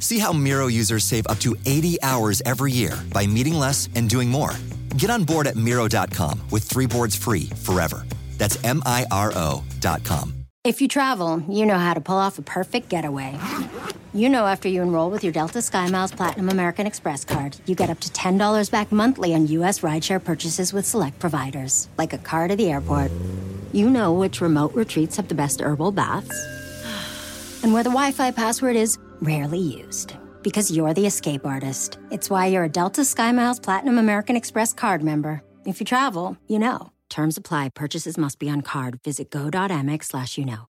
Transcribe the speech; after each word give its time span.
See 0.00 0.18
how 0.18 0.32
Miro 0.32 0.66
users 0.66 1.04
save 1.04 1.26
up 1.28 1.38
to 1.40 1.54
80 1.66 2.02
hours 2.02 2.42
every 2.44 2.72
year 2.72 2.98
by 3.12 3.26
meeting 3.26 3.54
less 3.54 3.88
and 3.94 4.08
doing 4.08 4.28
more. 4.28 4.50
Get 4.96 5.10
on 5.10 5.24
board 5.24 5.46
at 5.46 5.56
Miro.com 5.56 6.40
with 6.50 6.64
three 6.64 6.86
boards 6.86 7.14
free 7.14 7.50
forever. 7.62 8.04
That's 8.38 8.62
M 8.64 8.82
I 8.84 9.06
R 9.10 9.32
O.com. 9.36 10.34
If 10.64 10.82
you 10.82 10.88
travel, 10.88 11.42
you 11.48 11.64
know 11.64 11.78
how 11.78 11.94
to 11.94 12.00
pull 12.00 12.16
off 12.18 12.38
a 12.38 12.42
perfect 12.42 12.88
getaway. 12.88 13.38
You 14.12 14.28
know 14.28 14.46
after 14.46 14.68
you 14.68 14.82
enroll 14.82 15.10
with 15.10 15.22
your 15.22 15.32
Delta 15.32 15.60
SkyMiles 15.60 16.16
Platinum 16.16 16.48
American 16.48 16.86
Express 16.86 17.24
card, 17.24 17.56
you 17.66 17.74
get 17.74 17.90
up 17.90 18.00
to 18.00 18.08
$10 18.08 18.70
back 18.70 18.90
monthly 18.90 19.34
on 19.34 19.46
U.S. 19.48 19.80
rideshare 19.80 20.22
purchases 20.22 20.72
with 20.72 20.84
select 20.84 21.18
providers, 21.18 21.88
like 21.96 22.12
a 22.12 22.18
car 22.18 22.48
to 22.48 22.56
the 22.56 22.70
airport. 22.70 23.10
You 23.72 23.88
know 23.88 24.12
which 24.12 24.40
remote 24.40 24.74
retreats 24.74 25.16
have 25.16 25.28
the 25.28 25.34
best 25.34 25.60
herbal 25.60 25.92
baths 25.92 26.34
and 27.62 27.72
where 27.72 27.82
the 27.82 27.90
Wi 27.90 28.12
Fi 28.12 28.30
password 28.30 28.76
is 28.76 28.98
rarely 29.20 29.58
used. 29.58 30.14
Because 30.42 30.70
you're 30.70 30.94
the 30.94 31.06
escape 31.06 31.46
artist. 31.46 31.98
It's 32.10 32.30
why 32.30 32.46
you're 32.46 32.64
a 32.64 32.68
Delta 32.68 33.02
SkyMiles 33.02 33.62
Platinum 33.62 33.98
American 33.98 34.36
Express 34.36 34.72
card 34.72 35.02
member. 35.02 35.42
If 35.64 35.80
you 35.80 35.86
travel, 35.86 36.36
you 36.46 36.58
know. 36.58 36.90
Terms 37.10 37.36
apply. 37.36 37.70
Purchases 37.74 38.16
must 38.16 38.38
be 38.38 38.48
on 38.48 38.62
card. 38.62 39.00
Visit 39.04 39.30
go.amex 39.30 40.04
slash 40.04 40.38
you 40.38 40.44
know. 40.44 40.66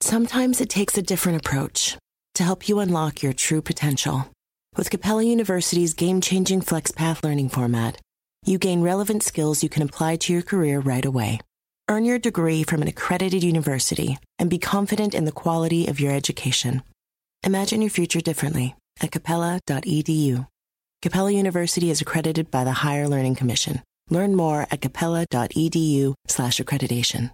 Sometimes 0.00 0.60
it 0.60 0.68
takes 0.68 0.96
a 0.98 1.02
different 1.02 1.38
approach 1.38 1.96
to 2.34 2.44
help 2.44 2.68
you 2.68 2.78
unlock 2.80 3.22
your 3.22 3.32
true 3.32 3.62
potential. 3.62 4.30
With 4.76 4.90
Capella 4.90 5.22
University's 5.22 5.94
game-changing 5.94 6.60
FlexPath 6.60 7.24
learning 7.24 7.48
format, 7.48 7.98
you 8.44 8.58
gain 8.58 8.82
relevant 8.82 9.22
skills 9.22 9.62
you 9.62 9.68
can 9.68 9.82
apply 9.82 10.16
to 10.16 10.32
your 10.32 10.42
career 10.42 10.80
right 10.80 11.04
away. 11.04 11.40
Earn 11.88 12.04
your 12.04 12.18
degree 12.18 12.62
from 12.62 12.82
an 12.82 12.88
accredited 12.88 13.42
university 13.42 14.18
and 14.38 14.50
be 14.50 14.58
confident 14.58 15.14
in 15.14 15.24
the 15.24 15.32
quality 15.32 15.86
of 15.86 15.98
your 15.98 16.12
education. 16.12 16.82
Imagine 17.46 17.80
your 17.80 17.90
future 17.90 18.20
differently 18.20 18.74
at 19.00 19.12
capella.edu. 19.12 20.48
Capella 21.00 21.30
University 21.30 21.90
is 21.90 22.00
accredited 22.00 22.50
by 22.50 22.64
the 22.64 22.72
Higher 22.72 23.06
Learning 23.06 23.36
Commission. 23.36 23.82
Learn 24.10 24.34
more 24.34 24.66
at 24.68 24.80
capella.edu/slash 24.80 26.56
accreditation. 26.58 27.30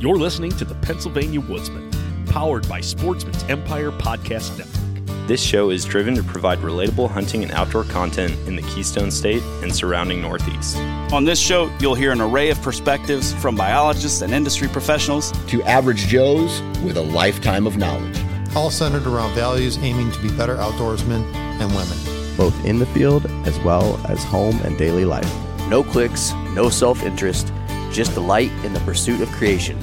You're 0.00 0.16
listening 0.16 0.52
to 0.52 0.64
the 0.64 0.76
Pennsylvania 0.76 1.42
Woodsman, 1.42 1.90
powered 2.24 2.66
by 2.70 2.80
Sportsmen's 2.80 3.42
Empire 3.50 3.90
Podcast 3.90 4.56
Network. 4.56 4.89
This 5.26 5.42
show 5.42 5.70
is 5.70 5.84
driven 5.84 6.14
to 6.16 6.22
provide 6.24 6.58
relatable 6.58 7.08
hunting 7.08 7.44
and 7.44 7.52
outdoor 7.52 7.84
content 7.84 8.36
in 8.48 8.56
the 8.56 8.62
Keystone 8.62 9.10
State 9.10 9.42
and 9.62 9.74
surrounding 9.74 10.20
Northeast. 10.20 10.76
On 11.12 11.24
this 11.24 11.38
show, 11.38 11.70
you'll 11.78 11.94
hear 11.94 12.10
an 12.10 12.20
array 12.20 12.50
of 12.50 12.60
perspectives 12.62 13.32
from 13.34 13.54
biologists 13.54 14.22
and 14.22 14.32
industry 14.32 14.66
professionals 14.66 15.30
to 15.46 15.62
average 15.62 16.08
Joes 16.08 16.60
with 16.84 16.96
a 16.96 17.02
lifetime 17.02 17.66
of 17.66 17.76
knowledge. 17.76 18.18
All 18.56 18.70
centered 18.70 19.06
around 19.06 19.32
values 19.34 19.78
aiming 19.78 20.10
to 20.10 20.20
be 20.20 20.30
better 20.36 20.56
outdoorsmen 20.56 21.22
and 21.34 21.74
women, 21.74 22.36
both 22.36 22.64
in 22.64 22.80
the 22.80 22.86
field 22.86 23.26
as 23.46 23.58
well 23.60 24.00
as 24.08 24.24
home 24.24 24.58
and 24.64 24.76
daily 24.76 25.04
life. 25.04 25.32
No 25.68 25.84
clicks, 25.84 26.32
no 26.54 26.68
self 26.68 27.04
interest, 27.04 27.52
just 27.92 28.14
delight 28.14 28.50
in 28.64 28.72
the 28.72 28.80
pursuit 28.80 29.20
of 29.20 29.28
creation. 29.30 29.80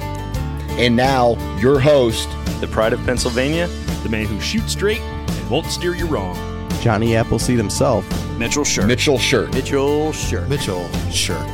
And 0.72 0.94
now, 0.94 1.36
your 1.58 1.80
host, 1.80 2.28
the 2.60 2.66
pride 2.66 2.92
of 2.92 3.02
Pennsylvania, 3.06 3.66
the 4.02 4.10
man 4.10 4.26
who 4.26 4.38
shoots 4.40 4.72
straight 4.72 5.00
won't 5.50 5.66
steer 5.66 5.94
you 5.94 6.06
wrong. 6.06 6.36
Johnny 6.80 7.16
Appleseed 7.16 7.58
himself. 7.58 8.06
Mitchell 8.38 8.64
Shirk. 8.64 8.86
Mitchell 8.86 9.18
Shirk. 9.18 9.52
Mitchell 9.52 10.12
Shirk. 10.12 10.48
Mitchell 10.48 10.88
Shirk. 11.10 11.48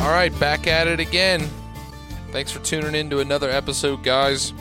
All 0.00 0.10
right, 0.10 0.32
back 0.40 0.66
at 0.66 0.86
it 0.88 1.00
again. 1.00 1.48
Thanks 2.32 2.50
for 2.50 2.60
tuning 2.60 2.94
in 2.94 3.10
to 3.10 3.18
another 3.20 3.50
episode, 3.50 4.02
guys. 4.02 4.54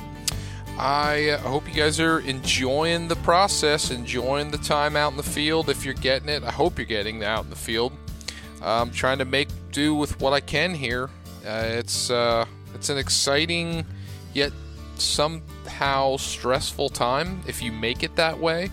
I 0.78 1.38
hope 1.42 1.68
you 1.68 1.74
guys 1.74 2.00
are 2.00 2.20
enjoying 2.20 3.08
the 3.08 3.16
process, 3.18 3.92
enjoying 3.92 4.52
the 4.52 4.58
time 4.58 4.96
out 4.96 5.12
in 5.12 5.18
the 5.18 5.24
field. 5.24 5.70
If 5.70 5.86
you're 5.86 5.94
getting 5.94 6.30
it, 6.30 6.44
I 6.44 6.52
hope 6.52 6.78
you're 6.78 6.86
getting 6.86 7.24
out 7.24 7.44
in 7.44 7.50
the 7.50 7.56
field. 7.56 7.94
I'm 8.62 8.92
trying 8.92 9.20
to 9.20 9.26
make 9.26 9.50
do 9.72 9.94
with 9.94 10.20
what 10.20 10.34
I 10.34 10.40
can 10.40 10.74
here. 10.74 11.10
Uh, 11.46 11.64
it's 11.66 12.10
uh, 12.10 12.46
it's 12.74 12.90
an 12.90 12.98
exciting 12.98 13.86
yet 14.34 14.52
somehow 15.00 16.18
stressful 16.18 16.90
time 16.90 17.42
if 17.48 17.62
you 17.62 17.72
make 17.72 18.04
it 18.04 18.16
that 18.16 18.38
way. 18.38 18.70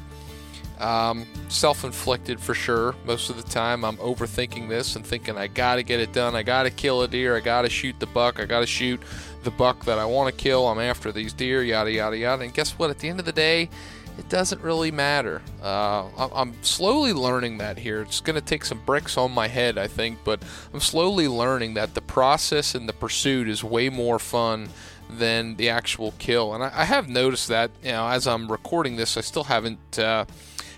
Um, 0.79 1.27
Self 1.49 1.85
inflicted 1.85 2.39
for 2.41 2.55
sure. 2.55 2.95
Most 3.07 3.31
of 3.31 3.37
the 3.37 3.43
time, 3.43 3.85
I'm 3.85 3.97
overthinking 3.97 4.69
this 4.69 4.97
and 4.97 5.07
thinking, 5.07 5.39
I 5.39 5.47
gotta 5.47 5.83
get 5.83 6.01
it 6.01 6.13
done. 6.13 6.35
I 6.35 6.43
gotta 6.43 6.71
kill 6.71 7.03
a 7.03 7.09
deer. 7.09 7.37
I 7.37 7.41
gotta 7.41 7.71
shoot 7.71 7.99
the 7.99 8.07
buck. 8.07 8.41
I 8.41 8.45
gotta 8.45 8.67
shoot 8.67 9.01
the 9.45 9.51
buck 9.53 9.85
that 9.85 9.99
I 9.99 10.05
want 10.05 10.37
to 10.37 10.43
kill. 10.43 10.67
I'm 10.69 10.81
after 10.81 11.13
these 11.13 11.33
deer, 11.33 11.63
yada, 11.63 11.91
yada, 11.91 12.19
yada. 12.19 12.43
And 12.43 12.53
guess 12.53 12.73
what? 12.73 12.91
At 12.91 12.99
the 12.99 13.09
end 13.09 13.21
of 13.21 13.27
the 13.27 13.33
day, 13.33 13.71
it 14.19 14.29
doesn't 14.29 14.61
really 14.61 14.91
matter. 14.91 15.43
Uh, 15.63 16.09
I'm 16.35 16.55
slowly 16.63 17.13
learning 17.13 17.59
that 17.59 17.79
here. 17.79 18.03
It's 18.03 18.21
going 18.21 18.35
to 18.35 18.45
take 18.45 18.65
some 18.65 18.81
bricks 18.85 19.17
on 19.17 19.31
my 19.31 19.47
head, 19.47 19.77
I 19.79 19.87
think, 19.87 20.19
but 20.25 20.43
I'm 20.73 20.81
slowly 20.81 21.29
learning 21.29 21.75
that 21.75 21.95
the 21.95 22.01
process 22.01 22.75
and 22.75 22.89
the 22.89 22.95
pursuit 22.95 23.49
is 23.49 23.63
way 23.63 23.89
more 23.89 24.19
fun 24.19 24.69
than 25.11 25.57
the 25.57 25.69
actual 25.69 26.13
kill. 26.19 26.55
And 26.55 26.65
I, 26.65 26.73
I, 26.75 26.85
have 26.85 27.09
noticed 27.09 27.49
that, 27.49 27.71
you 27.83 27.93
know, 27.93 28.09
as 28.09 28.27
I'm 28.27 28.51
recording 28.51 28.97
this, 28.97 29.17
I 29.17 29.21
still 29.21 29.45
haven't 29.45 29.99
uh, 29.99 30.25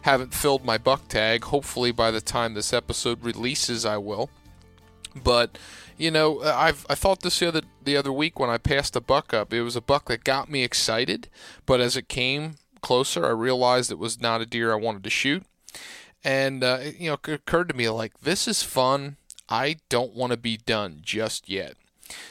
haven't 0.03 0.34
filled 0.34 0.65
my 0.65 0.78
buck 0.78 1.09
tag. 1.09 1.44
Hopefully, 1.44 1.93
by 1.93 2.11
the 2.11 2.21
time 2.21 2.55
this 2.55 2.72
episode 2.72 3.25
releases, 3.25 3.84
I 3.84 3.97
will. 3.99 4.31
But 5.14 5.58
you 5.97 6.11
know, 6.11 6.41
I've 6.43 6.87
I 6.88 6.94
thought 6.94 7.23
this 7.23 7.41
the 7.41 7.49
other 7.49 7.62
the 7.82 7.97
other 7.97 8.12
week 8.12 8.38
when 8.38 8.50
I 8.50 8.58
passed 8.58 8.97
a 8.97 9.00
buck 9.00 9.35
up. 9.35 9.52
It 9.52 9.62
was 9.62 9.76
a 9.76 9.81
buck 9.81 10.06
that 10.06 10.25
got 10.25 10.50
me 10.50 10.62
excited, 10.62 11.29
but 11.67 11.81
as 11.81 11.97
it 11.97 12.08
came 12.08 12.55
closer, 12.81 13.26
I 13.26 13.31
realized 13.31 13.91
it 13.91 13.99
was 13.99 14.20
not 14.20 14.41
a 14.41 14.47
deer 14.47 14.73
I 14.73 14.76
wanted 14.76 15.05
to 15.05 15.11
shoot. 15.11 15.44
And 16.23 16.62
uh, 16.62 16.81
you 16.99 17.11
know, 17.11 17.14
it 17.14 17.29
occurred 17.29 17.69
to 17.70 17.76
me 17.76 17.88
like 17.88 18.20
this 18.20 18.47
is 18.47 18.62
fun. 18.62 19.17
I 19.49 19.76
don't 19.88 20.14
want 20.14 20.32
to 20.32 20.37
be 20.37 20.56
done 20.56 21.00
just 21.02 21.49
yet. 21.49 21.76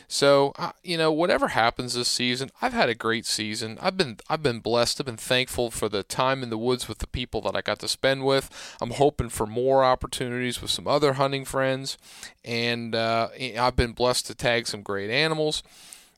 So, 0.07 0.53
you 0.83 0.97
know, 0.97 1.11
whatever 1.11 1.49
happens 1.49 1.93
this 1.93 2.07
season, 2.07 2.49
I've 2.61 2.73
had 2.73 2.89
a 2.89 2.95
great 2.95 3.25
season. 3.25 3.77
I've 3.81 3.97
been 3.97 4.17
I've 4.29 4.43
been 4.43 4.59
blessed. 4.59 4.99
I've 4.99 5.05
been 5.05 5.17
thankful 5.17 5.71
for 5.71 5.89
the 5.89 6.03
time 6.03 6.43
in 6.43 6.49
the 6.49 6.57
woods 6.57 6.87
with 6.87 6.99
the 6.99 7.07
people 7.07 7.41
that 7.41 7.55
I 7.55 7.61
got 7.61 7.79
to 7.79 7.87
spend 7.87 8.25
with. 8.25 8.77
I'm 8.81 8.91
hoping 8.91 9.29
for 9.29 9.45
more 9.45 9.83
opportunities 9.83 10.61
with 10.61 10.71
some 10.71 10.87
other 10.87 11.13
hunting 11.13 11.45
friends, 11.45 11.97
and 12.45 12.95
uh, 12.95 13.29
I've 13.59 13.75
been 13.75 13.93
blessed 13.93 14.27
to 14.27 14.35
tag 14.35 14.67
some 14.67 14.81
great 14.81 15.09
animals. 15.09 15.63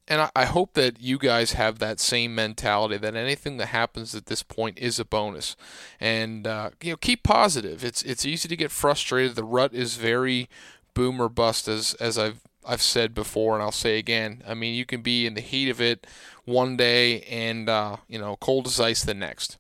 And 0.08 0.22
I, 0.22 0.32
I 0.36 0.46
hope 0.46 0.74
that 0.74 1.00
you 1.00 1.20
guys 1.20 1.54
have 1.54 1.78
that 1.80 2.00
same 2.00 2.34
mentality 2.34 2.98
that 2.98 3.16
anything 3.16 3.58
that 3.58 3.68
happens 3.68 4.16
at 4.16 4.26
this 4.26 4.42
point 4.42 4.80
is 4.80 5.00
a 5.00 5.06
bonus, 5.06 5.56
and 6.00 6.48
uh, 6.48 6.72
you 6.82 6.92
know 6.92 6.98
keep 6.98 7.24
positive. 7.24 7.84
It's 7.84 8.02
it's 8.04 8.26
easy 8.26 8.48
to 8.48 8.56
get 8.56 8.72
frustrated. 8.72 9.36
The 9.36 9.44
rut 9.44 9.74
is 9.74 9.96
very 9.96 10.50
boom 10.94 11.22
or 11.22 11.30
bust 11.30 11.68
as 11.68 11.94
as 11.96 12.18
I've 12.18 12.42
I've 12.66 12.82
said 12.82 13.14
before 13.14 13.56
and 13.56 13.64
I'll 13.64 13.72
say 13.72 13.98
again. 13.98 14.44
I 14.48 14.54
mean, 14.54 14.76
you 14.76 14.86
can 14.86 15.02
be 15.02 15.26
in 15.26 15.34
the 15.34 15.42
heat 15.42 15.70
of 15.70 15.82
it 15.82 16.06
one 16.46 16.78
day 16.78 17.22
and 17.22 17.70
uh, 17.70 17.98
you 18.08 18.20
know 18.20 18.36
cold 18.38 18.68
as 18.68 18.80
ice 18.80 19.04
the 19.04 19.14
next, 19.14 19.58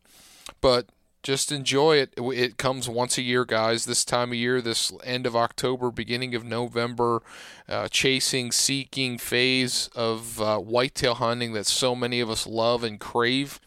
but 0.61 0.87
just 1.21 1.51
enjoy 1.51 1.97
it. 1.97 2.13
It 2.17 2.57
comes 2.57 2.87
once 2.87 3.17
a 3.17 3.21
year, 3.21 3.43
guys. 3.43 3.85
This 3.85 4.05
time 4.05 4.29
of 4.29 4.35
year, 4.35 4.61
this 4.61 4.91
end 5.03 5.25
of 5.25 5.35
October, 5.35 5.91
beginning 5.91 6.33
of 6.33 6.45
November, 6.45 7.21
uh, 7.67 7.89
chasing, 7.89 8.51
seeking 8.51 9.17
phase 9.17 9.89
of 9.95 10.41
uh, 10.41 10.59
whitetail 10.59 11.15
hunting 11.15 11.53
that 11.53 11.65
so 11.65 11.93
many 11.93 12.21
of 12.21 12.29
us 12.29 12.47
love 12.47 12.83
and 12.83 12.99
crave. 12.99 13.59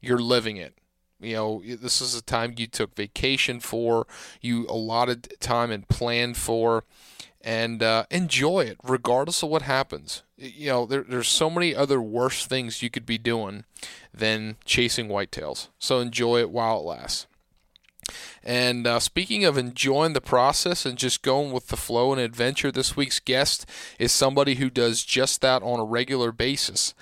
You're 0.00 0.20
living 0.20 0.56
it. 0.56 0.74
You 1.20 1.34
know, 1.34 1.62
this 1.66 2.00
is 2.00 2.14
a 2.14 2.22
time 2.22 2.54
you 2.56 2.66
took 2.66 2.94
vacation 2.94 3.60
for, 3.60 4.06
you 4.40 4.66
allotted 4.68 5.34
time 5.40 5.70
and 5.70 5.86
planned 5.86 6.38
for 6.38 6.84
and 7.40 7.82
uh, 7.82 8.04
enjoy 8.10 8.60
it 8.60 8.76
regardless 8.82 9.42
of 9.42 9.48
what 9.48 9.62
happens. 9.62 10.22
You 10.36 10.70
know, 10.70 10.86
there, 10.86 11.04
there's 11.06 11.28
so 11.28 11.50
many 11.50 11.74
other 11.74 12.00
worse 12.00 12.46
things 12.46 12.82
you 12.82 12.90
could 12.90 13.06
be 13.06 13.18
doing 13.18 13.64
than 14.12 14.56
chasing 14.64 15.08
whitetails. 15.08 15.68
So 15.78 16.00
enjoy 16.00 16.40
it 16.40 16.50
while 16.50 16.78
it 16.78 16.84
lasts. 16.84 17.26
And 18.42 18.86
uh, 18.86 19.00
speaking 19.00 19.44
of 19.44 19.58
enjoying 19.58 20.14
the 20.14 20.20
process 20.20 20.86
and 20.86 20.98
just 20.98 21.22
going 21.22 21.52
with 21.52 21.68
the 21.68 21.76
flow 21.76 22.12
and 22.12 22.20
adventure, 22.20 22.72
this 22.72 22.96
week's 22.96 23.20
guest 23.20 23.66
is 23.98 24.12
somebody 24.12 24.56
who 24.56 24.70
does 24.70 25.04
just 25.04 25.40
that 25.42 25.62
on 25.62 25.78
a 25.78 25.84
regular 25.84 26.32
basis. 26.32 26.94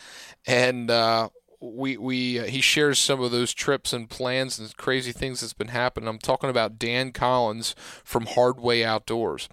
And 0.47 0.91
uh, 0.91 1.31
we 1.61 1.97
we 1.97 2.39
uh, 2.39 2.45
he 2.45 2.61
shares 2.61 2.99
some 2.99 3.21
of 3.21 3.31
those 3.31 3.53
trips 3.53 3.93
and 3.93 4.09
plans 4.09 4.59
and 4.59 4.77
crazy 4.77 5.13
things 5.13 5.41
that's 5.41 5.53
been 5.53 5.69
happening. 5.69 6.09
I'm 6.09 6.19
talking 6.19 6.51
about 6.51 6.79
Dan 6.79 7.13
Collins 7.13 7.75
from 8.05 8.27
Hardway 8.27 8.83
Outdoors. 8.83 9.49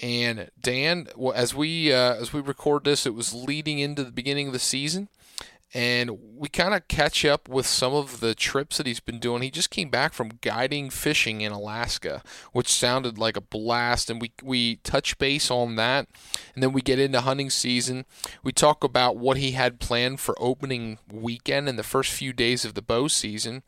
And 0.00 0.50
Dan, 0.60 1.08
as 1.34 1.54
we 1.54 1.92
uh, 1.92 2.14
as 2.14 2.32
we 2.32 2.40
record 2.40 2.84
this, 2.84 3.06
it 3.06 3.14
was 3.14 3.32
leading 3.32 3.78
into 3.78 4.04
the 4.04 4.10
beginning 4.10 4.48
of 4.48 4.52
the 4.52 4.58
season, 4.58 5.08
and 5.74 6.18
we 6.36 6.48
kind 6.48 6.74
of 6.74 6.86
catch 6.88 7.24
up 7.24 7.48
with 7.48 7.66
some 7.66 7.92
of 7.92 8.20
the 8.20 8.34
trips 8.34 8.76
that 8.76 8.86
he's 8.86 9.00
been 9.00 9.18
doing. 9.18 9.42
He 9.42 9.50
just 9.50 9.70
came 9.70 9.90
back 9.90 10.12
from 10.12 10.38
guiding 10.40 10.90
fishing 10.90 11.40
in 11.40 11.52
Alaska, 11.52 12.22
which 12.52 12.72
sounded 12.72 13.18
like 13.18 13.36
a 13.36 13.40
blast, 13.40 14.08
and 14.08 14.20
we 14.20 14.32
we 14.42 14.76
touch 14.76 15.18
base 15.18 15.50
on 15.50 15.76
that, 15.76 16.08
and 16.54 16.62
then 16.62 16.72
we 16.72 16.82
get 16.82 16.98
into 16.98 17.20
hunting 17.20 17.50
season. 17.50 18.06
We 18.42 18.52
talk 18.52 18.84
about 18.84 19.16
what 19.16 19.38
he 19.38 19.52
had 19.52 19.80
planned 19.80 20.20
for 20.20 20.36
opening 20.38 20.98
weekend 21.12 21.68
and 21.68 21.78
the 21.78 21.82
first 21.82 22.12
few 22.12 22.32
days 22.32 22.64
of 22.64 22.74
the 22.74 22.82
bow 22.82 23.08
season. 23.08 23.62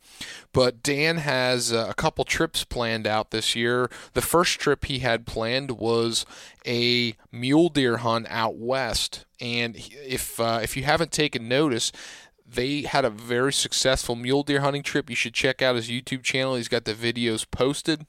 But 0.53 0.81
Dan 0.81 1.17
has 1.17 1.73
uh, 1.73 1.87
a 1.89 1.93
couple 1.93 2.23
trips 2.23 2.63
planned 2.63 3.07
out 3.07 3.31
this 3.31 3.55
year. 3.55 3.89
The 4.13 4.21
first 4.21 4.59
trip 4.59 4.85
he 4.85 4.99
had 4.99 5.25
planned 5.25 5.71
was 5.71 6.25
a 6.69 7.15
mule 7.31 7.69
deer 7.69 7.97
hunt 7.97 8.27
out 8.29 8.55
west. 8.55 9.25
And 9.41 9.75
if 9.75 10.39
uh, 10.39 10.59
if 10.61 10.77
you 10.77 10.83
haven't 10.83 11.11
taken 11.11 11.47
notice, 11.47 11.91
they 12.47 12.83
had 12.83 13.05
a 13.05 13.09
very 13.09 13.51
successful 13.51 14.15
mule 14.15 14.43
deer 14.43 14.61
hunting 14.61 14.83
trip. 14.83 15.09
You 15.09 15.15
should 15.15 15.33
check 15.33 15.61
out 15.61 15.75
his 15.75 15.89
YouTube 15.89 16.23
channel. 16.23 16.55
He's 16.55 16.67
got 16.67 16.85
the 16.85 16.93
videos 16.93 17.45
posted. 17.49 18.05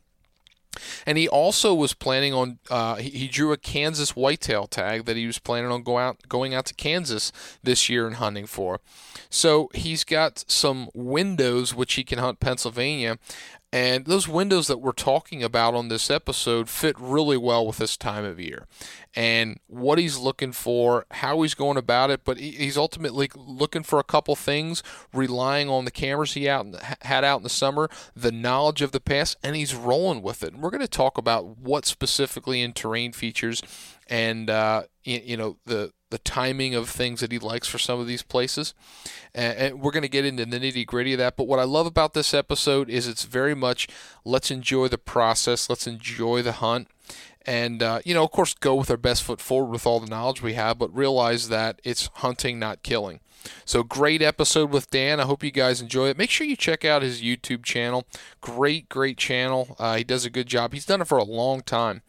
And 1.04 1.18
he 1.18 1.28
also 1.28 1.74
was 1.74 1.94
planning 1.94 2.32
on 2.32 2.58
uh, 2.70 2.94
he, 2.96 3.10
he, 3.10 3.28
drew 3.28 3.52
a 3.52 3.56
Kansas 3.56 4.14
whitetail 4.14 4.68
tag 4.68 5.04
that 5.04 5.16
he 5.16 5.26
was 5.26 5.40
planning 5.40 5.68
on 5.68 5.82
go 5.82 5.98
out 5.98 6.28
going 6.28 6.54
out 6.54 6.64
to 6.66 6.74
Kansas 6.74 7.32
this 7.62 7.88
year 7.88 8.06
and 8.06 8.16
hunting 8.16 8.46
for. 8.46 8.80
So 9.28 9.68
he's 9.74 10.04
got 10.04 10.44
some 10.46 10.88
windows 10.94 11.74
which 11.74 11.94
he 11.94 12.04
can 12.04 12.20
hunt 12.20 12.38
Pennsylvania. 12.38 13.18
And 13.72 14.04
those 14.06 14.26
windows 14.26 14.66
that 14.66 14.78
we're 14.78 14.90
talking 14.90 15.44
about 15.44 15.74
on 15.74 15.88
this 15.88 16.10
episode 16.10 16.68
fit 16.68 16.96
really 16.98 17.36
well 17.36 17.64
with 17.64 17.78
this 17.78 17.96
time 17.96 18.24
of 18.24 18.40
year 18.40 18.66
and 19.14 19.60
what 19.68 19.98
he's 19.98 20.18
looking 20.18 20.50
for, 20.50 21.06
how 21.12 21.42
he's 21.42 21.54
going 21.54 21.76
about 21.76 22.10
it. 22.10 22.22
But 22.24 22.38
he's 22.38 22.76
ultimately 22.76 23.30
looking 23.36 23.84
for 23.84 24.00
a 24.00 24.04
couple 24.04 24.34
things, 24.34 24.82
relying 25.12 25.68
on 25.68 25.84
the 25.84 25.92
cameras 25.92 26.32
he 26.32 26.48
out 26.48 26.66
had 27.02 27.24
out 27.24 27.38
in 27.38 27.42
the 27.44 27.48
summer, 27.48 27.88
the 28.16 28.32
knowledge 28.32 28.82
of 28.82 28.90
the 28.90 29.00
past, 29.00 29.36
and 29.40 29.54
he's 29.54 29.74
rolling 29.74 30.20
with 30.20 30.42
it. 30.42 30.52
And 30.52 30.62
we're 30.62 30.70
going 30.70 30.80
to 30.80 30.88
talk 30.88 31.16
about 31.16 31.58
what 31.58 31.86
specifically 31.86 32.62
in 32.62 32.72
terrain 32.72 33.12
features 33.12 33.62
and 34.08 34.50
uh, 34.50 34.82
you 35.04 35.36
know 35.36 35.58
the 35.64 35.92
the 36.10 36.18
timing 36.18 36.74
of 36.74 36.88
things 36.88 37.20
that 37.20 37.32
he 37.32 37.38
likes 37.38 37.68
for 37.68 37.78
some 37.78 37.98
of 38.00 38.06
these 38.06 38.22
places. 38.22 38.74
And 39.34 39.80
we're 39.80 39.92
going 39.92 40.02
to 40.02 40.08
get 40.08 40.24
into 40.24 40.44
the 40.44 40.58
nitty 40.58 40.86
gritty 40.86 41.12
of 41.14 41.18
that. 41.18 41.36
But 41.36 41.46
what 41.46 41.60
I 41.60 41.64
love 41.64 41.86
about 41.86 42.14
this 42.14 42.34
episode 42.34 42.90
is 42.90 43.06
it's 43.06 43.24
very 43.24 43.54
much 43.54 43.88
let's 44.24 44.50
enjoy 44.50 44.88
the 44.88 44.98
process, 44.98 45.70
let's 45.70 45.86
enjoy 45.86 46.42
the 46.42 46.52
hunt. 46.52 46.88
And, 47.46 47.82
uh, 47.82 48.00
you 48.04 48.12
know, 48.12 48.24
of 48.24 48.32
course, 48.32 48.52
go 48.52 48.74
with 48.74 48.90
our 48.90 48.96
best 48.96 49.22
foot 49.22 49.40
forward 49.40 49.70
with 49.72 49.86
all 49.86 49.98
the 49.98 50.10
knowledge 50.10 50.42
we 50.42 50.54
have, 50.54 50.78
but 50.78 50.94
realize 50.94 51.48
that 51.48 51.80
it's 51.84 52.10
hunting, 52.16 52.58
not 52.58 52.82
killing. 52.82 53.20
So 53.64 53.82
great 53.82 54.22
episode 54.22 54.70
with 54.70 54.90
Dan. 54.90 55.20
I 55.20 55.24
hope 55.24 55.42
you 55.42 55.50
guys 55.50 55.80
enjoy 55.80 56.08
it. 56.08 56.18
Make 56.18 56.30
sure 56.30 56.46
you 56.46 56.56
check 56.56 56.84
out 56.84 57.02
his 57.02 57.22
YouTube 57.22 57.64
channel. 57.64 58.04
Great, 58.40 58.88
great 58.88 59.16
channel. 59.16 59.76
Uh, 59.78 59.96
he 59.96 60.04
does 60.04 60.24
a 60.24 60.30
good 60.30 60.46
job. 60.46 60.72
He's 60.72 60.86
done 60.86 61.00
it 61.00 61.08
for 61.08 61.18
a 61.18 61.24
long 61.24 61.62
time. 61.62 62.02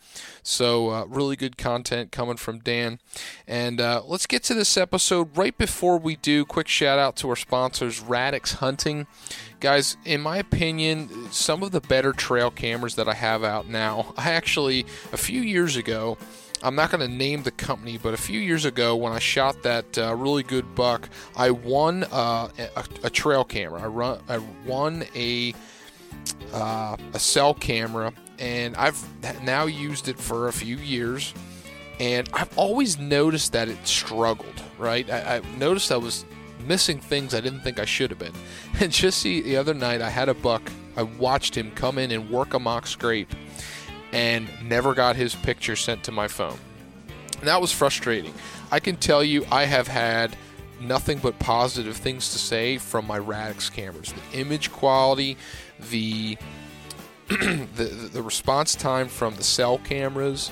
So 0.43 0.89
uh, 0.89 1.05
really 1.05 1.35
good 1.35 1.57
content 1.57 2.11
coming 2.11 2.37
from 2.37 2.59
Dan. 2.59 2.99
And 3.47 3.79
uh, 3.79 4.01
let's 4.05 4.25
get 4.25 4.43
to 4.43 4.53
this 4.53 4.77
episode. 4.77 5.37
Right 5.37 5.57
before 5.57 5.97
we 5.97 6.15
do, 6.15 6.45
quick 6.45 6.67
shout 6.67 6.99
out 6.99 7.15
to 7.17 7.29
our 7.29 7.35
sponsors, 7.35 8.01
Radix 8.01 8.55
Hunting. 8.55 9.07
Guys, 9.59 9.97
in 10.03 10.21
my 10.21 10.37
opinion, 10.37 11.31
some 11.31 11.61
of 11.61 11.71
the 11.71 11.81
better 11.81 12.13
trail 12.13 12.49
cameras 12.49 12.95
that 12.95 13.07
I 13.07 13.13
have 13.13 13.43
out 13.43 13.69
now. 13.69 14.13
I 14.17 14.31
actually, 14.31 14.85
a 15.13 15.17
few 15.17 15.41
years 15.41 15.75
ago, 15.75 16.17
I'm 16.63 16.75
not 16.75 16.91
going 16.91 17.07
to 17.07 17.13
name 17.13 17.43
the 17.43 17.51
company, 17.51 17.97
but 17.97 18.13
a 18.13 18.17
few 18.17 18.39
years 18.39 18.65
ago 18.65 18.95
when 18.95 19.13
I 19.13 19.19
shot 19.19 19.63
that 19.63 19.97
uh, 19.97 20.15
really 20.15 20.43
good 20.43 20.75
buck, 20.75 21.09
I 21.35 21.51
won 21.51 22.03
uh, 22.05 22.49
a, 22.75 22.85
a, 23.03 23.09
trail 23.09 23.43
camera. 23.43 23.81
I, 23.81 23.87
run, 23.87 24.21
I 24.29 24.37
won 24.65 25.03
a 25.15 25.53
uh, 26.53 26.97
a 27.13 27.19
cell 27.19 27.53
camera, 27.53 28.13
and 28.37 28.75
I've 28.75 29.01
now 29.43 29.65
used 29.65 30.07
it 30.07 30.19
for 30.19 30.47
a 30.47 30.53
few 30.53 30.77
years. 30.77 31.33
And 31.99 32.27
I've 32.33 32.55
always 32.57 32.97
noticed 32.97 33.53
that 33.53 33.67
it 33.67 33.85
struggled. 33.87 34.61
Right, 34.77 35.09
I, 35.09 35.37
I 35.37 35.57
noticed 35.57 35.91
I 35.91 35.97
was 35.97 36.25
missing 36.67 36.99
things 36.99 37.33
I 37.33 37.41
didn't 37.41 37.61
think 37.61 37.79
I 37.79 37.85
should 37.85 38.11
have 38.11 38.19
been. 38.19 38.33
And 38.79 38.91
just 38.91 39.19
see, 39.19 39.41
the 39.41 39.57
other 39.57 39.73
night 39.73 40.01
I 40.01 40.09
had 40.09 40.29
a 40.29 40.33
buck. 40.33 40.71
I 40.97 41.03
watched 41.03 41.55
him 41.55 41.71
come 41.71 41.97
in 41.97 42.11
and 42.11 42.29
work 42.29 42.53
a 42.53 42.59
mock 42.59 42.85
scrape 42.85 43.33
and 44.11 44.47
never 44.63 44.93
got 44.93 45.15
his 45.15 45.35
picture 45.35 45.75
sent 45.75 46.03
to 46.05 46.11
my 46.11 46.27
phone. 46.27 46.57
And 47.39 47.47
that 47.47 47.61
was 47.61 47.71
frustrating. 47.71 48.33
I 48.71 48.79
can 48.79 48.95
tell 48.95 49.23
you, 49.23 49.45
I 49.51 49.65
have 49.65 49.87
had 49.87 50.35
nothing 50.79 51.19
but 51.19 51.37
positive 51.39 51.97
things 51.97 52.31
to 52.31 52.37
say 52.39 52.77
from 52.77 53.07
my 53.07 53.17
Radix 53.17 53.69
cameras. 53.69 54.13
The 54.13 54.39
image 54.39 54.71
quality, 54.71 55.37
the 55.89 56.37
the, 57.27 58.09
the 58.11 58.21
response 58.21 58.75
time 58.75 59.07
from 59.07 59.35
the 59.35 59.43
cell 59.43 59.77
cameras, 59.77 60.51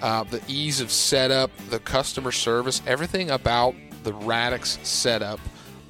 uh, 0.00 0.24
the 0.24 0.40
ease 0.48 0.80
of 0.80 0.90
setup, 0.90 1.50
the 1.68 1.78
customer 1.80 2.32
service, 2.32 2.80
everything 2.86 3.30
about 3.30 3.74
the 4.04 4.12
Radix 4.12 4.78
setup, 4.82 5.40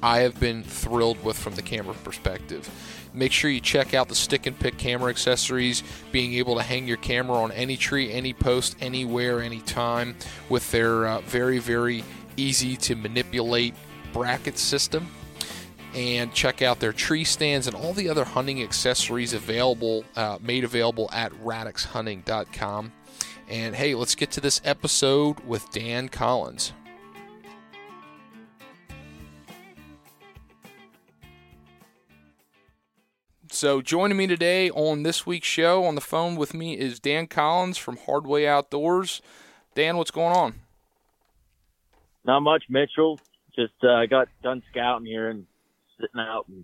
I 0.01 0.19
have 0.19 0.39
been 0.39 0.63
thrilled 0.63 1.23
with 1.23 1.37
from 1.37 1.55
the 1.55 1.61
camera 1.61 1.93
perspective. 2.03 2.69
Make 3.13 3.31
sure 3.31 3.49
you 3.49 3.59
check 3.59 3.93
out 3.93 4.07
the 4.07 4.15
stick 4.15 4.45
and 4.45 4.57
pick 4.57 4.77
camera 4.77 5.09
accessories, 5.09 5.83
being 6.11 6.33
able 6.35 6.55
to 6.55 6.61
hang 6.61 6.87
your 6.87 6.97
camera 6.97 7.37
on 7.37 7.51
any 7.51 7.75
tree, 7.75 8.11
any 8.11 8.33
post, 8.33 8.75
anywhere, 8.81 9.41
anytime, 9.41 10.15
with 10.47 10.69
their 10.71 11.07
uh, 11.07 11.21
very, 11.21 11.59
very 11.59 12.03
easy 12.37 12.75
to 12.77 12.95
manipulate 12.95 13.73
bracket 14.13 14.57
system. 14.57 15.07
And 15.95 16.31
check 16.33 16.61
out 16.61 16.79
their 16.79 16.93
tree 16.93 17.23
stands 17.23 17.65
and 17.65 17.75
all 17.75 17.93
the 17.93 18.09
other 18.09 18.23
hunting 18.23 18.61
accessories 18.61 19.33
available, 19.33 20.05
uh, 20.15 20.37
made 20.39 20.63
available 20.63 21.09
at 21.11 21.31
radixhunting.com. 21.43 22.91
And 23.49 23.75
hey, 23.75 23.95
let's 23.95 24.13
get 24.13 24.29
to 24.31 24.41
this 24.41 24.61
episode 24.63 25.39
with 25.39 25.71
Dan 25.71 26.07
Collins. 26.07 26.73
So, 33.51 33.81
joining 33.81 34.15
me 34.15 34.27
today 34.27 34.69
on 34.69 35.01
this 35.01 35.25
week's 35.25 35.47
show 35.47 35.83
on 35.83 35.95
the 35.95 36.01
phone 36.01 36.35
with 36.35 36.53
me 36.53 36.77
is 36.77 36.99
Dan 36.99 37.25
Collins 37.25 37.79
from 37.79 37.97
Hardway 37.97 38.45
Outdoors. 38.45 39.23
Dan, 39.73 39.97
what's 39.97 40.11
going 40.11 40.35
on? 40.35 40.53
Not 42.23 42.41
much, 42.41 42.65
Mitchell. 42.69 43.19
Just 43.55 43.73
uh, 43.83 44.05
got 44.05 44.27
done 44.43 44.61
scouting 44.69 45.07
here 45.07 45.29
and 45.29 45.47
sitting 45.99 46.19
out 46.19 46.45
and 46.47 46.63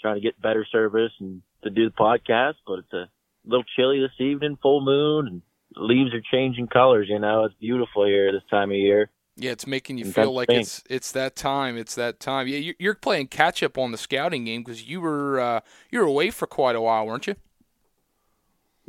trying 0.00 0.16
to 0.16 0.20
get 0.20 0.42
better 0.42 0.66
service 0.70 1.12
and 1.20 1.42
to 1.62 1.70
do 1.70 1.88
the 1.88 1.94
podcast. 1.94 2.54
But 2.66 2.80
it's 2.80 2.92
a 2.92 3.08
little 3.46 3.64
chilly 3.76 4.00
this 4.00 4.20
evening, 4.20 4.58
full 4.60 4.84
moon, 4.84 5.28
and 5.28 5.42
leaves 5.76 6.12
are 6.12 6.22
changing 6.32 6.66
colors. 6.66 7.06
You 7.08 7.20
know, 7.20 7.44
it's 7.44 7.54
beautiful 7.60 8.04
here 8.04 8.32
this 8.32 8.42
time 8.50 8.72
of 8.72 8.76
year. 8.76 9.10
Yeah, 9.36 9.50
it's 9.50 9.66
making 9.66 9.98
you 9.98 10.04
feel 10.04 10.32
like 10.32 10.48
it's 10.48 10.82
it's 10.88 11.10
that 11.12 11.34
time. 11.34 11.76
It's 11.76 11.96
that 11.96 12.20
time. 12.20 12.46
Yeah, 12.46 12.72
you're 12.78 12.94
playing 12.94 13.28
catch 13.28 13.62
up 13.64 13.76
on 13.76 13.90
the 13.90 13.98
scouting 13.98 14.44
game 14.44 14.62
because 14.62 14.88
you 14.88 15.00
were 15.00 15.40
uh, 15.40 15.60
you 15.90 15.98
were 15.98 16.06
away 16.06 16.30
for 16.30 16.46
quite 16.46 16.76
a 16.76 16.80
while, 16.80 17.06
weren't 17.06 17.26
you? 17.26 17.34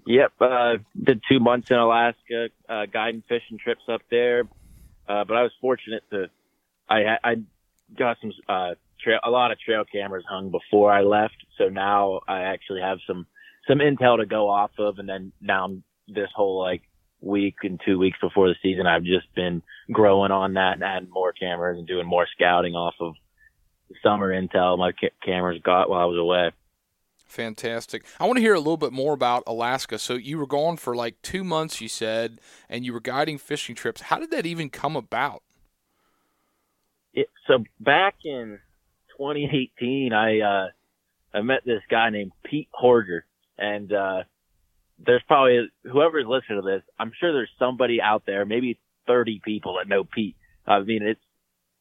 Yep, 0.06 0.34
uh, 0.40 0.74
did 1.04 1.24
two 1.28 1.40
months 1.40 1.72
in 1.72 1.78
Alaska, 1.78 2.50
uh, 2.70 2.86
guiding 2.86 3.24
fishing 3.28 3.58
trips 3.58 3.84
up 3.90 4.02
there. 4.12 4.44
Uh, 5.08 5.24
but 5.24 5.36
I 5.36 5.42
was 5.42 5.52
fortunate 5.60 6.04
to, 6.12 6.28
I 6.90 7.18
I 7.24 7.36
got 7.98 8.18
some 8.22 8.32
uh, 8.48 8.76
trail, 9.02 9.20
a 9.24 9.32
lot 9.32 9.52
of 9.52 9.60
trail 9.60 9.84
cameras 9.84 10.24
hung 10.30 10.52
before 10.52 10.92
I 10.92 11.02
left, 11.02 11.38
so 11.58 11.70
now 11.70 12.22
I 12.28 12.42
actually 12.42 12.82
have 12.82 13.00
some 13.08 13.26
some 13.68 13.80
intel 13.80 14.18
to 14.18 14.28
go 14.28 14.48
off 14.48 14.72
of, 14.78 15.00
and 15.00 15.10
then 15.10 15.32
now 15.42 15.76
this 16.08 16.30
whole 16.36 16.60
like 16.60 16.84
week 17.22 17.56
and 17.64 17.80
two 17.86 17.98
weeks 17.98 18.18
before 18.22 18.48
the 18.48 18.56
season, 18.62 18.88
I've 18.88 19.04
just 19.04 19.34
been 19.36 19.62
growing 19.92 20.32
on 20.32 20.54
that 20.54 20.74
and 20.74 20.84
adding 20.84 21.10
more 21.10 21.34
cameras 21.34 21.78
and 21.78 21.88
doing 21.88 22.06
more 22.06 22.28
scouting 22.36 22.76
off 22.76 22.96
of 23.00 23.14
the 23.90 23.96
summer 24.04 24.30
intel 24.30 24.78
my 24.78 24.92
ca- 24.92 25.10
cameras 25.24 25.62
got 25.64 25.90
while 25.90 26.02
I 26.02 26.06
was 26.06 26.18
away. 26.18 26.52
Fantastic. 27.26 28.06
I 28.20 28.26
want 28.26 28.38
to 28.38 28.42
hear 28.42 28.54
a 28.54 28.60
little 28.60 28.78
bit 28.78 28.94
more 28.94 29.14
about 29.14 29.44
Alaska. 29.48 29.98
So 29.98 30.14
you 30.14 30.38
were 30.38 30.48
gone 30.48 30.78
for 30.78 30.96
like 30.96 31.22
two 31.22 31.44
months, 31.44 31.82
you 31.82 31.90
said, 31.90 32.40
and 32.70 32.86
you 32.86 32.94
were 32.94 33.00
guiding 33.00 33.38
fishing 33.38 33.76
trips. 33.76 34.02
How 34.02 34.20
did 34.20 34.32
that 34.32 34.46
even 34.46 34.70
come 34.70 34.96
about? 34.96 35.42
It, 37.14 37.28
so 37.48 37.64
back 37.80 38.16
in 38.24 38.60
2018, 39.18 40.14
I 40.14 40.40
uh, 40.40 40.68
I 41.34 41.42
met 41.42 41.66
this 41.66 41.82
guy 41.90 42.10
named 42.10 42.32
Pete 42.44 42.70
Horger, 42.80 43.22
and 43.58 43.92
uh, 43.92 44.24
there's 45.04 45.24
probably 45.28 45.70
whoever's 45.84 46.26
listening 46.28 46.62
to 46.62 46.66
this. 46.66 46.84
I'm 46.98 47.12
sure 47.20 47.34
there's 47.34 47.50
somebody 47.60 48.02
out 48.02 48.24
there, 48.26 48.46
maybe 48.46 48.80
30 49.08 49.42
people 49.44 49.78
that 49.78 49.90
know 49.90 50.04
Pete. 50.04 50.36
I 50.66 50.80
mean, 50.80 51.04
it's 51.04 51.22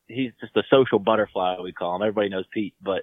he's 0.07 0.33
just 0.41 0.57
a 0.57 0.63
social 0.71 0.99
butterfly 0.99 1.57
we 1.63 1.73
call 1.73 1.97
him. 1.97 2.03
Everybody 2.03 2.29
knows 2.29 2.45
Pete, 2.53 2.75
but 2.83 3.03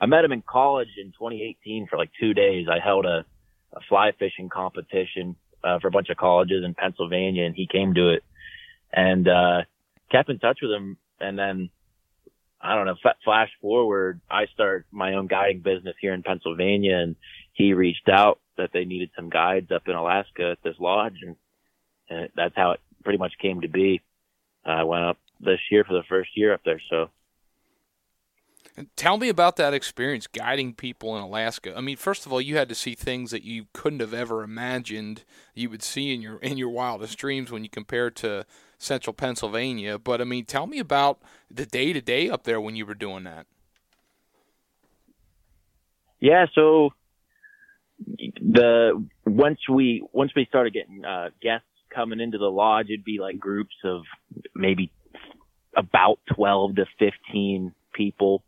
I 0.00 0.06
met 0.06 0.24
him 0.24 0.32
in 0.32 0.42
college 0.42 0.90
in 0.98 1.08
2018 1.12 1.86
for 1.88 1.96
like 1.96 2.10
two 2.20 2.34
days. 2.34 2.66
I 2.70 2.78
held 2.84 3.06
a, 3.06 3.24
a 3.72 3.80
fly 3.88 4.12
fishing 4.18 4.48
competition 4.48 5.36
uh, 5.64 5.78
for 5.80 5.88
a 5.88 5.90
bunch 5.90 6.10
of 6.10 6.16
colleges 6.16 6.64
in 6.64 6.74
Pennsylvania, 6.74 7.44
and 7.44 7.54
he 7.54 7.66
came 7.66 7.94
to 7.94 8.10
it 8.10 8.24
and 8.92 9.26
uh, 9.26 9.62
kept 10.10 10.28
in 10.28 10.38
touch 10.38 10.58
with 10.62 10.70
him. 10.70 10.98
And 11.18 11.38
then 11.38 11.70
I 12.60 12.74
don't 12.74 12.86
know, 12.86 12.96
flash 13.24 13.50
forward, 13.60 14.20
I 14.30 14.46
start 14.46 14.86
my 14.90 15.14
own 15.14 15.26
guiding 15.26 15.60
business 15.60 15.94
here 16.00 16.14
in 16.14 16.22
Pennsylvania, 16.22 16.98
and 16.98 17.16
he 17.52 17.74
reached 17.74 18.08
out 18.08 18.38
that 18.56 18.70
they 18.72 18.84
needed 18.84 19.10
some 19.16 19.30
guides 19.30 19.70
up 19.70 19.82
in 19.86 19.94
Alaska 19.94 20.50
at 20.52 20.62
this 20.62 20.76
lodge, 20.78 21.18
and, 21.22 21.36
and 22.08 22.28
that's 22.34 22.56
how 22.56 22.72
it 22.72 22.80
pretty 23.04 23.18
much 23.18 23.32
came 23.40 23.60
to 23.60 23.68
be. 23.68 24.02
I 24.64 24.82
went 24.82 25.04
up 25.04 25.18
this 25.40 25.60
year 25.70 25.84
for 25.84 25.94
the 25.94 26.02
first 26.08 26.30
year 26.36 26.52
up 26.52 26.62
there, 26.64 26.80
so 26.90 27.10
Tell 28.94 29.16
me 29.16 29.28
about 29.30 29.56
that 29.56 29.72
experience 29.72 30.26
guiding 30.26 30.74
people 30.74 31.16
in 31.16 31.22
Alaska. 31.22 31.74
I 31.76 31.80
mean, 31.80 31.96
first 31.96 32.26
of 32.26 32.32
all, 32.32 32.40
you 32.40 32.56
had 32.56 32.68
to 32.68 32.74
see 32.74 32.94
things 32.94 33.30
that 33.30 33.42
you 33.42 33.66
couldn't 33.72 34.00
have 34.00 34.12
ever 34.12 34.42
imagined 34.42 35.24
you 35.54 35.70
would 35.70 35.82
see 35.82 36.12
in 36.12 36.20
your 36.20 36.36
in 36.38 36.58
your 36.58 36.68
wildest 36.68 37.16
dreams 37.16 37.50
when 37.50 37.62
you 37.62 37.70
compare 37.70 38.10
to 38.10 38.44
central 38.78 39.14
Pennsylvania. 39.14 39.98
But 39.98 40.20
I 40.20 40.24
mean, 40.24 40.44
tell 40.44 40.66
me 40.66 40.78
about 40.78 41.22
the 41.50 41.64
day 41.64 41.94
to 41.94 42.02
day 42.02 42.28
up 42.28 42.44
there 42.44 42.60
when 42.60 42.76
you 42.76 42.84
were 42.84 42.94
doing 42.94 43.24
that. 43.24 43.46
Yeah, 46.20 46.46
so 46.54 46.92
the 47.98 49.04
once 49.24 49.60
we 49.68 50.06
once 50.12 50.32
we 50.36 50.46
started 50.46 50.72
getting 50.72 51.04
uh, 51.04 51.30
guests 51.40 51.66
coming 51.94 52.20
into 52.20 52.38
the 52.38 52.50
lodge, 52.50 52.86
it'd 52.88 53.04
be 53.04 53.18
like 53.20 53.38
groups 53.38 53.74
of 53.84 54.02
maybe 54.54 54.90
about 55.76 56.18
twelve 56.34 56.76
to 56.76 56.86
fifteen 56.98 57.74
people 57.94 58.42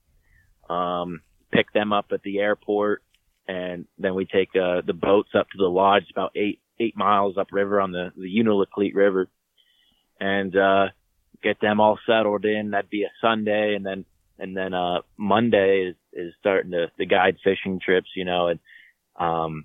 um, 0.69 1.23
pick 1.53 1.73
them 1.73 1.93
up 1.93 2.07
at 2.13 2.23
the 2.23 2.39
airport, 2.39 3.03
and 3.47 3.87
then 3.99 4.15
we 4.15 4.27
take 4.27 4.51
uh, 4.55 4.83
the 4.87 4.93
boats 4.93 5.31
up 5.35 5.49
to 5.51 5.59
the 5.59 5.69
lodge, 5.69 6.05
about 6.11 6.33
eight 6.37 6.61
eight 6.79 6.97
miles 6.97 7.37
upriver 7.37 7.81
on 7.81 7.93
the 7.93 8.13
the 8.17 8.29
Unalakleet 8.29 8.95
River, 8.95 9.29
and 10.21 10.55
uh, 10.57 10.87
get 11.43 11.61
them 11.61 11.81
all 11.81 11.99
settled 12.07 12.45
in. 12.45 12.71
That'd 12.71 12.91
be 12.91 13.05
a 13.05 13.11
Sunday, 13.21 13.75
and 13.75 13.85
then 13.85 14.05
and 14.39 14.57
then 14.57 14.75
uh, 14.75 15.01
Monday 15.17 15.91
is 15.91 15.97
is 16.13 16.35
starting 16.41 16.73
to 16.73 16.91
the 16.99 17.07
guide 17.07 17.37
fishing 17.43 17.81
trips, 17.81 18.11
you 18.15 18.25
know, 18.25 18.49
and 18.49 18.61
um, 19.19 19.65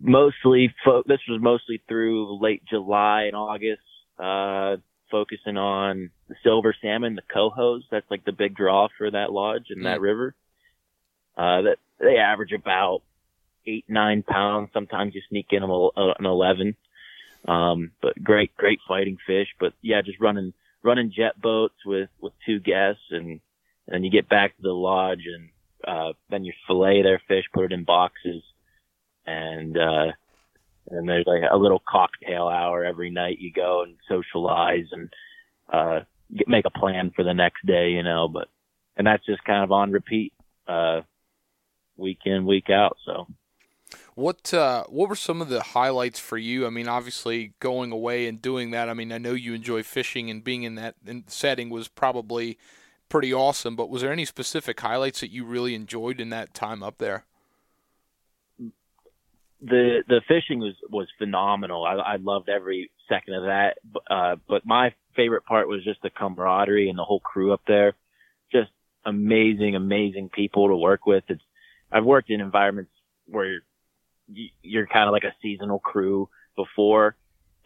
mostly 0.00 0.74
fo- 0.84 1.02
this 1.06 1.20
was 1.28 1.40
mostly 1.40 1.82
through 1.88 2.40
late 2.40 2.62
July 2.68 3.24
and 3.24 3.36
August. 3.36 3.82
Uh, 4.18 4.76
focusing 5.10 5.56
on 5.56 6.10
the 6.28 6.34
silver 6.42 6.74
salmon, 6.80 7.16
the 7.16 7.22
cohos. 7.34 7.80
That's 7.90 8.08
like 8.10 8.24
the 8.24 8.32
big 8.32 8.54
draw 8.54 8.88
for 8.96 9.10
that 9.10 9.32
lodge 9.32 9.66
and 9.70 9.84
that 9.84 10.00
river. 10.00 10.34
Uh, 11.36 11.62
that 11.62 11.76
they 11.98 12.16
average 12.16 12.52
about 12.52 13.02
eight, 13.66 13.84
nine 13.88 14.22
pounds. 14.22 14.70
Sometimes 14.72 15.14
you 15.14 15.22
sneak 15.28 15.46
in 15.50 15.62
them 15.62 15.70
an 15.70 16.24
11. 16.24 16.76
Um, 17.48 17.92
but 18.02 18.22
great, 18.22 18.56
great 18.56 18.80
fighting 18.86 19.16
fish. 19.26 19.48
But 19.58 19.72
yeah, 19.82 20.02
just 20.02 20.20
running, 20.20 20.52
running 20.82 21.12
jet 21.14 21.40
boats 21.40 21.74
with, 21.84 22.10
with 22.20 22.32
two 22.46 22.60
guests 22.60 23.02
and, 23.10 23.40
and 23.88 24.04
you 24.04 24.10
get 24.10 24.28
back 24.28 24.56
to 24.56 24.62
the 24.62 24.72
lodge 24.72 25.24
and, 25.26 25.48
uh, 25.86 26.12
then 26.28 26.44
you 26.44 26.52
fillet 26.66 27.02
their 27.02 27.20
fish, 27.28 27.44
put 27.52 27.64
it 27.64 27.72
in 27.72 27.84
boxes 27.84 28.42
and, 29.26 29.76
uh, 29.76 30.12
and 30.90 31.08
there's 31.08 31.26
like 31.26 31.42
a 31.50 31.56
little 31.56 31.82
cocktail 31.88 32.48
hour 32.48 32.84
every 32.84 33.10
night 33.10 33.38
you 33.38 33.52
go 33.52 33.82
and 33.82 33.96
socialize 34.08 34.86
and 34.92 35.12
uh 35.72 36.00
get, 36.36 36.48
make 36.48 36.64
a 36.64 36.78
plan 36.78 37.12
for 37.14 37.24
the 37.24 37.34
next 37.34 37.64
day 37.66 37.90
you 37.90 38.02
know 38.02 38.28
but 38.28 38.48
and 38.96 39.06
that's 39.06 39.24
just 39.24 39.42
kind 39.44 39.62
of 39.62 39.72
on 39.72 39.92
repeat 39.92 40.32
uh 40.68 41.00
week 41.96 42.20
in 42.24 42.46
week 42.46 42.70
out 42.70 42.96
so 43.04 43.26
what 44.14 44.52
uh, 44.54 44.84
what 44.88 45.08
were 45.08 45.16
some 45.16 45.40
of 45.40 45.48
the 45.48 45.62
highlights 45.62 46.20
for 46.20 46.38
you? 46.38 46.64
I 46.64 46.70
mean, 46.70 46.86
obviously 46.86 47.54
going 47.58 47.90
away 47.90 48.28
and 48.28 48.40
doing 48.40 48.70
that. 48.70 48.88
I 48.88 48.94
mean, 48.94 49.10
I 49.12 49.18
know 49.18 49.32
you 49.32 49.52
enjoy 49.52 49.82
fishing 49.82 50.30
and 50.30 50.44
being 50.44 50.62
in 50.62 50.76
that 50.76 50.94
setting 51.26 51.70
was 51.70 51.88
probably 51.88 52.56
pretty 53.10 53.34
awesome. 53.34 53.76
But 53.76 53.90
was 53.90 54.00
there 54.00 54.12
any 54.12 54.24
specific 54.24 54.80
highlights 54.80 55.20
that 55.20 55.30
you 55.30 55.44
really 55.44 55.74
enjoyed 55.74 56.20
in 56.20 56.30
that 56.30 56.54
time 56.54 56.82
up 56.82 56.96
there? 56.96 57.24
the 59.62 60.02
the 60.08 60.20
fishing 60.26 60.58
was 60.58 60.74
was 60.88 61.08
phenomenal. 61.18 61.84
I, 61.84 61.94
I 61.94 62.16
loved 62.16 62.48
every 62.48 62.90
second 63.08 63.34
of 63.34 63.42
that. 63.44 63.78
Uh, 64.08 64.36
but 64.48 64.64
my 64.64 64.94
favorite 65.14 65.44
part 65.44 65.68
was 65.68 65.84
just 65.84 66.02
the 66.02 66.10
camaraderie 66.10 66.88
and 66.88 66.98
the 66.98 67.04
whole 67.04 67.20
crew 67.20 67.52
up 67.52 67.62
there. 67.66 67.94
Just 68.50 68.70
amazing, 69.04 69.76
amazing 69.76 70.30
people 70.30 70.68
to 70.68 70.76
work 70.76 71.06
with. 71.06 71.24
It's 71.28 71.42
I've 71.92 72.04
worked 72.04 72.30
in 72.30 72.40
environments 72.40 72.92
where 73.26 73.60
you're, 74.28 74.48
you're 74.62 74.86
kind 74.86 75.08
of 75.08 75.12
like 75.12 75.24
a 75.24 75.34
seasonal 75.42 75.78
crew 75.78 76.28
before, 76.56 77.16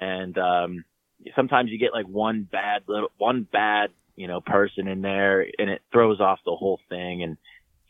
and 0.01 0.37
um, 0.39 0.85
sometimes 1.37 1.71
you 1.71 1.79
get 1.79 1.93
like 1.93 2.07
one 2.07 2.49
bad 2.51 2.83
little 2.89 3.13
one 3.19 3.47
bad 3.51 3.91
you 4.17 4.29
know 4.29 4.41
person 4.41 4.89
in 4.89 5.03
there, 5.03 5.47
and 5.59 5.71
it 5.71 5.83
throws 5.93 6.21
off 6.21 6.39
the 6.45 6.55
whole 6.55 6.81
thing 6.89 7.23
and 7.23 7.37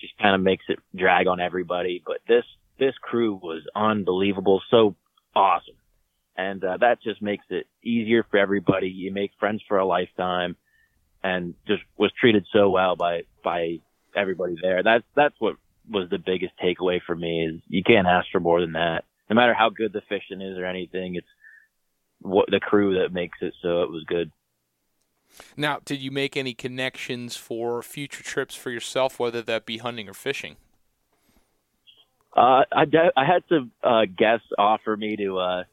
just 0.00 0.16
kind 0.18 0.34
of 0.34 0.40
makes 0.40 0.64
it 0.68 0.78
drag 0.94 1.26
on 1.26 1.40
everybody. 1.40 2.02
But 2.04 2.18
this 2.28 2.44
this 2.78 2.94
crew 3.00 3.38
was 3.42 3.62
unbelievable, 3.74 4.62
so 4.70 4.96
awesome. 5.34 5.76
And 6.36 6.64
uh, 6.64 6.78
that 6.78 7.02
just 7.02 7.22
makes 7.22 7.44
it 7.50 7.66
easier 7.82 8.26
for 8.28 8.38
everybody. 8.38 8.88
You 8.88 9.12
make 9.12 9.30
friends 9.38 9.62
for 9.68 9.78
a 9.78 9.86
lifetime 9.86 10.56
and 11.22 11.54
just 11.66 11.82
was 11.96 12.12
treated 12.18 12.46
so 12.52 12.70
well 12.70 12.96
by 12.96 13.22
by 13.42 13.78
everybody 14.16 14.56
there. 14.60 14.82
That's 14.82 15.04
that's 15.14 15.34
what 15.38 15.56
was 15.90 16.08
the 16.10 16.18
biggest 16.18 16.52
takeaway 16.62 17.00
for 17.04 17.14
me 17.14 17.46
is 17.46 17.60
you 17.68 17.82
can't 17.82 18.06
ask 18.06 18.26
for 18.32 18.40
more 18.40 18.60
than 18.60 18.72
that. 18.72 19.04
No 19.28 19.36
matter 19.36 19.54
how 19.54 19.70
good 19.70 19.92
the 19.92 20.02
fishing 20.08 20.40
is 20.40 20.58
or 20.58 20.66
anything, 20.66 21.14
it's 21.14 21.26
what 22.20 22.50
the 22.50 22.60
crew 22.60 23.00
that 23.00 23.12
makes 23.12 23.38
it 23.40 23.54
so 23.62 23.82
it 23.82 23.90
was 23.90 24.04
good. 24.06 24.30
Now, 25.56 25.80
did 25.84 26.00
you 26.00 26.10
make 26.10 26.36
any 26.36 26.54
connections 26.54 27.36
for 27.36 27.82
future 27.82 28.22
trips 28.22 28.54
for 28.54 28.70
yourself, 28.70 29.18
whether 29.18 29.42
that 29.42 29.66
be 29.66 29.78
hunting 29.78 30.08
or 30.08 30.14
fishing? 30.14 30.56
Uh, 32.36 32.64
I 32.72 32.84
de- 32.84 33.12
I 33.16 33.24
had 33.24 33.44
some 33.48 33.70
uh, 33.82 34.06
guests 34.06 34.48
offer 34.58 34.96
me 34.96 35.16
to 35.16 35.38
uh, 35.38 35.64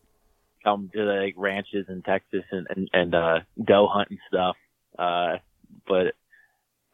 come 0.63 0.91
to 0.93 1.05
the 1.05 1.23
like, 1.25 1.33
ranches 1.37 1.87
in 1.89 2.03
Texas 2.03 2.43
and 2.51 2.67
and, 2.69 2.89
and 2.93 3.15
uh, 3.15 3.39
doe 3.63 3.87
hunt 3.87 4.09
and 4.11 4.19
stuff. 4.27 4.55
Uh, 4.97 5.37
but 5.87 6.13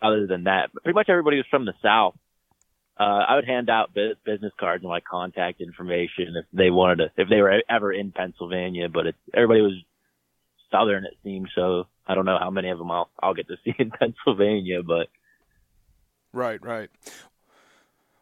other 0.01 0.25
than 0.27 0.45
that, 0.45 0.71
pretty 0.83 0.95
much 0.95 1.09
everybody 1.09 1.37
was 1.37 1.45
from 1.49 1.65
the 1.65 1.73
South. 1.83 2.15
Uh, 2.99 3.03
I 3.03 3.35
would 3.35 3.45
hand 3.45 3.69
out 3.69 3.93
business 3.93 4.53
cards 4.59 4.83
and 4.83 4.89
my 4.89 5.01
contact 5.01 5.61
information 5.61 6.33
if 6.35 6.45
they 6.51 6.71
wanted 6.71 6.97
to, 6.97 7.21
if 7.21 7.29
they 7.29 7.41
were 7.41 7.61
ever 7.69 7.91
in 7.91 8.11
Pennsylvania. 8.11 8.89
But 8.89 9.07
it, 9.07 9.15
everybody 9.35 9.61
was 9.61 9.73
Southern, 10.71 11.05
it 11.05 11.17
seems. 11.23 11.49
So 11.55 11.87
I 12.05 12.15
don't 12.15 12.25
know 12.25 12.37
how 12.39 12.49
many 12.49 12.69
of 12.69 12.77
them 12.77 12.91
I'll 12.91 13.09
I'll 13.21 13.33
get 13.33 13.47
to 13.47 13.57
see 13.63 13.73
in 13.77 13.91
Pennsylvania, 13.99 14.83
but 14.83 15.07
right, 16.33 16.63
right. 16.63 16.89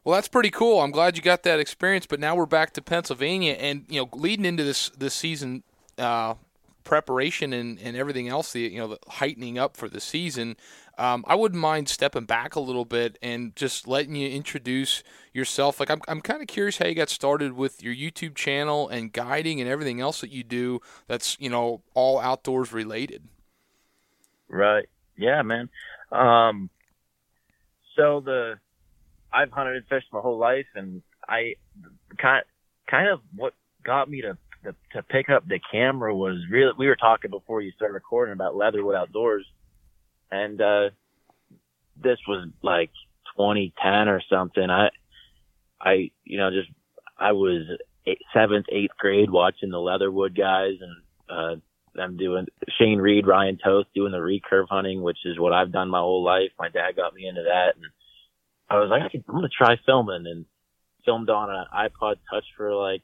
Well, 0.04 0.14
that's 0.14 0.28
pretty 0.28 0.52
cool. 0.52 0.82
I'm 0.82 0.92
glad 0.92 1.18
you 1.18 1.24
got 1.24 1.42
that 1.44 1.60
experience. 1.60 2.06
But 2.06 2.20
now 2.20 2.36
we're 2.36 2.46
back 2.46 2.74
to 2.74 2.82
Pennsylvania, 2.82 3.54
and 3.54 3.86
you 3.90 4.02
know, 4.02 4.10
leading 4.14 4.46
into 4.46 4.64
this 4.64 4.90
this 4.90 5.16
season, 5.16 5.64
uh, 5.98 6.36
preparation 6.84 7.52
and, 7.52 7.80
and 7.80 7.98
everything 7.98 8.30
else, 8.30 8.54
the 8.54 8.62
you 8.62 8.78
know 8.78 8.88
the 8.88 9.00
heightening 9.08 9.58
up 9.58 9.76
for 9.76 9.90
the 9.90 10.00
season, 10.00 10.56
um, 10.98 11.26
I 11.28 11.36
wouldn't 11.36 11.62
mind 11.62 11.90
stepping 11.90 12.26
back 12.26 12.56
a 12.56 12.60
little 12.60 12.86
bit 12.86 13.18
and 13.22 13.56
just 13.56 13.88
letting 13.88 14.16
you 14.16 14.30
introduce 14.30 15.04
yourself. 15.34 15.80
Like 15.80 15.90
I'm 15.90 16.02
I'm 16.08 16.22
kind 16.22 16.42
of 16.42 16.48
curious 16.48 16.78
how 16.78 16.88
you 16.88 16.96
got 16.96 17.10
started 17.10 17.54
with 17.54 17.84
your 17.84 17.94
YouTube 17.94 18.36
channel 18.36 18.88
and 18.88 19.12
guiding 19.12 19.60
and 19.60 19.70
everything 19.70 20.02
else 20.02 20.22
that 20.22 20.32
you 20.32 20.44
do. 20.44 20.80
That's 21.08 21.38
you 21.40 21.50
know 21.50 21.82
all 21.94 22.20
outdoors 22.20 22.72
related. 22.72 23.28
Right. 24.48 24.88
Yeah, 25.18 25.42
man. 25.42 25.70
Um, 26.12 26.70
so 27.96 28.22
the 28.22 28.56
I've 29.34 29.52
hunted 29.52 29.76
and 29.76 29.86
fished 29.88 30.08
my 30.14 30.20
whole 30.20 30.38
life, 30.38 30.68
and 30.76 31.02
I 31.28 31.56
kind 32.18 32.44
kind 32.90 33.10
of 33.10 33.20
what 33.36 33.54
got 33.84 34.10
me 34.10 34.22
to, 34.22 34.38
to 34.64 34.76
to 34.94 35.04
pick 35.04 35.30
up 35.30 35.48
the 35.48 35.60
camera 35.72 36.16
was 36.16 36.38
really 36.50 36.72
we 36.78 36.88
were 36.88 36.96
talking 36.96 37.32
before 37.32 37.62
you 37.62 37.72
started 37.72 37.94
recording 37.94 38.34
about 38.34 38.56
Leatherwood 38.56 38.96
Outdoors, 38.96 39.46
and 40.32 40.62
uh, 40.62 40.90
this 42.02 42.18
was 42.28 42.48
like 42.62 42.92
2010 43.38 44.08
or 44.08 44.22
something. 44.30 44.70
I 44.70 44.90
I 45.80 46.12
you 46.24 46.38
know 46.38 46.50
just 46.52 46.70
I 47.18 47.32
was 47.32 47.64
eight, 48.06 48.22
seventh 48.34 48.66
eighth 48.70 48.98
grade 48.98 49.30
watching 49.30 49.70
the 49.70 49.80
Leatherwood 49.80 50.36
guys 50.36 50.74
and 50.82 50.96
uh, 51.30 51.56
I'm 52.00 52.18
doing 52.18 52.48
Shane 52.78 53.00
Reed, 53.00 53.28
Ryan 53.28 53.58
Toth 53.58 53.88
doing 53.96 54.12
the 54.12 54.18
recurve 54.18 54.68
hunting, 54.70 55.02
which 55.02 55.20
is 55.26 55.40
what 55.40 55.54
I've 55.54 55.72
done 55.72 55.90
my 55.90 56.00
whole 56.00 56.24
life. 56.24 56.52
My 56.60 56.70
dad 56.70 56.96
got 56.96 57.14
me 57.14 57.28
into 57.28 57.44
that, 57.44 57.76
and 57.76 57.86
I 58.70 58.80
was 58.80 58.90
like, 58.90 59.02
I 59.02 59.10
am 59.16 59.24
gonna 59.28 59.50
try 59.50 59.78
filming, 59.86 60.26
and 60.28 60.46
filmed 61.06 61.30
on 61.30 61.50
an 61.50 61.66
iPod 61.74 62.16
Touch 62.30 62.46
for 62.58 62.74
like 62.76 63.02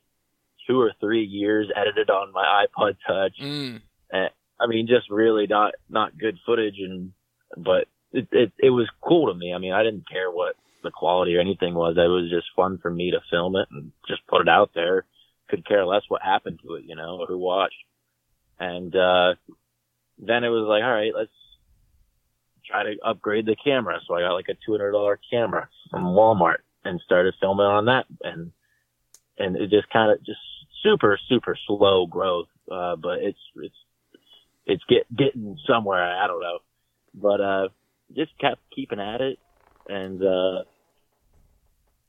two 0.68 0.80
or 0.80 0.92
three 1.00 1.24
years, 1.24 1.72
edited 1.75 2.10
on 2.10 2.32
my 2.34 2.66
iPod 2.66 2.96
Touch. 3.08 3.38
Mm. 3.42 3.82
And, 4.12 4.30
I 4.62 4.68
mean, 4.68 4.88
just 4.88 5.10
really 5.10 5.48
not 5.48 5.74
not 5.89 6.18
good 6.18 6.38
footage, 6.46 6.77
and 6.80 7.12
but 7.58 7.88
it, 8.12 8.27
it 8.32 8.51
it 8.60 8.70
was 8.70 8.89
cool 9.01 9.32
to 9.32 9.38
me. 9.38 9.53
I 9.53 9.58
mean, 9.58 9.74
I 9.74 9.84
didn't 9.84 10.10
care 10.10 10.30
what 10.30 10.56
the 10.84 10.91
quality 10.91 11.36
or 11.36 11.39
anything 11.39 11.74
was. 11.74 11.96
It 11.98 12.08
was 12.08 12.30
just 12.30 12.48
fun 12.56 12.77
for 12.82 12.91
me 12.91 13.12
to 13.12 13.22
film 13.30 13.56
it 13.56 13.68
and 13.72 13.91
just 14.08 14.25
put 14.27 14.41
it 14.41 14.50
out 14.50 14.72
there. 14.74 15.06
Could 15.50 15.68
care 15.68 15.86
less 15.86 16.03
what 16.08 16.22
happened 16.22 16.60
to 16.63 16.75
it, 16.75 16.86
you 16.86 16.96
know, 16.96 17.20
or 17.20 17.27
who 17.27 17.38
watched. 17.38 17.75
And 18.60 18.96
uh, 18.96 19.36
then 20.18 20.44
it 20.44 20.50
was 20.50 20.68
like, 20.68 20.84
all 20.84 20.94
right, 20.94 21.12
let's 21.15 21.32
try 22.65 22.84
to 22.84 22.96
upgrade 23.03 23.46
the 23.46 23.56
camera. 23.56 24.00
So 24.08 24.15
I 24.15 24.22
got 24.22 24.34
like 24.34 24.50
a 24.50 24.53
two 24.65 24.72
hundred 24.72 24.91
dollar 24.91 25.20
camera 25.30 25.68
from 25.89 26.06
Walmart 26.06 26.62
and 26.86 27.01
started 27.03 27.34
filming 27.39 27.65
on 27.65 27.86
that, 27.86 28.06
and 28.24 28.51
and 29.38 29.56
it 29.56 29.70
just 29.70 29.89
kind 29.89 30.12
of 30.12 30.24
just 30.24 30.39
super 30.84 31.20
super 31.27 31.58
slow 31.68 32.06
growth, 32.06 32.48
uh, 32.72 32.96
but 32.96 33.20
it's 33.20 33.39
it's 33.56 33.75
it's 34.72 34.84
get 34.88 35.16
getting 35.16 35.58
somewhere. 35.68 36.04
I 36.04 36.28
don't 36.28 36.42
know, 36.42 36.60
but 37.13 37.42
uh, 37.42 37.68
just 38.16 38.32
kept 38.40 38.62
keeping 38.74 39.00
at 39.00 39.22
it, 39.22 39.40
and 39.88 40.22
uh, 40.24 40.63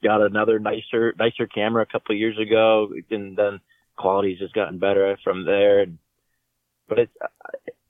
got 0.03 0.23
another 0.23 0.59
nicer 0.59 1.15
nicer 1.19 1.47
camera 1.47 1.83
a 1.83 1.87
couple 1.87 2.15
of 2.15 2.19
years 2.19 2.39
ago, 2.39 2.93
and 3.11 3.37
then 3.37 3.61
quality's 3.97 4.39
just 4.39 4.55
gotten 4.55 4.79
better 4.79 5.19
from 5.23 5.45
there. 5.45 5.81
And 5.81 5.99
but 6.89 6.99
it's 6.99 7.13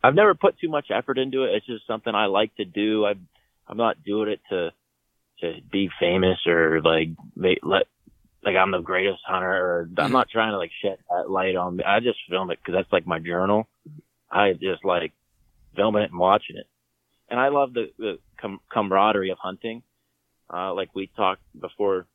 I've 0.03 0.15
never 0.15 0.35
put 0.35 0.59
too 0.59 0.69
much 0.69 0.87
effort 0.91 1.19
into 1.19 1.45
it. 1.45 1.55
It's 1.55 1.67
just 1.67 1.87
something 1.87 2.15
I 2.15 2.27
like 2.27 2.55
to 2.57 2.65
do. 2.65 3.05
I'm 3.07 3.29
I'm 3.69 3.77
not 3.77 4.03
doing 4.05 4.31
it 4.31 4.41
to 4.51 4.71
to 5.41 5.61
be 5.71 5.91
famous 6.01 6.39
or 6.47 6.81
like 6.83 7.09
make, 7.37 7.59
let 7.63 7.87
like 8.45 8.57
I'm 8.57 8.71
the 8.71 8.81
greatest 8.81 9.21
hunter 9.27 9.49
or 9.49 9.89
I'm 9.99 10.13
not 10.13 10.29
trying 10.31 10.53
to 10.53 10.59
like 10.59 10.71
shed 10.83 10.99
that 11.11 11.31
light 11.31 11.57
on 11.57 11.77
me. 11.77 11.85
I 11.85 12.01
just 12.01 12.19
film 12.29 12.51
it 12.51 12.59
because 12.59 12.75
that's 12.79 12.93
like 12.93 13.07
my 13.07 13.19
journal. 13.19 13.69
I 14.33 14.55
just 14.55 14.85
like 14.85 15.13
filming 15.77 16.03
it 16.03 16.11
and 16.11 16.19
watching 16.19 16.57
it. 16.57 16.67
And 17.29 17.39
I 17.39 17.49
love 17.49 17.75
the, 17.75 17.91
the 17.99 18.19
com- 18.41 18.61
camaraderie 18.73 19.31
of 19.31 19.39
hunting. 19.39 19.83
Uh, 20.53 20.75
like 20.75 20.95
we 20.95 21.11
talked 21.17 21.43
before, 21.59 22.07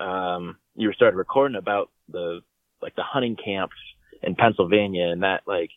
um, 0.00 0.56
you 0.74 0.92
started 0.92 1.16
recording 1.16 1.56
about 1.56 1.90
the, 2.08 2.40
like 2.80 2.96
the 2.96 3.02
hunting 3.02 3.36
camps 3.36 3.76
in 4.22 4.34
Pennsylvania 4.34 5.08
and 5.08 5.22
that 5.22 5.42
like, 5.46 5.70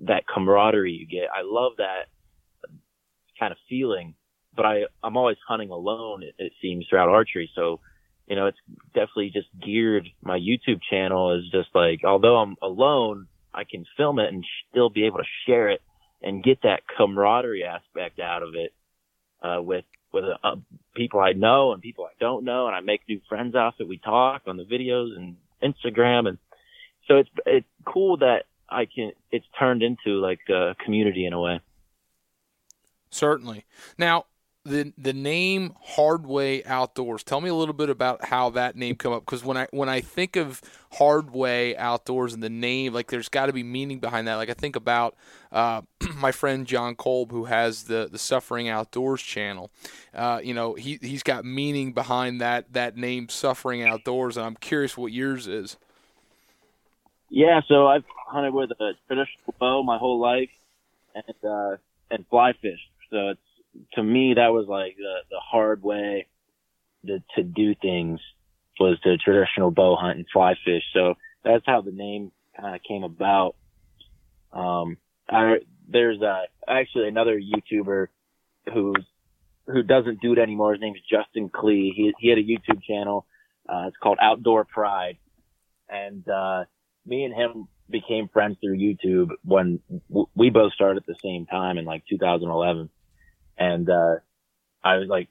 that 0.00 0.26
camaraderie 0.32 0.92
you 0.92 1.06
get. 1.06 1.28
I 1.34 1.42
love 1.44 1.72
that 1.78 2.06
kind 3.38 3.50
of 3.50 3.58
feeling, 3.68 4.14
but 4.54 4.64
I, 4.64 4.82
I'm 5.02 5.16
always 5.16 5.38
hunting 5.46 5.70
alone, 5.70 6.22
it, 6.22 6.34
it 6.38 6.52
seems, 6.62 6.86
throughout 6.88 7.08
archery. 7.08 7.50
So, 7.54 7.80
you 8.28 8.36
know, 8.36 8.46
it's 8.46 8.58
definitely 8.94 9.30
just 9.32 9.48
geared. 9.60 10.08
My 10.22 10.38
YouTube 10.38 10.80
channel 10.88 11.38
is 11.38 11.50
just 11.50 11.68
like, 11.74 12.04
although 12.04 12.36
I'm 12.36 12.56
alone, 12.62 13.26
I 13.52 13.64
can 13.64 13.84
film 13.96 14.18
it 14.18 14.32
and 14.32 14.44
still 14.70 14.90
be 14.90 15.06
able 15.06 15.18
to 15.18 15.24
share 15.46 15.68
it 15.68 15.82
and 16.22 16.42
get 16.42 16.62
that 16.62 16.82
camaraderie 16.96 17.64
aspect 17.64 18.20
out 18.20 18.42
of 18.42 18.54
it, 18.54 18.72
uh, 19.42 19.62
with, 19.62 19.84
with 20.12 20.24
uh, 20.42 20.56
people 20.94 21.20
I 21.20 21.32
know 21.32 21.72
and 21.72 21.82
people 21.82 22.04
I 22.04 22.14
don't 22.20 22.44
know. 22.44 22.66
And 22.66 22.74
I 22.74 22.80
make 22.80 23.02
new 23.08 23.20
friends 23.28 23.54
off 23.54 23.74
it. 23.78 23.88
We 23.88 23.98
talk 23.98 24.42
on 24.46 24.56
the 24.56 24.64
videos 24.64 25.16
and 25.16 25.36
Instagram. 25.62 26.28
And 26.28 26.38
so 27.06 27.16
it's, 27.16 27.30
it's 27.46 27.66
cool 27.84 28.18
that 28.18 28.44
I 28.68 28.86
can, 28.86 29.12
it's 29.30 29.46
turned 29.58 29.82
into 29.82 30.20
like 30.20 30.40
a 30.48 30.74
community 30.84 31.24
in 31.24 31.32
a 31.32 31.40
way. 31.40 31.60
Certainly. 33.10 33.64
Now, 33.96 34.26
the 34.68 34.92
the 34.98 35.12
name 35.12 35.74
Hardway 35.96 36.62
Outdoors. 36.66 37.22
Tell 37.22 37.40
me 37.40 37.48
a 37.48 37.54
little 37.54 37.74
bit 37.74 37.90
about 37.90 38.26
how 38.26 38.50
that 38.50 38.76
name 38.76 38.96
come 38.96 39.12
up 39.12 39.24
because 39.24 39.44
when 39.44 39.56
I 39.56 39.66
when 39.70 39.88
I 39.88 40.00
think 40.00 40.36
of 40.36 40.60
Hardway 40.94 41.74
Outdoors 41.76 42.34
and 42.34 42.42
the 42.42 42.50
name, 42.50 42.92
like 42.92 43.08
there's 43.08 43.28
got 43.28 43.46
to 43.46 43.52
be 43.52 43.62
meaning 43.62 43.98
behind 43.98 44.28
that. 44.28 44.36
Like 44.36 44.50
I 44.50 44.54
think 44.54 44.76
about 44.76 45.16
uh, 45.50 45.82
my 46.16 46.32
friend 46.32 46.66
John 46.66 46.94
Kolb 46.94 47.32
who 47.32 47.46
has 47.46 47.84
the 47.84 48.08
the 48.10 48.18
Suffering 48.18 48.68
Outdoors 48.68 49.22
channel. 49.22 49.70
Uh, 50.14 50.40
you 50.42 50.54
know, 50.54 50.74
he 50.74 50.98
he's 51.00 51.22
got 51.22 51.44
meaning 51.44 51.92
behind 51.92 52.40
that 52.40 52.72
that 52.74 52.96
name 52.96 53.28
Suffering 53.28 53.82
Outdoors, 53.82 54.36
and 54.36 54.46
I'm 54.46 54.56
curious 54.56 54.96
what 54.96 55.12
yours 55.12 55.46
is. 55.46 55.76
Yeah, 57.30 57.60
so 57.68 57.86
I've 57.86 58.04
hunted 58.26 58.54
with 58.54 58.70
a 58.70 58.92
traditional 59.06 59.54
bow 59.58 59.82
my 59.82 59.98
whole 59.98 60.20
life, 60.20 60.50
and 61.14 61.50
uh, 61.50 61.76
and 62.10 62.26
fly 62.28 62.52
fish. 62.52 62.80
So 63.10 63.28
it's 63.28 63.40
to 63.94 64.02
me 64.02 64.34
that 64.34 64.48
was 64.48 64.66
like 64.68 64.96
the 64.96 65.16
the 65.30 65.40
hard 65.40 65.82
way 65.82 66.26
to 67.06 67.22
to 67.36 67.42
do 67.42 67.74
things 67.74 68.20
was 68.80 68.98
to 69.00 69.16
traditional 69.18 69.70
bow 69.70 69.96
hunt 69.96 70.18
and 70.18 70.26
fly 70.32 70.54
fish. 70.64 70.84
So 70.92 71.14
that's 71.44 71.64
how 71.66 71.80
the 71.80 71.92
name 71.92 72.32
kind 72.58 72.74
of 72.74 72.82
came 72.82 73.02
about. 73.02 73.56
Um, 74.52 74.96
I, 75.28 75.56
there's 75.88 76.20
uh, 76.22 76.42
actually 76.66 77.08
another 77.08 77.38
YouTuber 77.38 78.08
who's 78.72 79.04
who 79.66 79.82
doesn't 79.82 80.20
do 80.20 80.32
it 80.32 80.38
anymore. 80.38 80.72
His 80.72 80.80
name 80.80 80.94
is 80.94 81.02
Justin 81.10 81.50
Klee. 81.50 81.92
He 81.94 82.14
he 82.18 82.28
had 82.28 82.38
a 82.38 82.42
YouTube 82.42 82.82
channel. 82.82 83.26
Uh, 83.68 83.86
it's 83.88 83.96
called 84.02 84.18
Outdoor 84.20 84.64
Pride, 84.64 85.18
and 85.88 86.26
uh, 86.28 86.64
me 87.04 87.24
and 87.24 87.34
him 87.34 87.68
became 87.90 88.28
friends 88.28 88.56
through 88.60 88.78
YouTube 88.78 89.30
when 89.44 89.80
w- 90.08 90.28
we 90.34 90.50
both 90.50 90.72
started 90.72 90.98
at 90.98 91.06
the 91.06 91.16
same 91.22 91.46
time 91.46 91.78
in 91.78 91.84
like 91.84 92.04
2011. 92.08 92.90
And, 93.58 93.88
uh, 93.90 94.16
I 94.84 94.96
was 94.96 95.08
like 95.08 95.28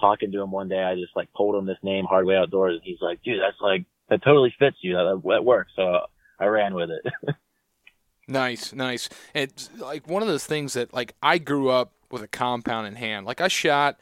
talking 0.00 0.32
to 0.32 0.42
him 0.42 0.50
one 0.50 0.68
day. 0.68 0.82
I 0.82 0.94
just 0.94 1.16
like 1.16 1.28
told 1.36 1.54
him 1.54 1.66
this 1.66 1.78
name, 1.82 2.04
Hardway 2.04 2.36
Outdoors. 2.36 2.74
And 2.74 2.82
he's 2.84 3.00
like, 3.00 3.22
dude, 3.22 3.40
that's 3.40 3.60
like, 3.60 3.84
that 4.08 4.22
totally 4.22 4.54
fits 4.58 4.76
you. 4.82 4.94
That, 4.94 5.22
that 5.24 5.44
works. 5.44 5.72
So 5.76 6.00
I 6.38 6.46
ran 6.46 6.74
with 6.74 6.90
it. 6.90 7.34
nice, 8.28 8.72
nice. 8.72 9.08
It's 9.34 9.70
like 9.78 10.08
one 10.08 10.22
of 10.22 10.28
those 10.28 10.44
things 10.46 10.74
that 10.74 10.92
like 10.92 11.14
I 11.22 11.38
grew 11.38 11.70
up 11.70 11.92
with 12.10 12.22
a 12.22 12.28
compound 12.28 12.86
in 12.86 12.96
hand. 12.96 13.26
Like 13.26 13.40
I 13.40 13.48
shot, 13.48 13.98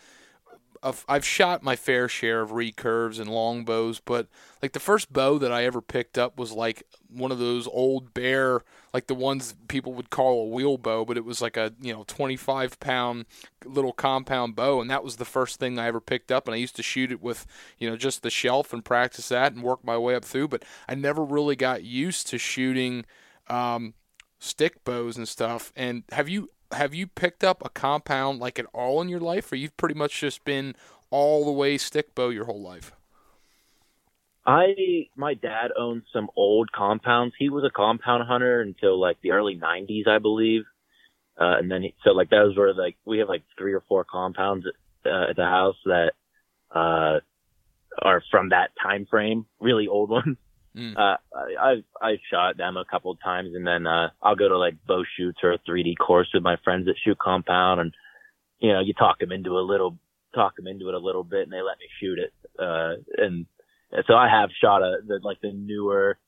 I've 1.08 1.24
shot 1.24 1.62
my 1.62 1.76
fair 1.76 2.08
share 2.08 2.40
of 2.40 2.50
recurves 2.50 3.20
and 3.20 3.30
longbows, 3.30 4.00
but 4.00 4.26
like 4.60 4.72
the 4.72 4.80
first 4.80 5.12
bow 5.12 5.38
that 5.38 5.52
I 5.52 5.64
ever 5.64 5.80
picked 5.80 6.18
up 6.18 6.36
was 6.36 6.50
like 6.50 6.82
one 7.08 7.30
of 7.30 7.38
those 7.38 7.68
old 7.68 8.12
bear, 8.14 8.62
like 8.92 9.06
the 9.06 9.14
ones 9.14 9.54
people 9.68 9.92
would 9.94 10.10
call 10.10 10.42
a 10.42 10.48
wheel 10.48 10.78
bow, 10.78 11.04
but 11.04 11.16
it 11.16 11.24
was 11.24 11.40
like 11.40 11.56
a 11.56 11.72
you 11.80 11.92
know 11.92 12.04
25 12.08 12.80
pound 12.80 13.26
little 13.64 13.92
compound 13.92 14.56
bow, 14.56 14.80
and 14.80 14.90
that 14.90 15.04
was 15.04 15.16
the 15.16 15.24
first 15.24 15.60
thing 15.60 15.78
I 15.78 15.86
ever 15.86 16.00
picked 16.00 16.32
up. 16.32 16.48
And 16.48 16.54
I 16.54 16.58
used 16.58 16.76
to 16.76 16.82
shoot 16.82 17.12
it 17.12 17.22
with 17.22 17.46
you 17.78 17.88
know 17.88 17.96
just 17.96 18.22
the 18.22 18.30
shelf 18.30 18.72
and 18.72 18.84
practice 18.84 19.28
that 19.28 19.52
and 19.52 19.62
work 19.62 19.84
my 19.84 19.96
way 19.96 20.16
up 20.16 20.24
through, 20.24 20.48
but 20.48 20.64
I 20.88 20.96
never 20.96 21.24
really 21.24 21.56
got 21.56 21.84
used 21.84 22.26
to 22.28 22.38
shooting. 22.38 23.04
Um, 23.48 23.94
stick 24.42 24.82
bows 24.82 25.16
and 25.16 25.28
stuff. 25.28 25.72
And 25.76 26.02
have 26.10 26.28
you 26.28 26.50
have 26.72 26.94
you 26.94 27.06
picked 27.06 27.44
up 27.44 27.64
a 27.64 27.68
compound 27.68 28.40
like 28.40 28.58
at 28.58 28.66
all 28.72 29.00
in 29.00 29.08
your 29.08 29.20
life, 29.20 29.50
or 29.52 29.56
you've 29.56 29.76
pretty 29.76 29.94
much 29.94 30.20
just 30.20 30.44
been 30.44 30.74
all 31.10 31.44
the 31.44 31.52
way 31.52 31.78
stick 31.78 32.14
bow 32.14 32.30
your 32.30 32.44
whole 32.44 32.60
life? 32.60 32.92
I 34.44 35.06
my 35.16 35.34
dad 35.34 35.70
owned 35.78 36.02
some 36.12 36.28
old 36.36 36.72
compounds. 36.72 37.34
He 37.38 37.48
was 37.48 37.64
a 37.64 37.70
compound 37.70 38.24
hunter 38.26 38.60
until 38.60 39.00
like 39.00 39.18
the 39.22 39.32
early 39.32 39.56
'90s, 39.56 40.08
I 40.08 40.18
believe. 40.18 40.62
Uh, 41.40 41.56
and 41.58 41.70
then 41.70 41.82
he, 41.82 41.94
so 42.04 42.10
like 42.10 42.30
that 42.30 42.42
was 42.42 42.56
where 42.56 42.74
like 42.74 42.96
we 43.04 43.18
have 43.18 43.28
like 43.28 43.42
three 43.56 43.72
or 43.72 43.82
four 43.88 44.04
compounds 44.04 44.66
uh, 45.06 45.30
at 45.30 45.36
the 45.36 45.44
house 45.44 45.76
that 45.84 46.12
uh, 46.74 47.20
are 48.00 48.22
from 48.30 48.50
that 48.50 48.70
time 48.82 49.06
frame, 49.06 49.46
really 49.60 49.86
old 49.86 50.10
ones. 50.18 50.36
Mm. 50.76 50.96
Uh, 50.96 51.16
I 51.60 51.82
I 52.00 52.16
shot 52.30 52.56
them 52.56 52.76
a 52.76 52.84
couple 52.84 53.10
of 53.10 53.22
times, 53.22 53.50
and 53.54 53.66
then 53.66 53.86
uh, 53.86 54.08
I'll 54.22 54.36
go 54.36 54.48
to 54.48 54.58
like 54.58 54.74
bow 54.86 55.04
shoots 55.16 55.38
or 55.42 55.52
a 55.52 55.58
3D 55.58 55.98
course 55.98 56.28
with 56.32 56.42
my 56.42 56.56
friends 56.64 56.88
at 56.88 56.94
Shoot 57.04 57.18
Compound, 57.18 57.80
and 57.80 57.94
you 58.58 58.72
know 58.72 58.80
you 58.80 58.94
talk 58.94 59.18
them 59.18 59.32
into 59.32 59.58
a 59.58 59.60
little 59.60 59.98
talk 60.34 60.56
them 60.56 60.66
into 60.66 60.88
it 60.88 60.94
a 60.94 60.98
little 60.98 61.24
bit, 61.24 61.42
and 61.42 61.52
they 61.52 61.60
let 61.60 61.78
me 61.78 61.86
shoot 62.00 62.18
it. 62.18 62.32
Uh, 62.58 62.94
and, 63.18 63.46
and 63.90 64.04
so 64.06 64.14
I 64.14 64.28
have 64.28 64.50
shot 64.62 64.82
a 64.82 64.98
the, 65.06 65.20
like 65.22 65.40
the 65.40 65.52
newer 65.52 66.18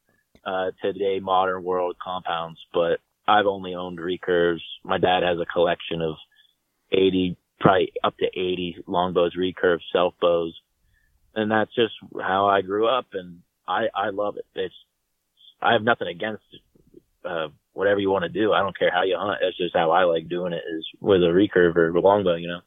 uh, 0.44 0.70
today 0.82 1.20
modern 1.20 1.62
world 1.64 1.96
compounds, 2.02 2.58
but 2.72 3.00
I've 3.26 3.46
only 3.46 3.74
owned 3.74 3.98
recurves. 3.98 4.60
My 4.84 4.98
dad 4.98 5.22
has 5.22 5.38
a 5.40 5.46
collection 5.46 6.02
of 6.02 6.16
80, 6.92 7.36
probably 7.60 7.92
up 8.02 8.16
to 8.18 8.26
80 8.26 8.84
longbows, 8.86 9.32
recurves, 9.36 9.80
self 9.92 10.14
bows, 10.20 10.54
and 11.34 11.50
that's 11.50 11.74
just 11.74 11.94
how 12.20 12.46
I 12.46 12.60
grew 12.60 12.86
up, 12.86 13.06
and 13.14 13.40
I 13.66 13.86
I 13.94 14.10
love 14.10 14.36
it. 14.36 14.46
It's 14.54 14.74
I 15.60 15.72
have 15.72 15.82
nothing 15.82 16.08
against 16.08 16.44
uh, 17.24 17.48
whatever 17.72 18.00
you 18.00 18.10
want 18.10 18.24
to 18.24 18.28
do. 18.28 18.52
I 18.52 18.60
don't 18.60 18.78
care 18.78 18.90
how 18.90 19.02
you 19.02 19.16
hunt. 19.18 19.38
That's 19.40 19.56
just 19.56 19.74
how 19.74 19.90
I 19.90 20.04
like 20.04 20.28
doing 20.28 20.52
it 20.52 20.62
is 20.76 20.86
with 21.00 21.22
a 21.22 21.26
recurve 21.26 21.76
or 21.76 21.88
a 21.88 22.00
longbow, 22.00 22.34
you 22.36 22.48
know. 22.48 22.60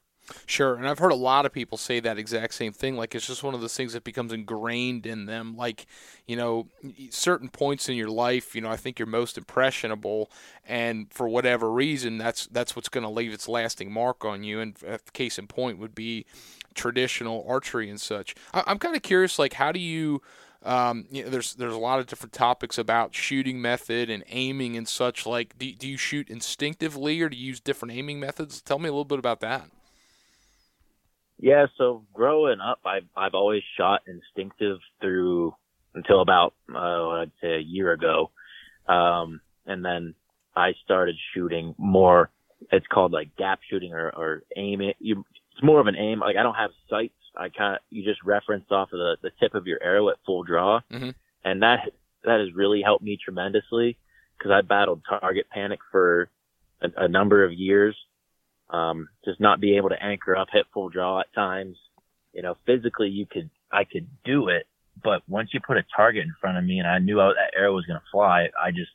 Sure, 0.46 0.76
and 0.76 0.86
I've 0.86 1.00
heard 1.00 1.14
a 1.14 1.16
lot 1.16 1.46
of 1.46 1.54
people 1.54 1.78
say 1.78 2.02
that 2.02 2.18
exact 2.18 2.54
same 2.54 2.74
thing. 2.74 2.98
Like 2.98 3.16
it's 3.16 3.28
just 3.28 3.44
one 3.44 3.54
of 3.54 3.62
those 3.62 3.78
things 3.78 3.94
that 3.94 4.04
becomes 4.04 4.34
ingrained 4.34 5.06
in 5.06 5.26
them. 5.26 5.56
Like, 5.56 5.86
you 6.26 6.36
know, 6.36 6.68
certain 7.12 7.48
points 7.48 7.88
in 7.88 7.96
your 7.96 8.10
life, 8.10 8.54
you 8.54 8.60
know, 8.60 8.70
I 8.70 8.76
think 8.76 9.00
you're 9.00 9.06
most 9.06 9.38
impressionable, 9.38 10.30
and 10.66 11.08
for 11.14 11.30
whatever 11.30 11.72
reason, 11.72 12.18
that's 12.18 12.46
that's 12.48 12.76
what's 12.76 12.90
going 12.90 13.06
to 13.06 13.10
leave 13.10 13.32
its 13.32 13.48
lasting 13.48 13.90
mark 13.90 14.26
on 14.26 14.44
you. 14.44 14.60
And 14.60 14.76
a 14.86 15.00
case 15.14 15.40
in 15.40 15.48
point 15.48 15.80
would 15.80 15.96
be 15.96 16.26
traditional 16.74 17.46
archery 17.48 17.90
and 17.90 18.02
such. 18.02 18.36
I, 18.54 18.64
I'm 18.68 18.80
kind 18.80 18.98
of 18.98 19.04
curious, 19.04 19.40
like, 19.40 19.54
how 19.54 19.72
do 19.72 19.80
you 19.80 20.22
um, 20.68 21.06
you 21.10 21.24
know, 21.24 21.30
there's 21.30 21.56
there's 21.56 21.74
a 21.74 21.78
lot 21.78 22.00
of 22.00 22.08
different 22.08 22.34
topics 22.34 22.78
about 22.78 23.16
shooting 23.16 23.62
method 23.62 24.10
and 24.10 24.24
aiming 24.28 24.76
and 24.76 24.88
such. 24.88 25.26
Like, 25.26 25.58
do, 25.58 25.72
do 25.72 25.88
you 25.88 25.98
shoot 25.98 26.30
instinctively 26.30 27.22
or 27.22 27.30
do 27.30 27.38
you 27.38 27.48
use 27.48 27.60
different 27.60 27.94
aiming 27.94 28.20
methods? 28.20 28.62
Tell 28.62 28.78
me 28.78 28.90
a 28.90 28.92
little 28.92 29.06
bit 29.06 29.20
about 29.20 29.40
that. 29.40 29.70
Yeah, 31.40 31.68
so 31.78 32.04
growing 32.14 32.60
up, 32.60 32.80
I've 32.86 33.08
I've 33.16 33.34
always 33.34 33.64
shot 33.78 34.02
instinctive 34.08 34.80
through 35.00 35.56
until 35.94 36.22
about 36.22 36.54
uh, 36.74 37.10
I'd 37.10 37.32
say 37.42 37.56
a 37.56 37.60
year 37.60 37.94
ago, 37.94 38.32
um, 38.88 39.40
and 39.66 39.86
then 39.86 40.16
I 40.56 40.74
started 40.84 41.16
shooting 41.34 41.76
more. 41.78 42.30
It's 42.72 42.88
called 42.88 43.12
like 43.12 43.36
gap 43.38 43.60
shooting 43.70 43.94
or, 43.94 44.10
or 44.10 44.44
aim 44.58 44.82
it. 44.82 44.96
You, 45.00 45.24
it's 45.54 45.64
more 45.64 45.80
of 45.80 45.88
an 45.88 45.96
aim. 45.96 46.20
Like 46.20 46.36
I 46.36 46.44
don't 46.44 46.56
have 46.56 46.72
sights. 46.90 47.14
I 47.38 47.50
kind 47.50 47.76
of 47.76 47.82
you 47.90 48.04
just 48.04 48.24
reference 48.24 48.66
off 48.72 48.92
of 48.92 49.00
the 49.00 49.18
the 49.22 49.32
tip 49.40 49.54
of 49.56 49.68
your 49.68 49.82
arrow 49.82 50.10
at 50.10 50.18
full 50.26 50.44
draw, 50.44 50.82
mm-hmm. 50.92 51.12
and 51.44 51.64
that 51.64 51.92
that 52.24 52.40
has 52.40 52.54
really 52.54 52.82
helped 52.82 53.04
me 53.04 53.18
tremendously 53.24 53.98
because 54.38 54.52
I 54.52 54.62
battled 54.62 55.02
target 55.08 55.48
panic 55.50 55.80
for 55.92 56.30
a, 56.82 56.90
a 56.98 57.08
number 57.08 57.44
of 57.44 57.54
years 57.54 57.96
um, 58.70 59.10
just 59.26 59.40
not 59.40 59.60
being 59.60 59.78
able 59.78 59.90
to 59.90 60.04
anchor 60.04 60.36
up, 60.36 60.50
hit 60.52 60.66
full 60.74 60.90
draw 60.90 61.22
at 61.22 61.34
times. 61.34 61.78
You 62.34 62.42
know, 62.42 62.56
physically 62.66 63.10
you 63.10 63.26
could, 63.26 63.50
I 63.72 63.84
could 63.84 64.08
do 64.24 64.50
it, 64.50 64.68
but 65.02 65.22
once 65.28 65.50
you 65.54 65.60
put 65.60 65.78
a 65.78 65.84
target 65.96 66.24
in 66.24 66.34
front 66.40 66.58
of 66.58 66.64
me 66.64 66.80
and 66.80 66.88
I 66.88 67.00
knew 67.00 67.20
I, 67.20 67.28
that 67.28 67.58
arrow 67.58 67.74
was 67.74 67.86
going 67.86 68.00
to 68.00 68.06
fly, 68.12 68.50
I 68.62 68.72
just 68.72 68.92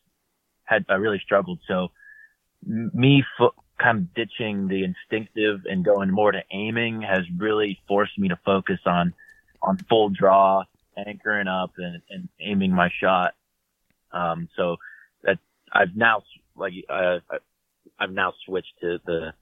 had, 0.64 0.85
I 0.88 0.94
really 0.94 1.20
struggled. 1.24 1.59
So 1.66 1.90
me 2.66 3.24
fo- 3.38 3.55
kind 3.83 3.99
of 3.99 4.14
ditching 4.14 4.68
the 4.68 4.85
instinctive 4.85 5.61
and 5.66 5.85
going 5.85 6.11
more 6.11 6.33
to 6.33 6.42
aiming 6.51 7.03
has 7.03 7.23
really 7.37 7.81
forced 7.88 8.18
me 8.18 8.29
to 8.29 8.38
focus 8.45 8.81
on, 8.87 9.14
on 9.61 9.79
full 9.88 10.09
draw, 10.09 10.64
anchoring 11.07 11.49
up 11.49 11.73
and, 11.79 12.03
and 12.11 12.29
aiming 12.40 12.73
my 12.73 12.90
shot. 13.01 13.35
Um, 14.12 14.49
so 14.57 14.77
that 15.25 15.38
I've 15.73 15.97
now, 15.97 16.23
like, 16.55 16.75
uh, 16.88 17.18
I've 17.99 18.12
now 18.12 18.35
switched 18.45 18.75
to 18.81 18.99
the, 19.07 19.33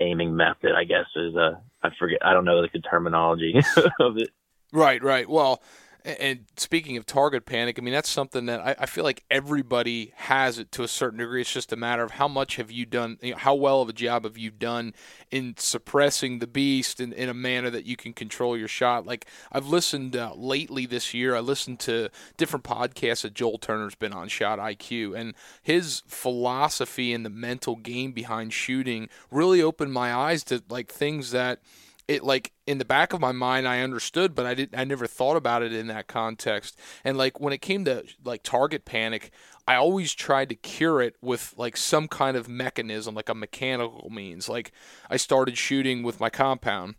aiming 0.00 0.34
method, 0.36 0.72
I 0.76 0.84
guess 0.84 1.06
is 1.16 1.34
a 1.34 1.60
I 1.82 1.90
forget 1.98 2.18
I 2.22 2.32
don't 2.32 2.44
know 2.44 2.62
the 2.62 2.68
terminology 2.80 3.54
of 4.00 4.18
it. 4.18 4.30
Right, 4.72 5.02
right. 5.02 5.28
Well, 5.28 5.62
and 6.04 6.44
speaking 6.56 6.98
of 6.98 7.06
target 7.06 7.46
panic, 7.46 7.78
I 7.78 7.82
mean 7.82 7.94
that's 7.94 8.10
something 8.10 8.44
that 8.46 8.60
I, 8.60 8.76
I, 8.80 8.86
feel 8.86 9.04
like 9.04 9.24
everybody 9.30 10.12
has 10.16 10.58
it 10.58 10.70
to 10.72 10.82
a 10.82 10.88
certain 10.88 11.18
degree. 11.18 11.40
It's 11.40 11.52
just 11.52 11.72
a 11.72 11.76
matter 11.76 12.02
of 12.02 12.12
how 12.12 12.28
much 12.28 12.56
have 12.56 12.70
you 12.70 12.84
done, 12.84 13.18
you 13.22 13.32
know, 13.32 13.38
how 13.38 13.54
well 13.54 13.80
of 13.80 13.88
a 13.88 13.94
job 13.94 14.24
have 14.24 14.36
you 14.36 14.50
done 14.50 14.92
in 15.30 15.54
suppressing 15.56 16.40
the 16.40 16.46
beast 16.46 17.00
in, 17.00 17.14
in 17.14 17.30
a 17.30 17.34
manner 17.34 17.70
that 17.70 17.86
you 17.86 17.96
can 17.96 18.12
control 18.12 18.54
your 18.54 18.68
shot. 18.68 19.06
Like 19.06 19.26
I've 19.50 19.66
listened 19.66 20.14
uh, 20.14 20.34
lately 20.36 20.84
this 20.84 21.14
year, 21.14 21.34
I 21.34 21.40
listened 21.40 21.80
to 21.80 22.10
different 22.36 22.64
podcasts 22.64 23.22
that 23.22 23.32
Joel 23.32 23.56
Turner's 23.56 23.94
been 23.94 24.12
on, 24.12 24.28
Shot 24.28 24.58
IQ, 24.58 25.18
and 25.18 25.34
his 25.62 26.02
philosophy 26.06 27.14
and 27.14 27.24
the 27.24 27.30
mental 27.30 27.76
game 27.76 28.12
behind 28.12 28.52
shooting 28.52 29.08
really 29.30 29.62
opened 29.62 29.94
my 29.94 30.14
eyes 30.14 30.44
to 30.44 30.62
like 30.68 30.92
things 30.92 31.30
that 31.30 31.60
it 32.08 32.22
like 32.22 32.52
in 32.66 32.78
the 32.78 32.84
back 32.84 33.12
of 33.12 33.20
my 33.20 33.32
mind 33.32 33.66
I 33.66 33.80
understood, 33.80 34.34
but 34.34 34.46
I 34.46 34.54
didn't 34.54 34.78
I 34.78 34.84
never 34.84 35.06
thought 35.06 35.36
about 35.36 35.62
it 35.62 35.72
in 35.72 35.86
that 35.88 36.06
context. 36.06 36.78
And 37.04 37.16
like 37.16 37.40
when 37.40 37.52
it 37.52 37.62
came 37.62 37.84
to 37.86 38.04
like 38.24 38.42
target 38.42 38.84
panic, 38.84 39.30
I 39.66 39.76
always 39.76 40.12
tried 40.12 40.50
to 40.50 40.54
cure 40.54 41.00
it 41.00 41.16
with 41.22 41.54
like 41.56 41.76
some 41.76 42.08
kind 42.08 42.36
of 42.36 42.48
mechanism, 42.48 43.14
like 43.14 43.28
a 43.28 43.34
mechanical 43.34 44.10
means. 44.10 44.48
Like 44.48 44.72
I 45.08 45.16
started 45.16 45.56
shooting 45.56 46.02
with 46.02 46.20
my 46.20 46.30
compound 46.30 46.96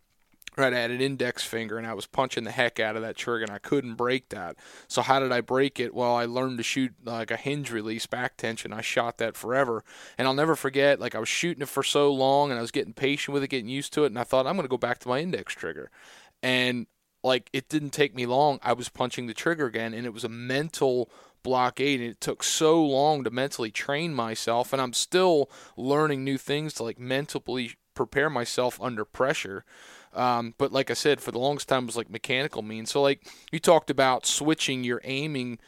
right 0.58 0.74
I 0.74 0.80
had 0.80 0.92
an 0.92 1.02
index 1.02 1.44
finger 1.44 1.78
and 1.78 1.86
I 1.86 1.94
was 1.94 2.06
punching 2.06 2.44
the 2.44 2.52
heck 2.52 2.80
out 2.80 2.96
of 2.96 3.02
that 3.02 3.16
trigger 3.16 3.44
and 3.44 3.52
I 3.52 3.58
couldn't 3.58 3.96
break 3.96 4.30
that. 4.30 4.56
So 4.88 5.02
how 5.02 5.20
did 5.20 5.32
I 5.32 5.42
break 5.42 5.80
it? 5.80 5.94
Well, 5.94 6.16
I 6.16 6.26
learned 6.26 6.58
to 6.58 6.64
shoot 6.64 6.94
like 7.04 7.32
a 7.32 7.38
hinge 7.38 7.72
release 7.72 8.06
back 8.06 8.38
tension. 8.38 8.72
I 8.72 8.82
shot 8.82 9.18
that 9.18 9.36
forever. 9.36 9.84
And 10.18 10.28
I'll 10.28 10.34
never 10.34 10.56
forget 10.56 11.00
like 11.00 11.16
I 11.16 11.20
was 11.20 11.30
shooting 11.30 11.62
it 11.62 11.70
for 11.70 11.84
so 11.84 12.12
long 12.12 12.52
and 12.52 12.58
I 12.58 12.62
was 12.62 12.72
getting 12.72 12.94
patient 12.94 13.34
with 13.34 13.44
it, 13.44 13.50
getting 13.50 13.70
used 13.70 13.94
to 13.94 14.04
it 14.04 14.08
and 14.08 14.20
I 14.20 14.24
thought 14.24 14.48
I'm 14.48 14.56
going 14.56 14.66
to 14.66 14.70
go 14.70 14.78
back 14.78 15.00
to 15.00 15.10
my 15.10 15.20
index 15.20 15.54
trigger. 15.54 15.92
And 16.42 16.88
like 17.24 17.50
it 17.52 17.68
didn't 17.70 17.92
take 17.92 18.16
me 18.16 18.26
long. 18.26 18.60
I 18.64 18.74
was 18.74 18.90
punching 18.90 19.28
the 19.28 19.34
trigger 19.34 19.66
again 19.66 19.94
and 19.94 20.06
it 20.06 20.14
was 20.14 20.24
a 20.24 20.30
mental 20.30 21.10
blockade 21.44 22.00
and 22.00 22.10
it 22.10 22.22
took 22.22 22.44
so 22.44 22.84
long 22.84 23.24
to 23.24 23.30
mentally 23.30 23.72
train 23.72 24.14
myself 24.14 24.74
and 24.74 24.82
I'm 24.82 24.94
still 24.94 25.50
learning 25.78 26.24
new 26.24 26.38
things 26.38 26.74
to 26.76 26.84
like 26.84 27.00
mentally 27.00 27.76
prepare 27.96 28.30
myself 28.30 28.80
under 28.82 29.06
pressure 29.06 29.66
um, 30.16 30.54
but 30.58 30.72
like 30.72 30.90
I 30.90 30.94
said, 30.94 31.20
for 31.20 31.32
the 31.32 31.40
longest 31.40 31.68
time, 31.68 31.84
it 31.84 31.88
was 31.88 31.98
like 31.98 32.10
mechanical 32.10 32.62
means. 32.62 32.90
So 32.90 33.02
like 33.02 33.28
you 33.52 33.60
talked 33.60 33.90
about 33.90 34.26
switching 34.26 34.84
your 34.84 35.02
aiming. 35.04 35.60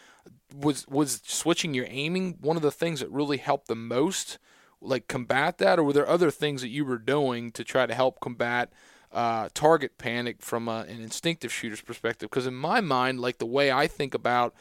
Was 0.55 0.87
was 0.87 1.21
switching 1.25 1.73
your 1.73 1.85
aiming 1.89 2.37
one 2.39 2.55
of 2.55 2.61
the 2.61 2.71
things 2.71 3.01
that 3.01 3.11
really 3.11 3.37
helped 3.37 3.67
the 3.67 3.75
most, 3.75 4.39
like 4.81 5.09
combat 5.09 5.57
that, 5.57 5.77
or 5.77 5.83
were 5.83 5.93
there 5.93 6.07
other 6.07 6.31
things 6.31 6.61
that 6.61 6.69
you 6.69 6.85
were 6.85 6.97
doing 6.97 7.51
to 7.51 7.65
try 7.65 7.85
to 7.85 7.93
help 7.93 8.21
combat 8.21 8.71
uh, 9.11 9.49
target 9.53 9.97
panic 9.97 10.41
from 10.41 10.69
a, 10.69 10.85
an 10.87 11.01
instinctive 11.01 11.51
shooter's 11.51 11.81
perspective? 11.81 12.29
Because 12.29 12.47
in 12.47 12.55
my 12.55 12.79
mind, 12.79 13.19
like 13.19 13.39
the 13.39 13.45
way 13.45 13.71
I 13.71 13.87
think 13.87 14.13
about 14.13 14.53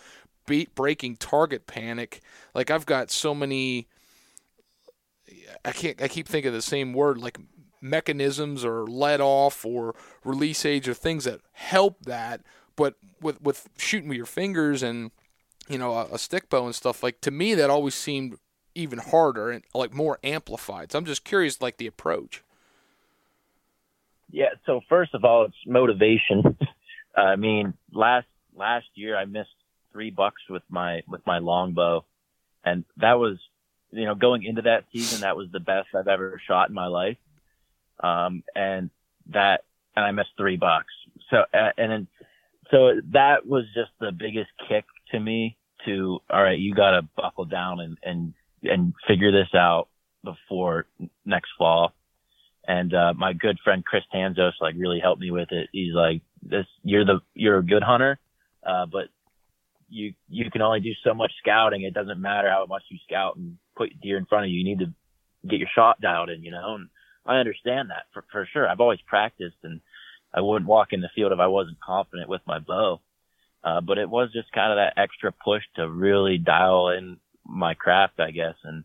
beat 0.45 0.75
breaking 0.75 1.17
target 1.17 1.69
panic, 1.69 2.21
like 2.53 2.71
I've 2.71 2.87
got 2.87 3.13
so 3.13 3.33
many. 3.33 3.87
I 5.65 5.71
can't. 5.71 6.03
I 6.03 6.09
keep 6.09 6.27
thinking 6.27 6.53
the 6.53 6.63
same 6.63 6.93
word, 6.95 7.19
like 7.19 7.39
mechanisms 7.81 8.65
or 8.65 8.87
let 8.87 9.21
off 9.21 9.65
or 9.65 9.95
release 10.25 10.65
age 10.65 10.89
or 10.89 10.95
things 10.95 11.25
that 11.25 11.41
help 11.53 12.03
that. 12.05 12.43
But 12.77 12.95
with 13.21 13.41
with 13.41 13.69
shooting 13.79 14.09
with 14.09 14.17
your 14.17 14.27
fingers 14.27 14.83
and 14.83 15.11
you 15.69 15.79
know 15.79 15.93
a, 15.93 16.15
a 16.15 16.19
stick 16.19 16.49
bow 16.49 16.67
and 16.67 16.75
stuff 16.75 17.03
like 17.03 17.21
to 17.23 17.31
me 17.31 17.55
that 17.55 17.71
always 17.71 17.95
seemed 17.95 18.39
even 18.77 18.99
harder 18.99 19.51
and 19.51 19.65
like 19.75 19.93
more 19.93 20.19
amplified. 20.23 20.93
So 20.93 20.99
I'm 20.99 21.07
just 21.07 21.25
curious, 21.25 21.61
like 21.61 21.79
the 21.79 21.87
approach. 21.87 22.43
Yeah. 24.31 24.51
So 24.67 24.83
first 24.89 25.15
of 25.15 25.25
all, 25.25 25.47
it's 25.47 25.57
motivation. 25.67 26.57
I 27.17 27.37
mean, 27.37 27.75
last 27.93 28.27
last 28.55 28.87
year 28.95 29.17
I 29.17 29.25
missed 29.25 29.51
three 29.93 30.11
bucks 30.11 30.43
with 30.51 30.63
my 30.69 31.03
with 31.09 31.27
my 31.27 31.39
longbow, 31.39 32.05
and 32.65 32.85
that 32.99 33.15
was, 33.15 33.39
you 33.93 34.05
know, 34.05 34.15
going 34.15 34.45
into 34.45 34.63
that 34.63 34.85
season, 34.93 35.23
that 35.23 35.37
was 35.37 35.49
the 35.51 35.61
best 35.61 35.89
I've 35.95 36.09
ever 36.09 36.41
shot 36.47 36.69
in 36.69 36.75
my 36.75 36.87
life. 36.87 37.17
Um, 38.03 38.43
and 38.55 38.91
that, 39.33 39.65
and 39.95 40.05
I 40.05 40.11
missed 40.11 40.31
three 40.37 40.57
bucks. 40.57 40.93
So, 41.31 41.39
uh, 41.55 41.71
and 41.79 41.91
then, 41.91 42.07
so 42.71 43.01
that 43.13 43.47
was 43.47 43.65
just 43.75 43.91
the 44.01 44.13
biggest 44.13 44.51
kick 44.69 44.85
to 45.13 45.21
me 45.21 45.57
to, 45.85 46.19
all 46.31 46.43
right, 46.43 46.59
you 46.59 46.75
got 46.75 46.91
to 46.91 47.09
buckle 47.17 47.47
down 47.47 47.81
and, 47.81 47.97
and, 48.03 48.35
and 48.63 48.93
figure 49.09 49.33
this 49.33 49.55
out 49.55 49.89
before 50.23 50.87
next 51.25 51.51
fall. 51.57 51.95
And, 52.69 52.93
uh, 52.93 53.15
my 53.17 53.33
good 53.33 53.59
friend 53.65 53.85
Chris 53.85 54.03
Tanzos, 54.15 54.53
like 54.61 54.75
really 54.77 55.01
helped 55.01 55.21
me 55.21 55.31
with 55.31 55.53
it. 55.53 55.69
He's 55.73 55.95
like, 55.95 56.23
this, 56.43 56.67
you're 56.83 57.05
the, 57.05 57.21
you're 57.35 57.59
a 57.59 57.65
good 57.65 57.83
hunter. 57.83 58.19
Uh, 58.65 58.87
but 58.87 59.09
you, 59.89 60.13
you 60.29 60.51
can 60.51 60.63
only 60.63 60.81
do 60.81 60.93
so 61.05 61.15
much 61.15 61.33
scouting. 61.41 61.83
It 61.83 61.95
doesn't 61.95 62.21
matter 62.21 62.51
how 62.51 62.67
much 62.67 62.83
you 62.91 62.99
scout 63.09 63.37
and 63.37 63.57
put 63.77 64.01
deer 64.01 64.19
in 64.19 64.27
front 64.27 64.45
of 64.45 64.51
you. 64.51 64.59
You 64.59 64.65
need 64.65 64.81
to 64.81 64.93
get 65.49 65.61
your 65.61 65.69
shot 65.75 66.01
dialed 66.01 66.29
in, 66.29 66.43
you 66.43 66.51
know, 66.51 66.75
and, 66.75 66.89
I 67.27 67.37
understand 67.37 67.91
that 67.91 68.05
for, 68.13 68.25
for 68.31 68.49
sure. 68.53 68.69
I've 68.69 68.81
always 68.81 69.01
practiced 69.07 69.57
and 69.63 69.81
I 70.33 70.41
wouldn't 70.41 70.69
walk 70.69 70.93
in 70.93 71.01
the 71.01 71.11
field 71.15 71.33
if 71.33 71.39
I 71.39 71.47
wasn't 71.47 71.81
confident 71.81 72.29
with 72.29 72.43
my 72.47 72.59
bow. 72.59 73.01
Uh, 73.65 73.81
but 73.81 73.99
it 73.99 74.09
was 74.09 74.33
just 74.33 74.53
kind 74.53 74.71
of 74.71 74.77
that 74.77 75.01
extra 75.01 75.33
push 75.33 75.63
to 75.75 75.89
really 75.89 76.39
dial 76.39 76.91
in 76.91 77.19
my 77.45 77.75
craft, 77.75 78.21
I 78.21 78.31
guess. 78.31 78.55
And 78.63 78.85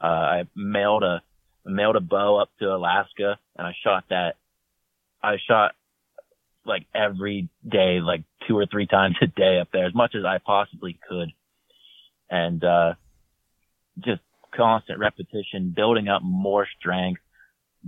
uh, 0.00 0.06
I 0.06 0.44
mailed 0.56 1.04
a 1.04 1.22
mailed 1.64 1.96
a 1.96 2.00
bow 2.00 2.36
up 2.36 2.50
to 2.58 2.74
Alaska, 2.74 3.38
and 3.56 3.66
I 3.66 3.72
shot 3.84 4.04
that. 4.10 4.36
I 5.22 5.36
shot 5.46 5.72
like 6.64 6.86
every 6.94 7.48
day, 7.68 8.00
like 8.00 8.22
two 8.46 8.56
or 8.56 8.66
three 8.66 8.86
times 8.86 9.16
a 9.22 9.26
day 9.26 9.58
up 9.60 9.68
there, 9.72 9.86
as 9.86 9.94
much 9.94 10.14
as 10.14 10.24
I 10.24 10.38
possibly 10.38 10.98
could, 11.08 11.30
and 12.30 12.62
uh, 12.64 12.94
just 14.00 14.22
constant 14.54 14.98
repetition, 14.98 15.72
building 15.74 16.08
up 16.08 16.22
more 16.22 16.66
strength, 16.78 17.20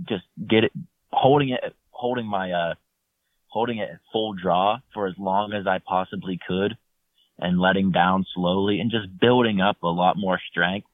just 0.07 0.23
get 0.47 0.63
it, 0.65 0.71
holding 1.11 1.49
it, 1.49 1.75
holding 1.89 2.25
my 2.25 2.51
uh, 2.51 2.73
holding 3.51 3.79
it 3.79 3.89
full 4.11 4.33
draw 4.33 4.79
for 4.93 5.07
as 5.07 5.13
long 5.17 5.53
as 5.53 5.67
I 5.67 5.79
possibly 5.79 6.39
could 6.47 6.77
and 7.37 7.59
letting 7.59 7.91
down 7.91 8.25
slowly 8.33 8.79
and 8.79 8.89
just 8.89 9.19
building 9.19 9.59
up 9.59 9.83
a 9.83 9.87
lot 9.87 10.15
more 10.17 10.39
strength. 10.49 10.87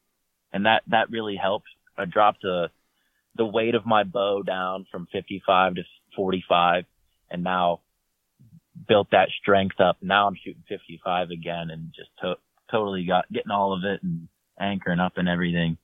And 0.51 0.65
that, 0.65 0.81
that 0.87 1.11
really 1.11 1.35
helped. 1.35 1.67
I 1.97 2.05
dropped 2.05 2.43
a, 2.45 2.71
the 3.35 3.45
weight 3.45 3.75
of 3.75 3.85
my 3.85 4.03
bow 4.03 4.41
down 4.41 4.87
from 4.91 5.07
55 5.11 5.75
to 5.75 5.83
45 6.15 6.85
and 7.29 7.43
now 7.43 7.81
built 8.87 9.09
that 9.11 9.29
strength 9.39 9.79
up. 9.79 9.97
Now 10.01 10.27
I'm 10.27 10.37
shooting 10.43 10.63
55 10.67 11.29
again 11.29 11.69
and 11.69 11.93
just 11.95 12.09
to- 12.21 12.39
totally 12.71 13.05
got 13.05 13.31
getting 13.31 13.51
all 13.51 13.73
of 13.73 13.83
it 13.83 14.01
and 14.01 14.29
anchoring 14.59 14.99
up 14.99 15.13
and 15.17 15.29
everything. 15.29 15.77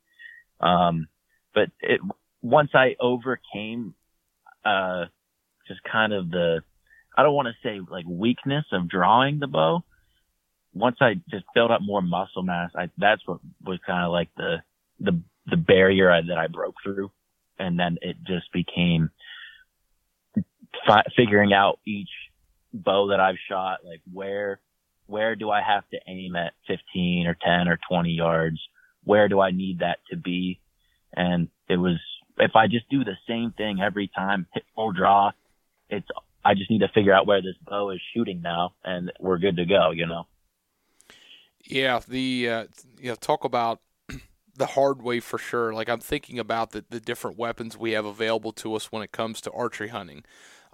Um, 0.59 1.07
but 1.53 1.69
it, 1.81 2.01
once 2.43 2.71
I 2.75 2.95
overcame, 2.99 3.95
uh, 4.65 5.05
just 5.67 5.79
kind 5.89 6.13
of 6.13 6.29
the, 6.29 6.61
I 7.17 7.23
don't 7.23 7.33
want 7.33 7.47
to 7.47 7.67
say 7.67 7.79
like 7.89 8.05
weakness 8.07 8.65
of 8.73 8.89
drawing 8.89 9.39
the 9.39 9.47
bow. 9.47 9.83
Once 10.73 10.97
I 10.99 11.13
just 11.29 11.45
built 11.55 11.71
up 11.71 11.81
more 11.81 12.01
muscle 12.01 12.43
mass, 12.43 12.71
I, 12.75 12.89
that's 12.97 13.21
what 13.25 13.39
was 13.63 13.79
kind 13.87 14.05
of 14.05 14.11
like 14.11 14.29
the, 14.35 14.57
the, 14.99 15.21
the 15.45 15.55
barrier 15.55 16.11
I, 16.11 16.21
that 16.27 16.37
I 16.37 16.47
broke 16.47 16.75
through. 16.83 17.11
And 17.57 17.79
then 17.79 17.97
it 18.01 18.17
just 18.27 18.51
became 18.51 19.09
fi- 20.85 21.05
figuring 21.15 21.53
out 21.53 21.79
each 21.85 22.09
bow 22.73 23.09
that 23.09 23.19
I've 23.19 23.37
shot, 23.49 23.85
like 23.85 24.01
where, 24.11 24.59
where 25.05 25.35
do 25.35 25.49
I 25.49 25.61
have 25.61 25.87
to 25.89 25.99
aim 26.07 26.35
at 26.35 26.53
15 26.67 27.27
or 27.27 27.37
10 27.41 27.67
or 27.69 27.79
20 27.89 28.09
yards? 28.09 28.59
Where 29.05 29.29
do 29.29 29.39
I 29.39 29.51
need 29.51 29.79
that 29.79 29.99
to 30.09 30.17
be? 30.17 30.59
And 31.15 31.49
it 31.69 31.77
was, 31.77 31.99
if 32.37 32.55
I 32.55 32.67
just 32.67 32.89
do 32.89 33.03
the 33.03 33.17
same 33.27 33.53
thing 33.55 33.81
every 33.81 34.07
time, 34.07 34.47
hit 34.53 34.63
full 34.75 34.91
draw, 34.91 35.31
it's 35.89 36.07
I 36.45 36.55
just 36.55 36.69
need 36.69 36.79
to 36.79 36.89
figure 36.89 37.13
out 37.13 37.25
where 37.25 37.41
this 37.41 37.55
bow 37.65 37.91
is 37.91 38.01
shooting 38.13 38.41
now, 38.41 38.73
and 38.83 39.11
we're 39.19 39.37
good 39.37 39.57
to 39.57 39.65
go. 39.65 39.91
You 39.91 40.07
know. 40.07 40.27
Yeah, 41.63 42.01
the 42.07 42.49
uh, 42.49 42.65
you 42.99 43.09
know 43.09 43.15
talk 43.15 43.43
about 43.43 43.79
the 44.55 44.67
hard 44.67 45.01
way 45.01 45.19
for 45.19 45.37
sure. 45.37 45.73
Like 45.73 45.89
I'm 45.89 45.99
thinking 45.99 46.39
about 46.39 46.71
the 46.71 46.83
the 46.89 46.99
different 46.99 47.37
weapons 47.37 47.77
we 47.77 47.91
have 47.91 48.05
available 48.05 48.51
to 48.53 48.75
us 48.75 48.91
when 48.91 49.03
it 49.03 49.11
comes 49.11 49.39
to 49.41 49.51
archery 49.51 49.89
hunting. 49.89 50.23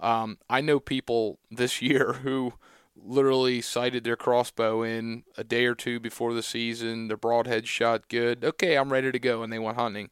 Um, 0.00 0.38
I 0.48 0.60
know 0.60 0.80
people 0.80 1.38
this 1.50 1.80
year 1.82 2.14
who 2.24 2.54
literally 2.96 3.60
sighted 3.60 4.04
their 4.04 4.16
crossbow 4.16 4.82
in 4.82 5.22
a 5.38 5.44
day 5.44 5.64
or 5.64 5.74
two 5.74 6.00
before 6.00 6.34
the 6.34 6.42
season. 6.42 7.08
Their 7.08 7.16
broadhead 7.16 7.68
shot 7.68 8.08
good. 8.08 8.44
Okay, 8.44 8.76
I'm 8.76 8.92
ready 8.92 9.12
to 9.12 9.18
go, 9.18 9.42
and 9.42 9.52
they 9.52 9.58
went 9.58 9.76
hunting. 9.76 10.10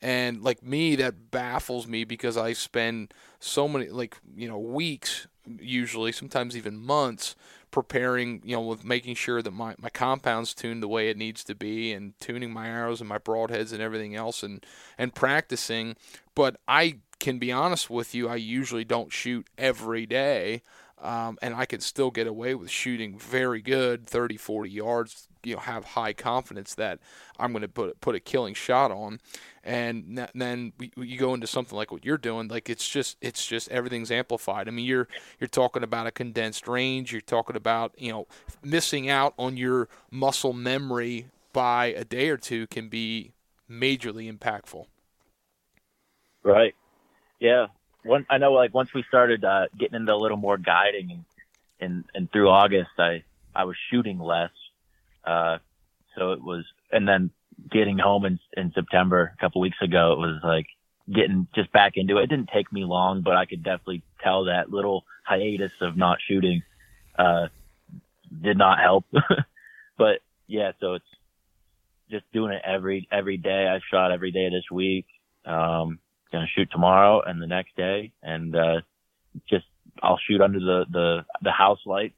And 0.00 0.42
like 0.42 0.62
me, 0.62 0.94
that 0.96 1.30
baffles 1.30 1.86
me 1.86 2.04
because 2.04 2.36
I 2.36 2.52
spend 2.52 3.12
so 3.40 3.66
many, 3.66 3.88
like, 3.88 4.18
you 4.36 4.48
know, 4.48 4.58
weeks, 4.58 5.26
usually, 5.60 6.12
sometimes 6.12 6.56
even 6.56 6.76
months, 6.76 7.34
preparing, 7.70 8.40
you 8.44 8.54
know, 8.54 8.62
with 8.62 8.84
making 8.84 9.16
sure 9.16 9.42
that 9.42 9.50
my, 9.50 9.74
my 9.78 9.90
compound's 9.90 10.54
tuned 10.54 10.82
the 10.82 10.88
way 10.88 11.08
it 11.08 11.16
needs 11.16 11.42
to 11.44 11.54
be 11.54 11.92
and 11.92 12.18
tuning 12.20 12.52
my 12.52 12.68
arrows 12.68 13.00
and 13.00 13.08
my 13.08 13.18
broadheads 13.18 13.72
and 13.72 13.82
everything 13.82 14.14
else 14.14 14.42
and, 14.42 14.64
and 14.96 15.14
practicing. 15.14 15.96
But 16.34 16.60
I 16.68 16.98
can 17.18 17.38
be 17.38 17.50
honest 17.50 17.90
with 17.90 18.14
you, 18.14 18.28
I 18.28 18.36
usually 18.36 18.84
don't 18.84 19.12
shoot 19.12 19.48
every 19.58 20.06
day. 20.06 20.62
Um, 21.02 21.38
and 21.40 21.54
I 21.54 21.64
can 21.64 21.80
still 21.80 22.10
get 22.10 22.26
away 22.26 22.54
with 22.54 22.70
shooting 22.70 23.18
very 23.18 23.62
good 23.62 24.06
30, 24.06 24.36
40 24.36 24.70
yards, 24.70 25.28
you 25.44 25.54
know, 25.54 25.60
have 25.60 25.84
high 25.84 26.12
confidence 26.12 26.74
that 26.74 26.98
I'm 27.38 27.52
going 27.52 27.62
to 27.62 27.68
put, 27.68 28.00
put 28.00 28.16
a 28.16 28.20
killing 28.20 28.54
shot 28.54 28.90
on. 28.90 29.20
And 29.62 30.28
then 30.34 30.72
you 30.96 31.18
go 31.18 31.34
into 31.34 31.46
something 31.46 31.76
like 31.76 31.92
what 31.92 32.04
you're 32.04 32.16
doing 32.16 32.48
like 32.48 32.70
it's 32.70 32.88
just 32.88 33.18
it's 33.20 33.44
just 33.46 33.68
everything's 33.70 34.10
amplified. 34.10 34.66
I 34.66 34.70
mean 34.70 34.86
you're 34.86 35.08
you're 35.38 35.48
talking 35.48 35.82
about 35.82 36.06
a 36.06 36.10
condensed 36.10 36.66
range 36.66 37.12
you're 37.12 37.20
talking 37.20 37.54
about 37.54 37.92
you 37.98 38.10
know 38.10 38.26
missing 38.64 39.10
out 39.10 39.34
on 39.38 39.58
your 39.58 39.88
muscle 40.10 40.54
memory 40.54 41.26
by 41.52 41.86
a 41.86 42.04
day 42.04 42.30
or 42.30 42.38
two 42.38 42.66
can 42.68 42.88
be 42.88 43.32
majorly 43.70 44.32
impactful. 44.32 44.86
Right. 46.42 46.74
Yeah 47.38 47.66
one 48.04 48.26
i 48.30 48.38
know 48.38 48.52
like 48.52 48.72
once 48.74 48.92
we 48.94 49.02
started 49.08 49.44
uh, 49.44 49.66
getting 49.78 49.96
into 49.96 50.12
a 50.12 50.16
little 50.16 50.36
more 50.36 50.58
guiding 50.58 51.10
and 51.10 51.24
and, 51.80 52.04
and 52.14 52.32
through 52.32 52.48
august 52.48 52.90
i 52.98 53.22
i 53.54 53.64
was 53.64 53.76
shooting 53.90 54.18
less 54.18 54.50
uh 55.24 55.58
so 56.16 56.32
it 56.32 56.42
was 56.42 56.64
and 56.90 57.06
then 57.06 57.30
getting 57.70 57.98
home 57.98 58.24
in, 58.24 58.38
in 58.56 58.72
September 58.72 59.34
a 59.36 59.40
couple 59.40 59.60
weeks 59.60 59.78
ago, 59.82 60.12
it 60.12 60.18
was 60.18 60.40
like 60.42 60.66
getting 61.12 61.46
just 61.54 61.72
back 61.72 61.92
into 61.96 62.18
it. 62.18 62.24
It 62.24 62.30
didn't 62.30 62.50
take 62.54 62.72
me 62.72 62.84
long, 62.84 63.22
but 63.22 63.36
I 63.36 63.46
could 63.46 63.62
definitely 63.62 64.02
tell 64.22 64.44
that 64.44 64.70
little 64.70 65.04
hiatus 65.24 65.72
of 65.80 65.96
not 65.96 66.18
shooting, 66.26 66.62
uh, 67.18 67.48
did 68.42 68.56
not 68.56 68.78
help. 68.78 69.04
but 69.98 70.20
yeah, 70.46 70.72
so 70.80 70.94
it's 70.94 71.04
just 72.10 72.24
doing 72.32 72.52
it 72.52 72.62
every, 72.64 73.08
every 73.10 73.36
day. 73.36 73.66
I 73.68 73.80
shot 73.90 74.12
every 74.12 74.30
day 74.30 74.48
this 74.50 74.70
week. 74.70 75.06
Um, 75.44 75.98
gonna 76.32 76.46
shoot 76.54 76.68
tomorrow 76.70 77.22
and 77.22 77.40
the 77.40 77.46
next 77.46 77.76
day 77.76 78.12
and, 78.22 78.54
uh, 78.54 78.80
just, 79.48 79.66
I'll 80.02 80.18
shoot 80.28 80.40
under 80.40 80.60
the, 80.60 80.84
the, 80.90 81.24
the 81.42 81.50
house 81.50 81.80
lights 81.86 82.14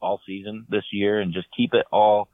all 0.00 0.20
season 0.26 0.66
this 0.68 0.84
year 0.92 1.20
and 1.20 1.32
just 1.32 1.48
keep 1.56 1.74
it 1.74 1.86
all 1.92 2.28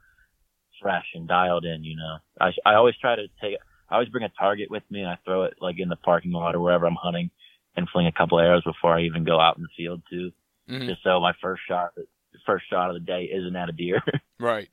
fresh 0.81 1.05
and 1.13 1.27
dialed 1.27 1.65
in. 1.65 1.83
You 1.83 1.97
know, 1.97 2.17
I 2.39 2.51
I 2.65 2.75
always 2.75 2.95
try 2.97 3.15
to 3.15 3.27
take. 3.41 3.57
I 3.89 3.95
always 3.95 4.09
bring 4.09 4.23
a 4.23 4.29
target 4.29 4.71
with 4.71 4.83
me 4.89 5.01
and 5.01 5.09
I 5.09 5.17
throw 5.23 5.43
it 5.43 5.55
like 5.61 5.75
in 5.79 5.89
the 5.89 5.95
parking 5.95 6.31
lot 6.31 6.55
or 6.55 6.59
wherever 6.59 6.85
I'm 6.85 6.97
hunting, 7.01 7.29
and 7.75 7.87
fling 7.89 8.07
a 8.07 8.11
couple 8.11 8.39
arrows 8.39 8.63
before 8.63 8.97
I 8.97 9.03
even 9.03 9.23
go 9.23 9.39
out 9.39 9.57
in 9.57 9.63
the 9.63 9.69
field 9.77 10.01
too, 10.09 10.31
mm-hmm. 10.69 10.87
just 10.87 11.03
so 11.03 11.19
my 11.19 11.33
first 11.41 11.61
shot, 11.67 11.91
first 12.45 12.65
shot 12.69 12.89
of 12.89 12.95
the 12.95 12.99
day 12.99 13.29
isn't 13.31 13.55
at 13.55 13.69
a 13.69 13.71
deer. 13.71 14.01
right. 14.39 14.69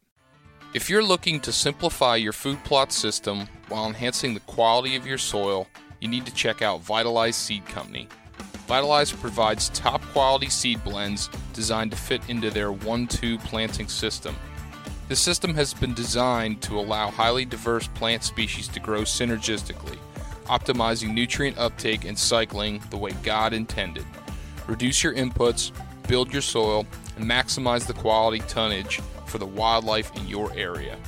If 0.74 0.88
you're 0.88 1.02
looking 1.02 1.38
to 1.40 1.52
simplify 1.52 2.16
your 2.16 2.32
food 2.32 2.62
plot 2.64 2.92
system 2.92 3.46
while 3.68 3.86
enhancing 3.86 4.32
the 4.32 4.40
quality 4.40 4.96
of 4.96 5.06
your 5.06 5.18
soil, 5.18 5.68
you 6.02 6.08
need 6.08 6.26
to 6.26 6.34
check 6.34 6.62
out 6.62 6.80
Vitalize 6.80 7.36
Seed 7.36 7.64
Company. 7.64 8.08
Vitalize 8.66 9.12
provides 9.12 9.68
top 9.68 10.02
quality 10.06 10.48
seed 10.48 10.82
blends 10.82 11.30
designed 11.52 11.92
to 11.92 11.96
fit 11.96 12.28
into 12.28 12.50
their 12.50 12.72
1 12.72 13.06
2 13.06 13.38
planting 13.38 13.86
system. 13.86 14.34
The 15.08 15.14
system 15.14 15.54
has 15.54 15.72
been 15.72 15.94
designed 15.94 16.60
to 16.62 16.76
allow 16.78 17.10
highly 17.10 17.44
diverse 17.44 17.86
plant 17.86 18.24
species 18.24 18.66
to 18.68 18.80
grow 18.80 19.02
synergistically, 19.02 19.96
optimizing 20.46 21.14
nutrient 21.14 21.56
uptake 21.56 22.04
and 22.04 22.18
cycling 22.18 22.82
the 22.90 22.96
way 22.96 23.12
God 23.22 23.52
intended. 23.52 24.04
Reduce 24.66 25.04
your 25.04 25.14
inputs, 25.14 25.70
build 26.08 26.32
your 26.32 26.42
soil, 26.42 26.84
and 27.16 27.30
maximize 27.30 27.86
the 27.86 27.94
quality 27.94 28.40
tonnage 28.48 29.00
for 29.26 29.38
the 29.38 29.46
wildlife 29.46 30.10
in 30.16 30.26
your 30.26 30.52
area. 30.56 30.98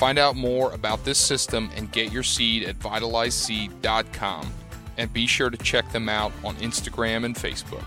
Find 0.00 0.18
out 0.18 0.34
more 0.34 0.72
about 0.72 1.04
this 1.04 1.18
system 1.18 1.70
and 1.76 1.92
get 1.92 2.10
your 2.10 2.22
seed 2.22 2.62
at 2.62 2.78
vitalizeseed.com. 2.78 4.50
And 4.96 5.12
be 5.12 5.26
sure 5.26 5.50
to 5.50 5.58
check 5.58 5.92
them 5.92 6.08
out 6.08 6.32
on 6.42 6.56
Instagram 6.56 7.26
and 7.26 7.34
Facebook. 7.36 7.84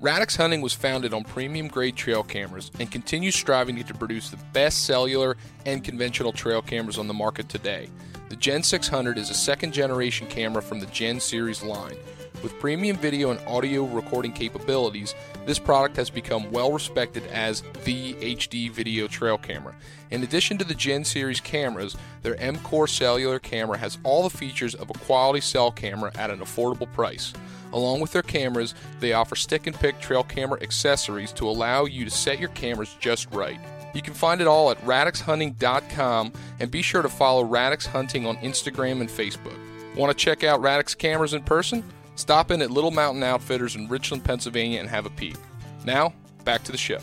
Radix 0.00 0.36
Hunting 0.36 0.60
was 0.60 0.72
founded 0.72 1.12
on 1.12 1.24
premium 1.24 1.66
grade 1.66 1.96
trail 1.96 2.22
cameras 2.22 2.70
and 2.78 2.92
continues 2.92 3.34
striving 3.34 3.82
to 3.82 3.94
produce 3.94 4.30
the 4.30 4.38
best 4.52 4.84
cellular 4.84 5.36
and 5.66 5.82
conventional 5.82 6.30
trail 6.30 6.62
cameras 6.62 6.96
on 6.96 7.08
the 7.08 7.14
market 7.14 7.48
today. 7.48 7.88
The 8.28 8.36
Gen 8.36 8.62
600 8.62 9.18
is 9.18 9.30
a 9.30 9.34
second 9.34 9.72
generation 9.72 10.28
camera 10.28 10.62
from 10.62 10.78
the 10.78 10.86
Gen 10.86 11.18
series 11.18 11.60
line. 11.60 11.96
With 12.40 12.56
premium 12.60 12.98
video 12.98 13.32
and 13.32 13.40
audio 13.48 13.84
recording 13.86 14.32
capabilities, 14.32 15.16
this 15.46 15.58
product 15.58 15.96
has 15.96 16.10
become 16.10 16.50
well 16.50 16.72
respected 16.72 17.26
as 17.28 17.62
the 17.84 18.14
HD 18.14 18.70
video 18.70 19.06
trail 19.06 19.38
camera. 19.38 19.74
In 20.10 20.22
addition 20.22 20.58
to 20.58 20.64
the 20.64 20.74
Gen 20.74 21.04
series 21.04 21.40
cameras, 21.40 21.96
their 22.22 22.40
M 22.40 22.56
Core 22.58 22.88
cellular 22.88 23.38
camera 23.38 23.76
has 23.78 23.98
all 24.04 24.22
the 24.22 24.36
features 24.36 24.74
of 24.74 24.90
a 24.90 24.94
quality 24.94 25.40
cell 25.40 25.70
camera 25.70 26.12
at 26.14 26.30
an 26.30 26.38
affordable 26.38 26.90
price. 26.92 27.32
Along 27.72 28.00
with 28.00 28.12
their 28.12 28.22
cameras, 28.22 28.74
they 29.00 29.12
offer 29.12 29.34
stick 29.34 29.66
and 29.66 29.74
pick 29.74 30.00
trail 30.00 30.22
camera 30.22 30.62
accessories 30.62 31.32
to 31.32 31.48
allow 31.48 31.84
you 31.86 32.04
to 32.04 32.10
set 32.10 32.38
your 32.38 32.50
cameras 32.50 32.96
just 33.00 33.30
right. 33.32 33.60
You 33.94 34.02
can 34.02 34.14
find 34.14 34.40
it 34.40 34.46
all 34.46 34.70
at 34.70 34.80
radixhunting.com 34.84 36.32
and 36.60 36.70
be 36.70 36.82
sure 36.82 37.02
to 37.02 37.08
follow 37.08 37.44
Radix 37.44 37.86
Hunting 37.86 38.26
on 38.26 38.36
Instagram 38.38 39.00
and 39.00 39.08
Facebook. 39.08 39.58
Want 39.96 40.16
to 40.16 40.24
check 40.24 40.42
out 40.42 40.60
Radix 40.60 40.96
cameras 40.96 41.34
in 41.34 41.42
person? 41.42 41.84
Stop 42.16 42.50
in 42.50 42.62
at 42.62 42.70
Little 42.70 42.90
Mountain 42.90 43.22
Outfitters 43.22 43.76
in 43.76 43.88
Richland, 43.88 44.24
Pennsylvania 44.24 44.80
and 44.80 44.88
have 44.88 45.06
a 45.06 45.10
peek. 45.10 45.36
Now, 45.84 46.12
back 46.44 46.62
to 46.64 46.72
the 46.72 46.78
show. 46.78 46.98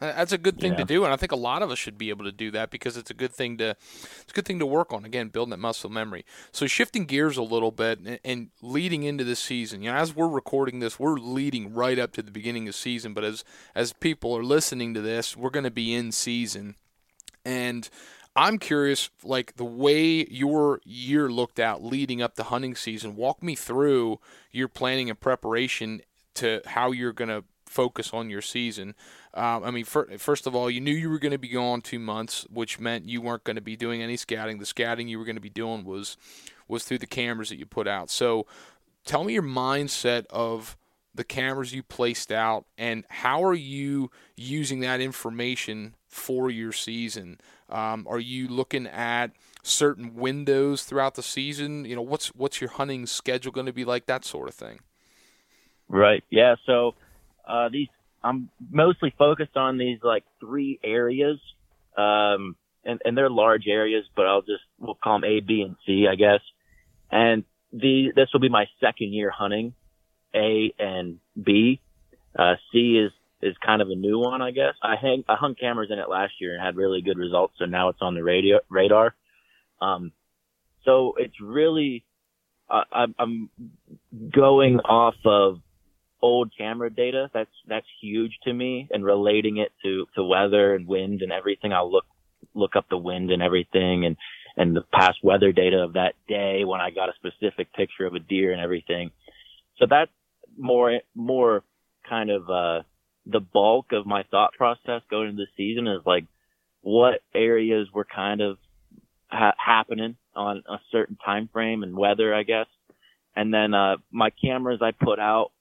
Uh, 0.00 0.06
that's 0.16 0.32
a 0.32 0.38
good 0.38 0.58
thing 0.58 0.72
Yeah. 0.72 0.78
to 0.78 0.84
do, 0.84 1.04
and 1.04 1.12
I 1.12 1.16
think 1.16 1.30
a 1.30 1.36
lot 1.36 1.62
of 1.62 1.70
us 1.70 1.78
should 1.78 1.96
be 1.96 2.10
able 2.10 2.24
to 2.24 2.32
do 2.32 2.50
that 2.50 2.70
because 2.70 2.96
it's 2.96 3.10
a 3.12 3.14
good 3.14 3.32
thing 3.32 3.56
to 3.58 3.76
it's 4.20 4.32
a 4.32 4.34
good 4.34 4.44
thing 4.44 4.58
to 4.58 4.66
work 4.66 4.92
on. 4.92 5.04
Again, 5.04 5.28
building 5.28 5.50
that 5.50 5.58
muscle 5.58 5.90
memory. 5.90 6.24
So 6.50 6.66
shifting 6.66 7.04
gears 7.04 7.36
a 7.36 7.42
little 7.42 7.70
bit 7.70 8.00
and, 8.00 8.18
and 8.24 8.50
leading 8.60 9.04
into 9.04 9.22
the 9.22 9.36
season. 9.36 9.80
You 9.80 9.92
know, 9.92 9.96
as 9.98 10.12
we're 10.12 10.26
recording 10.26 10.80
this, 10.80 10.98
we're 10.98 11.18
leading 11.18 11.72
right 11.72 12.00
up 12.00 12.10
to 12.14 12.22
the 12.22 12.32
beginning 12.32 12.66
of 12.66 12.74
season. 12.74 13.14
But 13.14 13.22
as 13.22 13.44
as 13.76 13.92
people 13.92 14.36
are 14.36 14.42
listening 14.42 14.92
to 14.94 15.00
this, 15.00 15.36
we're 15.36 15.50
going 15.50 15.62
to 15.62 15.70
be 15.70 15.94
in 15.94 16.10
season, 16.10 16.74
and 17.44 17.88
I'm 18.34 18.58
curious, 18.58 19.10
like 19.22 19.56
the 19.56 19.64
way 19.64 20.26
your 20.30 20.80
year 20.84 21.30
looked 21.30 21.60
out 21.60 21.84
leading 21.84 22.22
up 22.22 22.34
to 22.36 22.44
hunting 22.44 22.74
season. 22.74 23.14
Walk 23.14 23.42
me 23.42 23.54
through 23.54 24.20
your 24.50 24.68
planning 24.68 25.10
and 25.10 25.20
preparation 25.20 26.00
to 26.34 26.62
how 26.64 26.92
you're 26.92 27.12
going 27.12 27.28
to 27.28 27.44
focus 27.66 28.12
on 28.12 28.30
your 28.30 28.42
season. 28.42 28.94
Um, 29.34 29.64
I 29.64 29.70
mean, 29.70 29.84
fir- 29.84 30.18
first 30.18 30.46
of 30.46 30.54
all, 30.54 30.70
you 30.70 30.80
knew 30.80 30.92
you 30.92 31.10
were 31.10 31.18
going 31.18 31.32
to 31.32 31.38
be 31.38 31.48
gone 31.48 31.82
two 31.82 31.98
months, 31.98 32.46
which 32.50 32.80
meant 32.80 33.08
you 33.08 33.20
weren't 33.20 33.44
going 33.44 33.56
to 33.56 33.62
be 33.62 33.76
doing 33.76 34.02
any 34.02 34.16
scouting. 34.16 34.58
The 34.58 34.66
scouting 34.66 35.08
you 35.08 35.18
were 35.18 35.24
going 35.24 35.36
to 35.36 35.40
be 35.42 35.50
doing 35.50 35.84
was 35.84 36.16
was 36.68 36.84
through 36.84 36.98
the 36.98 37.06
cameras 37.06 37.50
that 37.50 37.58
you 37.58 37.66
put 37.66 37.88
out. 37.88 38.08
So, 38.08 38.46
tell 39.04 39.24
me 39.24 39.34
your 39.34 39.42
mindset 39.42 40.26
of 40.30 40.76
the 41.14 41.24
cameras 41.24 41.74
you 41.74 41.82
placed 41.82 42.32
out 42.32 42.64
and 42.78 43.04
how 43.10 43.44
are 43.44 43.54
you 43.54 44.10
using 44.34 44.80
that 44.80 45.00
information 45.00 45.94
for 46.08 46.50
your 46.50 46.72
season? 46.72 47.38
Um, 47.72 48.06
are 48.08 48.20
you 48.20 48.48
looking 48.48 48.86
at 48.86 49.32
certain 49.62 50.14
windows 50.14 50.84
throughout 50.84 51.14
the 51.14 51.22
season? 51.22 51.84
You 51.84 51.96
know, 51.96 52.02
what's 52.02 52.28
what's 52.28 52.60
your 52.60 52.70
hunting 52.70 53.06
schedule 53.06 53.52
going 53.52 53.66
to 53.66 53.72
be 53.72 53.84
like? 53.84 54.06
That 54.06 54.24
sort 54.24 54.48
of 54.48 54.54
thing. 54.54 54.80
Right. 55.88 56.22
Yeah. 56.30 56.56
So 56.66 56.94
uh, 57.46 57.68
these 57.70 57.88
I'm 58.22 58.50
mostly 58.70 59.14
focused 59.18 59.56
on 59.56 59.78
these 59.78 59.98
like 60.02 60.24
three 60.40 60.78
areas, 60.84 61.38
um, 61.96 62.56
and 62.84 63.00
and 63.04 63.16
they're 63.16 63.30
large 63.30 63.66
areas, 63.66 64.04
but 64.14 64.26
I'll 64.26 64.42
just 64.42 64.62
we'll 64.78 64.94
call 64.94 65.20
them 65.20 65.24
A, 65.24 65.40
B, 65.40 65.62
and 65.62 65.76
C, 65.86 66.06
I 66.10 66.14
guess. 66.14 66.40
And 67.10 67.44
the 67.72 68.12
this 68.14 68.28
will 68.32 68.40
be 68.40 68.48
my 68.48 68.66
second 68.80 69.12
year 69.12 69.30
hunting 69.30 69.74
A 70.34 70.72
and 70.78 71.18
B. 71.40 71.80
Uh, 72.38 72.54
C 72.72 72.98
is 72.98 73.12
is 73.42 73.56
kind 73.64 73.82
of 73.82 73.88
a 73.88 73.94
new 73.94 74.18
one, 74.18 74.40
I 74.40 74.50
guess. 74.50 74.74
I 74.82 74.94
hang 75.00 75.24
I 75.28 75.34
hung 75.36 75.54
cameras 75.54 75.90
in 75.90 75.98
it 75.98 76.08
last 76.08 76.34
year 76.40 76.54
and 76.54 76.62
had 76.62 76.76
really 76.76 77.02
good 77.02 77.18
results, 77.18 77.54
so 77.58 77.64
now 77.64 77.88
it's 77.88 78.00
on 78.00 78.14
the 78.14 78.22
radio 78.22 78.60
radar. 78.68 79.14
Um, 79.80 80.12
so 80.84 81.14
it's 81.18 81.40
really 81.40 82.04
I'm, 82.70 83.14
I'm 83.18 83.50
going 84.32 84.78
off 84.80 85.14
of 85.24 85.58
old 86.22 86.52
camera 86.56 86.90
data. 86.90 87.30
That's 87.34 87.50
that's 87.68 87.86
huge 88.00 88.32
to 88.44 88.52
me, 88.52 88.88
and 88.90 89.04
relating 89.04 89.58
it 89.58 89.72
to 89.84 90.06
to 90.14 90.24
weather 90.24 90.74
and 90.74 90.86
wind 90.86 91.22
and 91.22 91.32
everything. 91.32 91.72
I'll 91.72 91.90
look 91.90 92.06
look 92.54 92.76
up 92.76 92.86
the 92.88 92.98
wind 92.98 93.30
and 93.30 93.42
everything, 93.42 94.06
and 94.06 94.16
and 94.56 94.76
the 94.76 94.84
past 94.92 95.18
weather 95.22 95.52
data 95.52 95.78
of 95.78 95.94
that 95.94 96.14
day 96.28 96.64
when 96.64 96.80
I 96.80 96.90
got 96.90 97.08
a 97.08 97.14
specific 97.14 97.72
picture 97.72 98.06
of 98.06 98.14
a 98.14 98.20
deer 98.20 98.52
and 98.52 98.60
everything. 98.60 99.10
So 99.78 99.86
that's 99.88 100.10
more 100.56 101.00
more 101.14 101.64
kind 102.08 102.30
of 102.30 102.48
uh 102.48 102.82
the 103.26 103.40
bulk 103.40 103.92
of 103.92 104.06
my 104.06 104.24
thought 104.30 104.52
process 104.54 105.02
going 105.10 105.30
into 105.30 105.44
the 105.44 105.56
season 105.56 105.86
is 105.86 106.00
like 106.04 106.24
what 106.80 107.20
areas 107.34 107.88
were 107.94 108.04
kind 108.04 108.40
of 108.40 108.58
ha- 109.28 109.54
happening 109.64 110.16
on 110.34 110.62
a 110.68 110.78
certain 110.90 111.16
time 111.24 111.48
frame 111.52 111.82
and 111.82 111.96
weather, 111.96 112.34
I 112.34 112.42
guess. 112.42 112.66
And 113.36 113.52
then 113.52 113.74
uh 113.74 113.96
my 114.10 114.30
cameras 114.30 114.80
I 114.82 114.90
put 114.92 115.18
out 115.18 115.52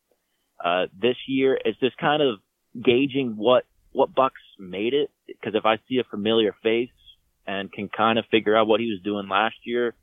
uh, 0.63 0.88
this 1.00 1.15
year 1.28 1.58
is 1.63 1.76
just 1.80 1.97
kind 1.97 2.21
of 2.21 2.39
gauging 2.82 3.34
what 3.36 3.65
what 3.93 4.13
Bucks 4.13 4.41
made 4.60 4.93
it 4.93 5.10
because 5.28 5.54
if 5.56 5.65
I 5.65 5.78
see 5.89 5.97
a 5.97 6.04
familiar 6.04 6.56
face 6.63 6.89
and 7.45 7.71
can 7.71 7.89
kind 7.89 8.17
of 8.19 8.26
figure 8.32 8.56
out 8.56 8.67
what 8.67 8.80
he 8.80 8.88
was 8.89 9.02
doing 9.04 9.28
last 9.28 9.56
year, 9.65 9.93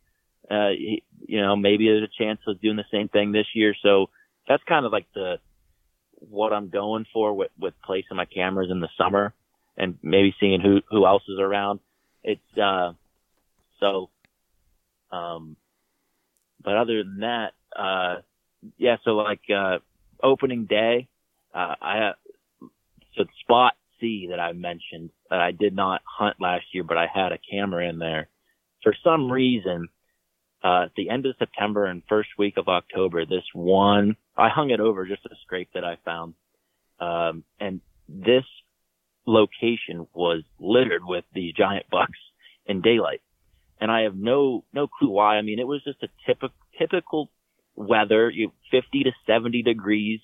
uh, 0.51 0.71
he, 0.71 1.03
you 1.27 1.40
know, 1.40 1.57
maybe 1.57 1.87
there's 1.87 2.03
a 2.03 2.23
chance 2.23 2.40
of 2.47 2.61
doing 2.61 2.77
the 2.77 2.85
same 2.92 3.09
thing 3.09 3.33
this 3.33 3.47
year. 3.55 3.75
So 3.83 4.07
that's 4.47 4.62
kind 4.64 4.85
of 4.85 4.92
like 4.92 5.07
the 5.14 5.37
what 6.20 6.52
I'm 6.52 6.68
going 6.68 7.07
for 7.12 7.33
with 7.33 7.50
with 7.59 7.74
placing 7.85 8.16
my 8.16 8.24
cameras 8.24 8.70
in 8.70 8.81
the 8.81 8.88
summer 8.98 9.35
and 9.76 9.98
maybe 10.02 10.35
seeing 10.40 10.61
who 10.61 10.81
who 10.90 11.07
else 11.07 11.22
is 11.28 11.38
around. 11.38 11.81
It's 12.22 12.59
uh, 12.61 12.92
so, 13.81 14.11
um, 15.12 15.57
but 16.62 16.76
other 16.76 17.02
than 17.04 17.20
that, 17.20 17.52
uh, 17.76 18.16
yeah. 18.76 18.96
So 19.04 19.12
like 19.12 19.40
uh 19.54 19.78
opening 20.22 20.66
day, 20.66 21.09
uh, 21.54 21.74
I 21.81 22.11
so 23.16 23.24
spot 23.40 23.74
C 24.00 24.28
that 24.31 24.40
I 24.40 24.52
mentioned 24.52 25.11
that 25.31 25.40
I 25.40 25.52
did 25.52 25.74
not 25.74 26.02
hunt 26.04 26.37
last 26.40 26.64
year, 26.72 26.85
but 26.85 26.96
I 26.96 27.07
had 27.12 27.33
a 27.33 27.38
camera 27.50 27.88
in 27.88 27.98
there. 27.98 28.28
For 28.83 28.94
some 29.04 29.31
reason, 29.31 29.88
uh, 30.62 30.85
at 30.85 30.92
the 30.97 31.11
end 31.11 31.27
of 31.27 31.37
September 31.38 31.87
and 31.87 32.03
first 32.09 32.31
week 32.38 32.57
of 32.57 32.68
October, 32.68 33.25
this 33.25 33.44
one 33.55 34.16
I 34.37 34.49
hung 34.49 34.71
it 34.71 34.81
over 34.81 35.07
just 35.07 35.27
a 35.27 35.35
scrape 35.42 35.71
that 35.75 35.85
I 35.85 35.99
found, 36.05 36.35
um, 37.01 37.44
and 37.61 37.81
this 38.09 38.44
location 39.27 40.07
was 40.14 40.42
littered 40.59 41.03
with 41.05 41.25
the 41.35 41.53
giant 41.57 41.87
bucks 41.90 42.18
in 42.66 42.81
daylight, 42.81 43.23
and 43.81 43.90
I 43.90 44.03
have 44.03 44.16
no 44.16 44.64
no 44.73 44.87
clue 44.87 45.11
why. 45.11 45.37
I 45.37 45.42
mean, 45.42 45.59
it 45.59 45.66
was 45.66 45.83
just 45.85 46.03
a 46.03 46.09
typical 46.27 46.55
typical 46.79 47.31
weather, 47.79 48.31
you 48.31 48.53
50 48.71 49.05
to 49.05 49.12
70 49.27 49.62
degrees, 49.62 50.21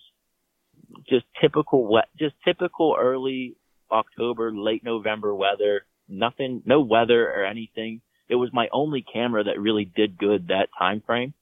just 1.09 1.25
typical 1.41 1.87
wet, 1.87 2.09
just 2.19 2.35
typical 2.45 2.97
early 2.99 3.57
October, 3.91 4.53
late 4.53 4.85
November 4.85 5.35
weather. 5.35 5.87
Nothing, 6.09 6.63
no 6.67 6.81
weather 6.81 7.31
or 7.31 7.45
anything. 7.45 8.01
It 8.29 8.37
was 8.37 8.51
my 8.53 8.69
only 8.73 9.03
camera 9.03 9.45
that 9.45 9.61
really 9.61 9.85
did 9.85 10.19
good 10.19 10.49
that 10.49 10.69
time 10.79 11.03
frame. 11.05 11.35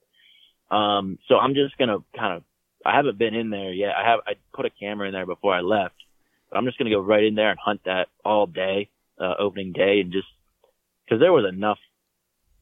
Um, 0.71 1.19
so 1.29 1.37
I'm 1.37 1.55
just 1.55 1.77
gonna 1.79 1.99
kind 2.17 2.35
of, 2.35 2.43
I 2.85 2.97
haven't 2.97 3.19
been 3.19 3.35
in 3.35 3.51
there 3.51 3.73
yet. 3.73 3.93
I 3.97 4.09
have, 4.09 4.21
I 4.27 4.33
put 4.55 4.67
a 4.67 4.71
camera 4.71 5.07
in 5.07 5.13
there 5.13 5.27
before 5.27 5.55
I 5.55 5.61
left, 5.61 5.95
but 6.51 6.59
I'm 6.59 6.65
just 6.65 6.79
gonna 6.79 6.91
go 6.91 7.01
right 7.01 7.25
in 7.25 7.35
there 7.35 7.51
and 7.51 7.59
hunt 7.59 7.83
that 7.85 8.09
all 8.25 8.47
day, 8.47 8.89
uh, 9.21 9.35
opening 9.39 9.73
day 9.73 10.01
and 10.01 10.13
just, 10.13 10.29
cause 11.09 11.21
there 11.21 11.33
was 11.33 11.45
enough 11.49 11.79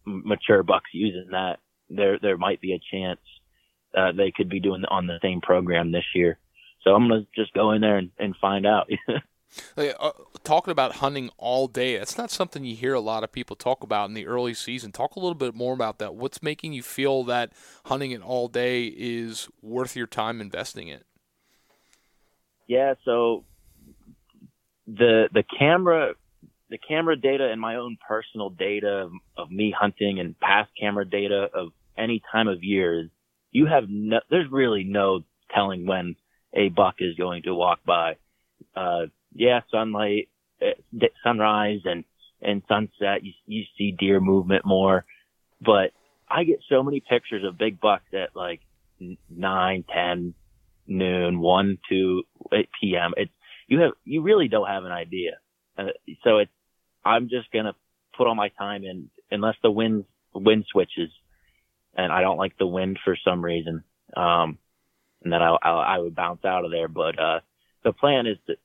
mature 0.05 0.63
bucks 0.63 0.91
using 0.93 1.29
that. 1.31 1.59
There, 1.89 2.19
there 2.19 2.37
might 2.37 2.61
be 2.61 2.75
a 2.75 2.81
chance 2.91 3.21
uh, 3.97 4.13
they 4.13 4.33
could 4.35 4.49
be 4.49 4.61
doing 4.61 4.85
on 4.85 5.07
the 5.07 5.19
same 5.23 5.41
program 5.41 5.93
this 5.93 6.05
year. 6.15 6.39
So 6.83 6.95
I'm 6.95 7.09
gonna 7.09 7.27
just 7.35 7.53
go 7.53 7.73
in 7.73 7.81
there 7.81 7.97
and, 7.97 8.11
and 8.19 8.35
find 8.41 8.67
out. 8.67 8.91
Like, 9.77 9.95
uh, 9.99 10.13
talking 10.45 10.73
about 10.73 10.97
hunting 10.97 11.31
all 11.37 11.67
day, 11.67 11.99
that's 11.99 12.17
not 12.17 12.31
something 12.31 12.65
you 12.65 12.77
hear 12.77 12.95
a 12.95 13.01
lot 13.01 13.25
of 13.25 13.33
people 13.33 13.57
talk 13.57 13.83
about 13.83 14.09
in 14.09 14.15
the 14.15 14.27
early 14.27 14.55
season. 14.55 14.93
Talk 14.93 15.17
a 15.17 15.21
little 15.21 15.35
bit 15.35 15.55
more 15.55 15.75
about 15.75 15.99
that. 15.99 16.15
What's 16.15 16.43
making 16.43 16.73
you 16.73 16.83
feel 16.83 17.25
that 17.25 17.53
hunting 17.87 18.13
it 18.13 18.23
all 18.23 18.49
day 18.49 18.87
is 18.87 19.49
worth 19.63 19.97
your 19.97 20.07
time 20.07 20.41
investing 20.41 20.89
in? 20.89 21.01
yeah. 22.71 22.95
So 23.05 23.45
the 24.87 25.29
the 25.33 25.43
camera 25.59 26.15
the 26.69 26.79
camera 26.79 27.17
data 27.17 27.51
and 27.51 27.61
my 27.61 27.75
own 27.75 27.99
personal 28.07 28.49
data 28.49 29.07
of, 29.07 29.13
of 29.37 29.51
me 29.51 29.75
hunting 29.77 30.21
and 30.21 30.39
past 30.39 30.71
camera 30.81 31.05
data 31.05 31.49
of 31.53 31.73
any 31.99 32.23
time 32.31 32.47
of 32.47 32.63
year 32.63 33.11
you 33.51 33.67
have 33.67 33.85
no 33.89 34.21
there's 34.31 34.49
really 34.53 34.85
no 34.85 35.25
telling 35.53 35.85
when 35.85 36.15
a 36.55 36.69
buck 36.69 36.95
is 37.01 37.17
going 37.17 37.43
to 37.43 37.55
walk 37.55 37.81
by. 37.85 38.17
Uh, 38.77 39.07
yeah, 39.35 39.61
sunlight, 39.71 40.29
uh, 40.63 41.07
sunrise 41.23 41.81
and, 41.85 42.05
and 42.43 42.63
sunset, 42.69 43.23
you, 43.23 43.33
you 43.47 43.65
see 43.77 43.93
deer 43.93 44.21
movement 44.21 44.65
more, 44.65 45.05
but 45.61 45.93
I 46.29 46.45
get 46.45 46.61
so 46.69 46.83
many 46.83 47.01
pictures 47.01 47.45
of 47.45 47.59
big 47.59 47.81
bucks 47.81 48.13
at 48.13 48.35
like 48.35 48.61
nine, 49.29 49.85
ten, 49.93 50.35
noon, 50.87 51.41
one, 51.41 51.79
two, 51.89 52.23
eight 52.53 52.69
p.m. 52.81 53.13
It's, 53.17 53.33
you 53.67 53.81
have, 53.81 53.93
you 54.05 54.23
really 54.23 54.49
don't 54.49 54.69
have 54.69 54.85
an 54.85 54.93
idea. 54.93 55.33
Uh, 55.77 55.85
so 56.25 56.39
it's, 56.39 56.51
I'm 57.05 57.29
just 57.29 57.51
going 57.53 57.65
to 57.65 57.75
put 58.17 58.27
all 58.27 58.35
my 58.35 58.49
time 58.49 58.85
in 58.85 59.11
unless 59.31 59.57
the 59.63 59.71
wind, 59.71 60.05
wind 60.35 60.65
switches 60.71 61.11
and 61.95 62.13
I 62.13 62.21
don't 62.21 62.39
like 62.39 62.59
the 62.59 62.67
wind 62.67 62.99
for 63.05 63.17
some 63.25 63.45
reason. 63.45 63.85
Um, 64.17 64.59
and 65.23 65.33
then 65.33 65.43
I, 65.43 65.57
I, 65.63 65.71
I 65.71 65.99
would 65.99 66.15
bounce 66.15 66.45
out 66.45 66.65
of 66.65 66.71
there. 66.71 66.89
But, 66.89 67.19
uh, 67.19 67.41
the 67.83 67.93
plan 67.93 68.27
is 68.27 68.37
to 68.47 68.57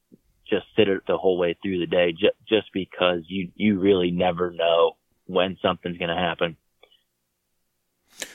just 0.49 0.65
sit 0.75 0.87
it 0.87 1.01
the 1.07 1.17
whole 1.17 1.37
way 1.37 1.55
through 1.61 1.79
the 1.79 1.87
day 1.87 2.11
ju- 2.11 2.29
just 2.47 2.67
because 2.73 3.23
you, 3.27 3.51
you 3.55 3.79
really 3.79 4.11
never 4.11 4.51
know 4.51 4.97
when 5.25 5.57
something's 5.61 5.97
going 5.97 6.09
to 6.09 6.15
happen. 6.15 6.57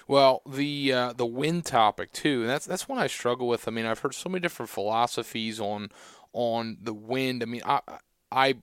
Well, 0.06 0.42
the 0.46 0.92
uh, 0.92 1.12
the 1.14 1.24
wind 1.24 1.64
topic 1.64 2.12
too, 2.12 2.42
and 2.42 2.50
that's 2.50 2.66
that's 2.66 2.88
one 2.88 2.98
I 2.98 3.06
struggle 3.06 3.48
with. 3.48 3.66
I 3.66 3.70
mean, 3.70 3.86
I've 3.86 4.00
heard 4.00 4.14
so 4.14 4.28
many 4.28 4.40
different 4.40 4.68
philosophies 4.68 5.58
on 5.58 5.90
on 6.32 6.78
the 6.82 6.92
wind. 6.92 7.42
I 7.42 7.46
mean, 7.46 7.62
I 7.64 7.80
I 8.30 8.56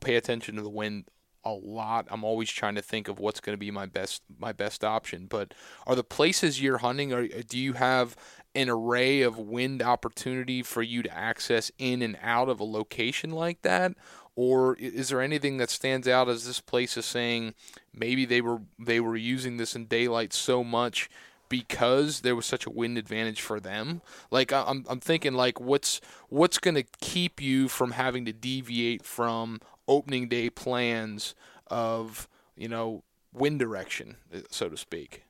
pay 0.00 0.16
attention 0.16 0.56
to 0.56 0.62
the 0.62 0.70
wind 0.70 1.06
a 1.44 1.52
lot. 1.52 2.06
I'm 2.10 2.24
always 2.24 2.50
trying 2.50 2.74
to 2.74 2.82
think 2.82 3.08
of 3.08 3.18
what's 3.18 3.40
going 3.40 3.54
to 3.54 3.60
be 3.60 3.70
my 3.70 3.86
best 3.86 4.22
my 4.38 4.52
best 4.52 4.84
option. 4.84 5.26
But 5.26 5.54
are 5.86 5.96
the 5.96 6.04
places 6.04 6.62
you're 6.62 6.78
hunting? 6.78 7.12
Or 7.12 7.26
do 7.26 7.58
you 7.58 7.74
have 7.74 8.16
an 8.54 8.68
array 8.68 9.22
of 9.22 9.38
wind 9.38 9.82
opportunity 9.82 10.62
for 10.62 10.82
you 10.82 11.02
to 11.02 11.16
access 11.16 11.70
in 11.78 12.02
and 12.02 12.18
out 12.22 12.48
of 12.48 12.60
a 12.60 12.64
location 12.64 13.30
like 13.30 13.62
that? 13.62 13.92
Or 14.36 14.76
is 14.76 15.08
there 15.08 15.20
anything 15.20 15.58
that 15.58 15.70
stands 15.70 16.08
out 16.08 16.28
as 16.28 16.46
this 16.46 16.60
place 16.60 16.96
is 16.96 17.04
saying 17.04 17.54
maybe 17.92 18.24
they 18.24 18.40
were 18.40 18.60
they 18.78 19.00
were 19.00 19.16
using 19.16 19.56
this 19.56 19.74
in 19.74 19.86
daylight 19.86 20.32
so 20.32 20.64
much 20.64 21.10
because 21.48 22.20
there 22.20 22.36
was 22.36 22.46
such 22.46 22.64
a 22.64 22.70
wind 22.70 22.96
advantage 22.96 23.42
for 23.42 23.60
them. 23.60 24.00
Like 24.30 24.52
I'm 24.52 24.86
I'm 24.88 25.00
thinking 25.00 25.34
like 25.34 25.60
what's 25.60 26.00
what's 26.28 26.58
going 26.58 26.76
to 26.76 26.84
keep 27.00 27.42
you 27.42 27.68
from 27.68 27.90
having 27.90 28.24
to 28.24 28.32
deviate 28.32 29.04
from 29.04 29.60
opening 29.86 30.28
day 30.28 30.48
plans 30.48 31.34
of, 31.66 32.28
you 32.56 32.68
know, 32.68 33.02
wind 33.34 33.58
direction, 33.58 34.16
so 34.50 34.68
to 34.68 34.76
speak. 34.76 35.24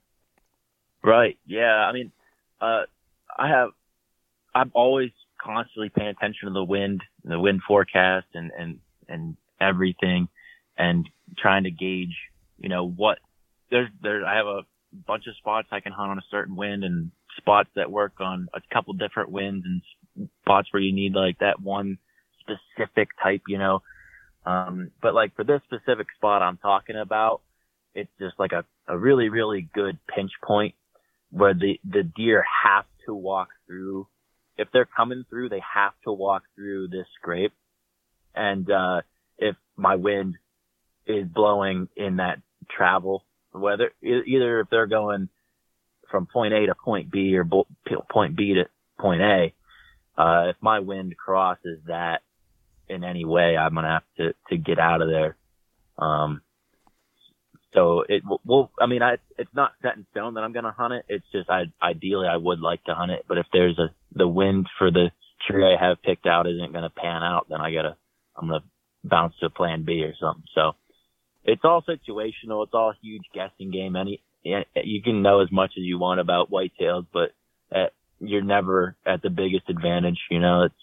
Right. 1.02 1.38
Yeah. 1.46 1.86
I 1.86 1.92
mean, 1.92 2.12
uh, 2.60 2.82
I 3.38 3.48
have, 3.48 3.70
I'm 4.54 4.70
always 4.74 5.10
constantly 5.42 5.88
paying 5.88 6.08
attention 6.08 6.48
to 6.48 6.52
the 6.52 6.64
wind, 6.64 7.02
the 7.24 7.38
wind 7.38 7.62
forecast 7.66 8.26
and, 8.34 8.50
and, 8.56 8.78
and 9.08 9.36
everything 9.60 10.28
and 10.76 11.08
trying 11.38 11.64
to 11.64 11.70
gauge, 11.70 12.16
you 12.58 12.68
know, 12.68 12.86
what 12.86 13.18
there's, 13.70 13.88
there, 14.02 14.24
I 14.24 14.36
have 14.36 14.46
a 14.46 14.62
bunch 15.06 15.26
of 15.26 15.36
spots 15.36 15.68
I 15.70 15.80
can 15.80 15.92
hunt 15.92 16.10
on 16.10 16.18
a 16.18 16.24
certain 16.30 16.56
wind 16.56 16.84
and 16.84 17.10
spots 17.36 17.70
that 17.76 17.90
work 17.90 18.14
on 18.20 18.48
a 18.54 18.60
couple 18.72 18.92
different 18.94 19.30
winds 19.30 19.64
and 19.64 20.28
spots 20.42 20.68
where 20.72 20.82
you 20.82 20.92
need 20.92 21.14
like 21.14 21.38
that 21.38 21.60
one 21.60 21.98
specific 22.40 23.08
type, 23.22 23.42
you 23.48 23.58
know. 23.58 23.82
Um, 24.44 24.90
but 25.02 25.14
like 25.14 25.36
for 25.36 25.44
this 25.44 25.60
specific 25.64 26.08
spot 26.16 26.42
I'm 26.42 26.56
talking 26.56 26.96
about, 26.96 27.42
it's 27.94 28.10
just 28.18 28.38
like 28.38 28.52
a, 28.52 28.64
a 28.88 28.96
really, 28.96 29.28
really 29.28 29.68
good 29.74 29.98
pinch 30.14 30.32
point 30.42 30.74
where 31.30 31.54
the, 31.54 31.80
the 31.84 32.02
deer 32.02 32.44
have 32.64 32.84
to 33.06 33.14
walk 33.14 33.48
through. 33.66 34.06
If 34.56 34.68
they're 34.72 34.88
coming 34.96 35.24
through, 35.28 35.48
they 35.48 35.62
have 35.74 35.92
to 36.04 36.12
walk 36.12 36.42
through 36.54 36.88
this 36.88 37.06
scrape. 37.18 37.52
And, 38.34 38.70
uh, 38.70 39.02
if 39.38 39.56
my 39.76 39.96
wind 39.96 40.36
is 41.06 41.26
blowing 41.26 41.88
in 41.96 42.16
that 42.16 42.40
travel, 42.76 43.24
whether 43.52 43.90
either 44.02 44.60
if 44.60 44.70
they're 44.70 44.86
going 44.86 45.28
from 46.10 46.26
point 46.26 46.52
A 46.52 46.66
to 46.66 46.74
point 46.74 47.10
B 47.10 47.36
or 47.36 47.44
point 47.44 48.36
B 48.36 48.54
to 48.54 48.64
point 48.98 49.22
A, 49.22 49.54
uh, 50.18 50.50
if 50.50 50.56
my 50.60 50.80
wind 50.80 51.16
crosses 51.16 51.80
that 51.86 52.20
in 52.88 53.02
any 53.02 53.24
way, 53.24 53.56
I'm 53.56 53.72
going 53.74 53.84
to 53.84 53.90
have 53.90 54.02
to, 54.18 54.34
to 54.50 54.56
get 54.56 54.78
out 54.78 55.00
of 55.00 55.08
there. 55.08 55.36
Um, 55.98 56.42
so 57.72 58.04
it 58.08 58.22
will, 58.44 58.70
I 58.80 58.86
mean, 58.86 59.02
I, 59.02 59.18
it's 59.38 59.54
not 59.54 59.72
set 59.80 59.96
in 59.96 60.06
stone 60.10 60.34
that 60.34 60.40
I'm 60.40 60.52
going 60.52 60.64
to 60.64 60.72
hunt 60.72 60.94
it. 60.94 61.04
It's 61.08 61.24
just, 61.32 61.48
I, 61.48 61.64
ideally 61.82 62.26
I 62.26 62.36
would 62.36 62.60
like 62.60 62.82
to 62.84 62.94
hunt 62.94 63.12
it, 63.12 63.24
but 63.28 63.38
if 63.38 63.46
there's 63.52 63.78
a, 63.78 63.94
the 64.12 64.26
wind 64.26 64.66
for 64.78 64.90
the 64.90 65.10
tree 65.48 65.64
I 65.64 65.80
have 65.80 66.02
picked 66.02 66.26
out 66.26 66.48
isn't 66.48 66.72
going 66.72 66.82
to 66.82 66.90
pan 66.90 67.22
out, 67.22 67.46
then 67.48 67.60
I 67.60 67.72
gotta, 67.72 67.96
I'm 68.36 68.48
going 68.48 68.60
to 68.60 69.08
bounce 69.08 69.34
to 69.40 69.50
plan 69.50 69.84
B 69.84 70.02
or 70.02 70.14
something. 70.20 70.44
So 70.54 70.72
it's 71.44 71.62
all 71.64 71.82
situational. 71.82 72.64
It's 72.64 72.74
all 72.74 72.92
huge 73.00 73.22
guessing 73.32 73.70
game. 73.70 73.94
Any, 73.96 74.20
you 74.42 75.02
can 75.02 75.22
know 75.22 75.40
as 75.40 75.52
much 75.52 75.70
as 75.78 75.84
you 75.84 75.98
want 75.98 76.20
about 76.20 76.50
whitetails, 76.50 77.06
but 77.12 77.30
at, 77.70 77.92
you're 78.18 78.42
never 78.42 78.96
at 79.06 79.22
the 79.22 79.30
biggest 79.30 79.68
advantage. 79.68 80.18
You 80.30 80.40
know, 80.40 80.64
it's, 80.64 80.74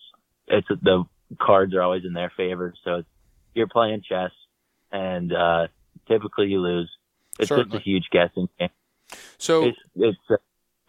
it's 0.48 0.82
the 0.82 1.04
cards 1.40 1.76
are 1.76 1.82
always 1.82 2.06
in 2.06 2.14
their 2.14 2.32
favor. 2.36 2.74
So 2.84 3.04
you're 3.54 3.68
playing 3.68 4.04
chess 4.08 4.32
and, 4.92 5.34
uh, 5.34 5.68
typically 6.08 6.48
you 6.48 6.62
lose. 6.62 6.90
It's 7.40 7.50
Certainly. 7.50 7.78
just 7.78 7.82
a 7.82 7.90
huge 7.90 8.08
guessing 8.12 8.50
game. 8.60 8.70
So 9.38 9.66
it's, 9.66 9.78
it's 9.96 10.18
a 10.30 10.38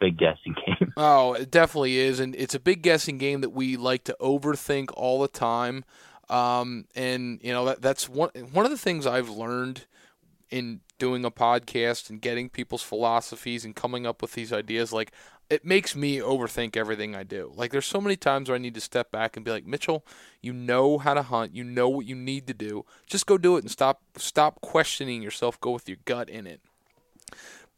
big 0.01 0.19
guessing 0.19 0.55
game. 0.67 0.93
Oh, 0.97 1.35
it 1.35 1.51
definitely 1.51 1.99
is, 1.99 2.19
and 2.19 2.35
it's 2.35 2.57
a 2.57 2.61
big 2.61 2.83
guessing 2.83 3.19
game 3.19 3.41
that 3.43 3.51
we 3.51 3.77
like 3.77 4.03
to 4.05 4.17
overthink 4.21 4.91
all 4.95 5.21
the 5.21 5.29
time. 5.29 5.85
Um, 6.29 6.87
and 6.97 7.39
you 7.43 7.53
know 7.53 7.65
that 7.67 7.81
that's 7.81 8.09
one 8.09 8.31
one 8.53 8.65
of 8.65 8.71
the 8.71 8.79
things 8.79 9.07
I've 9.07 9.31
learned 9.31 9.87
in 10.51 10.81
doing 10.99 11.25
a 11.25 11.31
podcast 11.31 12.11
and 12.11 12.21
getting 12.21 12.49
people's 12.49 12.83
philosophies 12.83 13.65
and 13.65 13.77
coming 13.77 14.07
up 14.07 14.23
with 14.23 14.33
these 14.33 14.53
ideas. 14.53 14.93
Like 14.93 15.13
it 15.51 15.65
makes 15.65 15.97
me 15.97 16.19
overthink 16.19 16.77
everything 16.77 17.15
I 17.15 17.23
do. 17.23 17.53
Like 17.55 17.71
there's 17.71 17.87
so 17.87 18.01
many 18.01 18.17
times 18.17 18.49
where 18.49 18.57
I 18.57 18.59
need 18.59 18.75
to 18.75 18.81
step 18.81 19.11
back 19.11 19.37
and 19.37 19.45
be 19.45 19.51
like, 19.51 19.67
Mitchell, 19.67 20.05
you 20.43 20.53
know 20.53 20.99
how 20.99 21.15
to 21.15 21.23
hunt, 21.23 21.55
you 21.55 21.65
know 21.65 21.89
what 21.89 22.07
you 22.07 22.15
need 22.15 22.47
to 22.49 22.55
do. 22.55 22.85
Just 23.07 23.27
go 23.27 23.39
do 23.39 23.57
it 23.57 23.65
and 23.65 23.71
stop 23.71 24.03
stop 24.17 24.61
questioning 24.61 25.23
yourself. 25.23 25.61
Go 25.61 25.73
with 25.73 25.89
your 25.89 25.99
gut 26.05 26.29
in 26.29 26.47
it. 26.47 26.61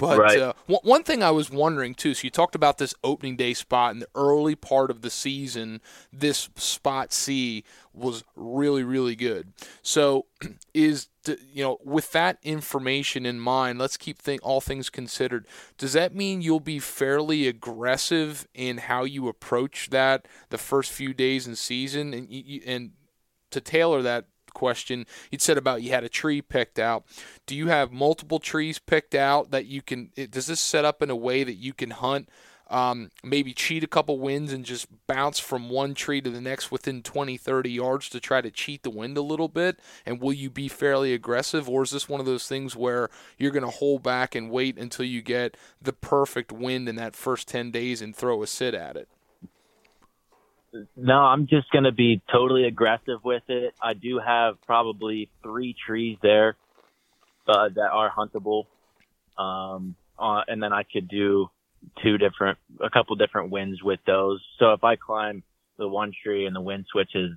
But 0.01 0.19
right. 0.19 0.39
uh, 0.39 0.53
one 0.67 1.03
thing 1.03 1.23
I 1.23 1.31
was 1.31 1.51
wondering 1.51 1.95
too. 1.95 2.15
So 2.15 2.25
you 2.25 2.31
talked 2.31 2.55
about 2.55 2.79
this 2.79 2.95
opening 3.05 3.37
day 3.37 3.53
spot 3.53 3.93
in 3.93 3.99
the 3.99 4.09
early 4.15 4.55
part 4.55 4.91
of 4.91 5.03
the 5.03 5.11
season. 5.11 5.83
This 6.11 6.49
spot 6.57 7.13
C 7.13 7.65
was 7.93 8.25
really 8.35 8.83
really 8.83 9.15
good. 9.15 9.53
So 9.83 10.25
is 10.75 11.09
you 11.53 11.63
know 11.63 11.77
with 11.85 12.13
that 12.13 12.39
information 12.43 13.27
in 13.27 13.39
mind, 13.39 13.79
let's 13.79 13.99
keep 13.99 14.17
think, 14.19 14.41
all 14.43 14.63
things 14.63 14.89
considered. 14.89 15.47
Does 15.77 15.93
that 15.93 16.15
mean 16.15 16.41
you'll 16.41 16.61
be 16.61 16.79
fairly 16.79 17.47
aggressive 17.47 18.49
in 18.55 18.79
how 18.79 19.05
you 19.05 19.29
approach 19.29 19.91
that 19.91 20.27
the 20.49 20.57
first 20.57 20.91
few 20.91 21.13
days 21.13 21.47
in 21.47 21.57
season 21.57 22.15
and 22.15 22.27
and 22.65 22.93
to 23.51 23.61
tailor 23.61 24.01
that 24.01 24.29
question. 24.51 25.07
You'd 25.31 25.43
said 25.43 25.59
about 25.59 25.83
you 25.83 25.91
had 25.91 26.05
a 26.05 26.09
tree 26.09 26.43
picked 26.43 26.79
out. 26.79 27.05
Do 27.47 27.55
you 27.57 27.69
have 27.69 27.93
multiple 27.93 28.39
trees 28.39 28.79
picked 28.79 29.15
out 29.15 29.51
that 29.51 29.67
you 29.67 29.83
can? 29.83 30.11
Does 30.31 30.47
this 30.47 30.61
set 30.61 30.85
up 30.85 31.03
in 31.03 31.11
a 31.11 31.17
way 31.17 31.45
that 31.45 31.55
you 31.55 31.73
can 31.73 31.91
hunt? 31.91 32.29
Um, 32.71 33.11
maybe 33.25 33.53
cheat 33.53 33.83
a 33.83 33.89
couple 33.89 34.21
winds 34.21 34.53
and 34.53 34.65
just 34.65 34.87
bounce 35.09 35.41
from 35.41 35.71
one 35.71 35.93
tree 35.93 36.21
to 36.21 36.31
the 36.31 36.41
next 36.41 36.71
within 36.71 37.03
20, 37.03 37.37
30 37.37 37.69
yards 37.69 38.09
to 38.11 38.21
try 38.21 38.41
to 38.41 38.51
cheat 38.51 38.85
the 38.85 38.91
wind 38.91 39.17
a 39.17 39.23
little 39.23 39.49
bit? 39.49 39.81
And 40.07 40.21
will 40.21 40.33
you 40.33 40.51
be 40.51 40.69
fairly 40.69 41.13
aggressive, 41.13 41.69
or 41.69 41.83
is 41.83 41.91
this 41.91 42.09
one 42.09 42.21
of 42.21 42.27
those 42.27 42.47
things 42.47 42.77
where 42.77 43.11
you're 43.37 43.51
going 43.51 43.65
to 43.65 43.71
hold 43.71 44.05
back 44.05 44.37
and 44.37 44.53
wait 44.53 44.79
until 44.79 45.05
you 45.05 45.21
get 45.21 45.57
the 45.83 45.93
perfect 45.93 46.53
wind 46.53 46.89
in 46.89 46.95
that 46.95 47.17
first 47.17 47.49
10 47.49 47.73
days 47.73 48.01
and 48.01 48.15
throw 48.15 48.41
a 48.41 48.47
sit 48.47 48.73
at 48.73 48.97
it? 48.97 49.09
No, 50.97 51.15
I'm 51.15 51.47
just 51.47 51.71
going 51.71 51.85
to 51.85 51.93
be 51.93 52.23
totally 52.33 52.65
aggressive 52.65 53.25
with 53.25 53.43
it. 53.49 53.75
I 53.83 53.95
do 53.95 54.21
have 54.25 54.61
probably 54.67 55.31
three 55.43 55.75
trees 55.87 56.19
there 56.23 56.57
uh, 57.49 57.69
that 57.75 57.91
are 57.93 58.11
huntable, 58.11 58.67
um, 59.39 59.97
uh, 60.19 60.43
and 60.47 60.63
then 60.63 60.73
I 60.73 60.85
could 60.85 61.09
do 61.09 61.49
two 62.03 62.19
different, 62.19 62.59
a 62.81 62.91
couple 62.91 63.17
different 63.17 63.51
winds 63.51 63.83
with 63.83 64.01
those. 64.07 64.41
So 64.59 64.73
if 64.73 64.85
I 64.85 64.97
climb 64.97 65.43
the 65.79 65.89
one 65.89 66.13
tree 66.23 66.47
and 66.47 66.55
the 66.55 66.61
wind 66.61 66.87
switches, 66.91 67.33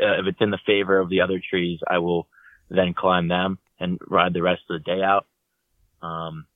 uh, 0.00 0.20
if 0.20 0.26
it's 0.26 0.40
in 0.40 0.50
the 0.50 0.58
favor 0.66 0.98
of 0.98 1.10
the 1.10 1.20
other 1.20 1.40
trees, 1.50 1.80
I 1.86 1.98
will 1.98 2.28
then 2.70 2.94
climb 2.94 3.28
them 3.28 3.58
and 3.80 3.98
ride 4.06 4.32
the 4.32 4.42
rest 4.42 4.62
of 4.70 4.82
the 4.82 4.96
day 4.96 5.02
out. 5.02 5.26
Um, 6.00 6.46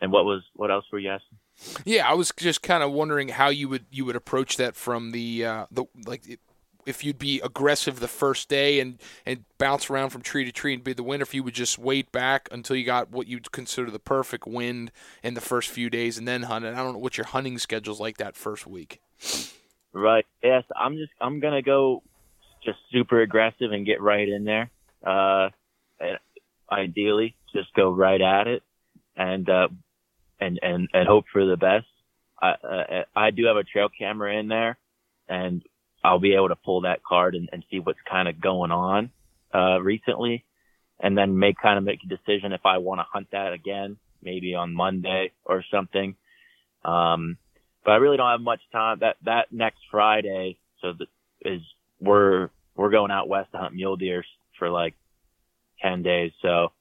and 0.00 0.12
what 0.12 0.24
was 0.24 0.42
what 0.54 0.70
else 0.70 0.84
were 0.92 0.98
you 0.98 1.10
asking? 1.10 1.38
Yeah, 1.84 2.08
I 2.08 2.14
was 2.14 2.32
just 2.36 2.62
kind 2.62 2.82
of 2.82 2.92
wondering 2.92 3.28
how 3.28 3.48
you 3.48 3.68
would 3.68 3.86
you 3.90 4.04
would 4.04 4.16
approach 4.16 4.56
that 4.56 4.74
from 4.74 5.12
the 5.12 5.44
uh, 5.44 5.66
the 5.70 5.84
like 6.06 6.38
if 6.86 7.04
you'd 7.04 7.18
be 7.18 7.40
aggressive 7.40 8.00
the 8.00 8.08
first 8.08 8.48
day 8.48 8.80
and 8.80 8.98
and 9.24 9.44
bounce 9.58 9.88
around 9.88 10.10
from 10.10 10.22
tree 10.22 10.44
to 10.44 10.52
tree 10.52 10.74
and 10.74 10.82
be 10.82 10.92
the 10.92 11.02
winner, 11.02 11.22
if 11.22 11.34
you 11.34 11.42
would 11.42 11.54
just 11.54 11.78
wait 11.78 12.10
back 12.10 12.48
until 12.50 12.76
you 12.76 12.84
got 12.84 13.10
what 13.10 13.26
you'd 13.26 13.52
consider 13.52 13.90
the 13.90 13.98
perfect 13.98 14.46
wind 14.46 14.90
in 15.22 15.34
the 15.34 15.40
first 15.40 15.68
few 15.68 15.88
days 15.88 16.18
and 16.18 16.26
then 16.26 16.44
hunt 16.44 16.64
it. 16.64 16.74
I 16.74 16.78
don't 16.78 16.94
know 16.94 16.98
what 16.98 17.16
your 17.16 17.26
hunting 17.26 17.58
schedule's 17.58 18.00
like 18.00 18.18
that 18.18 18.36
first 18.36 18.66
week. 18.66 19.00
Right. 19.92 20.26
Yes, 20.42 20.64
I'm 20.74 20.96
just 20.96 21.12
I'm 21.20 21.40
gonna 21.40 21.62
go 21.62 22.02
just 22.64 22.78
super 22.90 23.20
aggressive 23.20 23.72
and 23.72 23.86
get 23.86 24.00
right 24.00 24.28
in 24.28 24.44
there. 24.44 24.70
Uh, 25.04 25.50
ideally, 26.70 27.36
just 27.52 27.72
go 27.74 27.90
right 27.92 28.20
at 28.20 28.46
it 28.46 28.62
and 29.16 29.48
uh, 29.48 29.68
and 30.40 30.58
and 30.62 30.88
and 30.92 31.08
hope 31.08 31.24
for 31.32 31.46
the 31.46 31.56
best. 31.56 31.86
I 32.40 32.50
uh, 32.50 33.04
I 33.14 33.30
do 33.30 33.46
have 33.46 33.56
a 33.56 33.64
trail 33.64 33.88
camera 33.88 34.38
in 34.38 34.48
there, 34.48 34.78
and 35.28 35.62
I'll 36.04 36.18
be 36.18 36.34
able 36.34 36.48
to 36.48 36.56
pull 36.56 36.82
that 36.82 37.04
card 37.04 37.34
and, 37.34 37.48
and 37.52 37.64
see 37.70 37.78
what's 37.78 37.98
kind 38.10 38.28
of 38.28 38.40
going 38.40 38.72
on 38.72 39.10
uh, 39.54 39.80
recently, 39.80 40.44
and 41.00 41.16
then 41.16 41.38
make 41.38 41.56
kind 41.62 41.78
of 41.78 41.84
make 41.84 42.00
a 42.04 42.08
decision 42.08 42.52
if 42.52 42.66
I 42.66 42.78
want 42.78 43.00
to 43.00 43.06
hunt 43.12 43.28
that 43.32 43.52
again, 43.52 43.96
maybe 44.22 44.54
on 44.54 44.74
Monday 44.74 45.32
or 45.44 45.64
something. 45.70 46.16
Um, 46.84 47.38
but 47.84 47.92
I 47.92 47.96
really 47.96 48.16
don't 48.16 48.30
have 48.30 48.40
much 48.40 48.60
time. 48.72 48.98
That 49.00 49.16
that 49.24 49.52
next 49.52 49.80
Friday, 49.90 50.58
so 50.80 50.92
that 50.98 51.08
is 51.44 51.60
we're 52.00 52.50
we're 52.74 52.90
going 52.90 53.10
out 53.10 53.28
west 53.28 53.52
to 53.52 53.58
hunt 53.58 53.74
mule 53.74 53.96
deer 53.96 54.24
for 54.58 54.70
like 54.70 54.94
ten 55.80 56.02
days. 56.02 56.32
So 56.42 56.72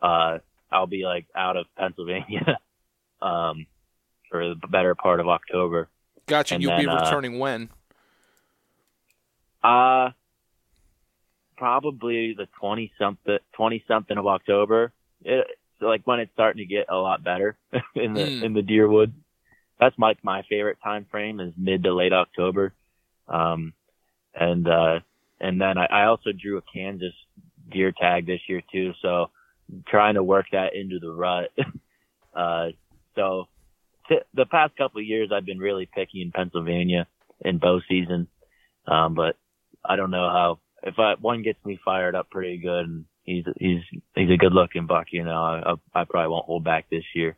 uh, 0.00 0.38
I'll 0.70 0.86
be 0.86 1.04
like 1.04 1.26
out 1.34 1.56
of 1.56 1.66
Pennsylvania 1.76 2.58
um, 3.20 3.66
for 4.30 4.54
the 4.54 4.68
better 4.68 4.94
part 4.94 5.20
of 5.20 5.28
October. 5.28 5.88
Gotcha. 6.26 6.54
And 6.54 6.62
You'll 6.62 6.72
then, 6.72 6.84
be 6.84 6.88
uh, 6.88 7.04
returning 7.04 7.36
uh, 7.36 7.38
when? 7.38 7.70
Uh, 9.62 10.10
probably 11.56 12.34
the 12.34 12.46
twenty 12.58 12.92
something, 12.98 13.38
twenty 13.52 13.84
something 13.88 14.16
of 14.16 14.26
October. 14.26 14.92
It, 15.24 15.46
like 15.80 16.06
when 16.06 16.20
it's 16.20 16.32
starting 16.32 16.58
to 16.58 16.66
get 16.66 16.86
a 16.88 16.96
lot 16.96 17.22
better 17.22 17.56
in 17.94 18.14
the 18.14 18.20
mm. 18.20 18.42
in 18.42 18.52
the 18.52 18.62
deer 18.62 18.88
wood. 18.88 19.12
that's 19.80 19.96
my 19.98 20.14
my 20.22 20.42
favorite 20.48 20.78
time 20.82 21.06
frame 21.10 21.40
is 21.40 21.52
mid 21.56 21.82
to 21.84 21.94
late 21.94 22.12
October. 22.12 22.72
Um, 23.28 23.72
and 24.34 24.68
uh, 24.68 25.00
and 25.40 25.60
then 25.60 25.78
I, 25.78 25.86
I 25.86 26.04
also 26.04 26.30
drew 26.32 26.58
a 26.58 26.62
Kansas 26.72 27.14
deer 27.70 27.92
tag 27.92 28.26
this 28.26 28.40
year 28.48 28.62
too, 28.72 28.92
so 29.02 29.30
trying 29.86 30.14
to 30.14 30.22
work 30.22 30.46
that 30.52 30.74
into 30.74 30.98
the 30.98 31.10
rut. 31.10 31.50
uh, 32.34 32.68
so 33.14 33.48
t- 34.08 34.20
the 34.34 34.46
past 34.46 34.76
couple 34.76 35.00
of 35.00 35.06
years 35.06 35.30
I've 35.32 35.46
been 35.46 35.58
really 35.58 35.86
picky 35.86 36.22
in 36.22 36.32
Pennsylvania 36.32 37.06
in 37.40 37.58
bow 37.58 37.80
season, 37.88 38.28
um, 38.86 39.14
but 39.14 39.36
I 39.84 39.96
don't 39.96 40.10
know 40.10 40.28
how 40.28 40.58
if 40.82 40.98
I, 40.98 41.14
one 41.20 41.42
gets 41.42 41.64
me 41.64 41.78
fired 41.84 42.14
up 42.14 42.30
pretty 42.30 42.58
good 42.58 42.86
and 42.86 43.04
he's 43.24 43.44
he's 43.58 43.80
he's 44.14 44.30
a 44.30 44.36
good 44.36 44.52
looking 44.52 44.86
buck, 44.86 45.08
you 45.10 45.24
know, 45.24 45.32
I, 45.32 45.74
I 45.94 46.04
probably 46.04 46.28
won't 46.28 46.46
hold 46.46 46.64
back 46.64 46.88
this 46.90 47.04
year. 47.14 47.36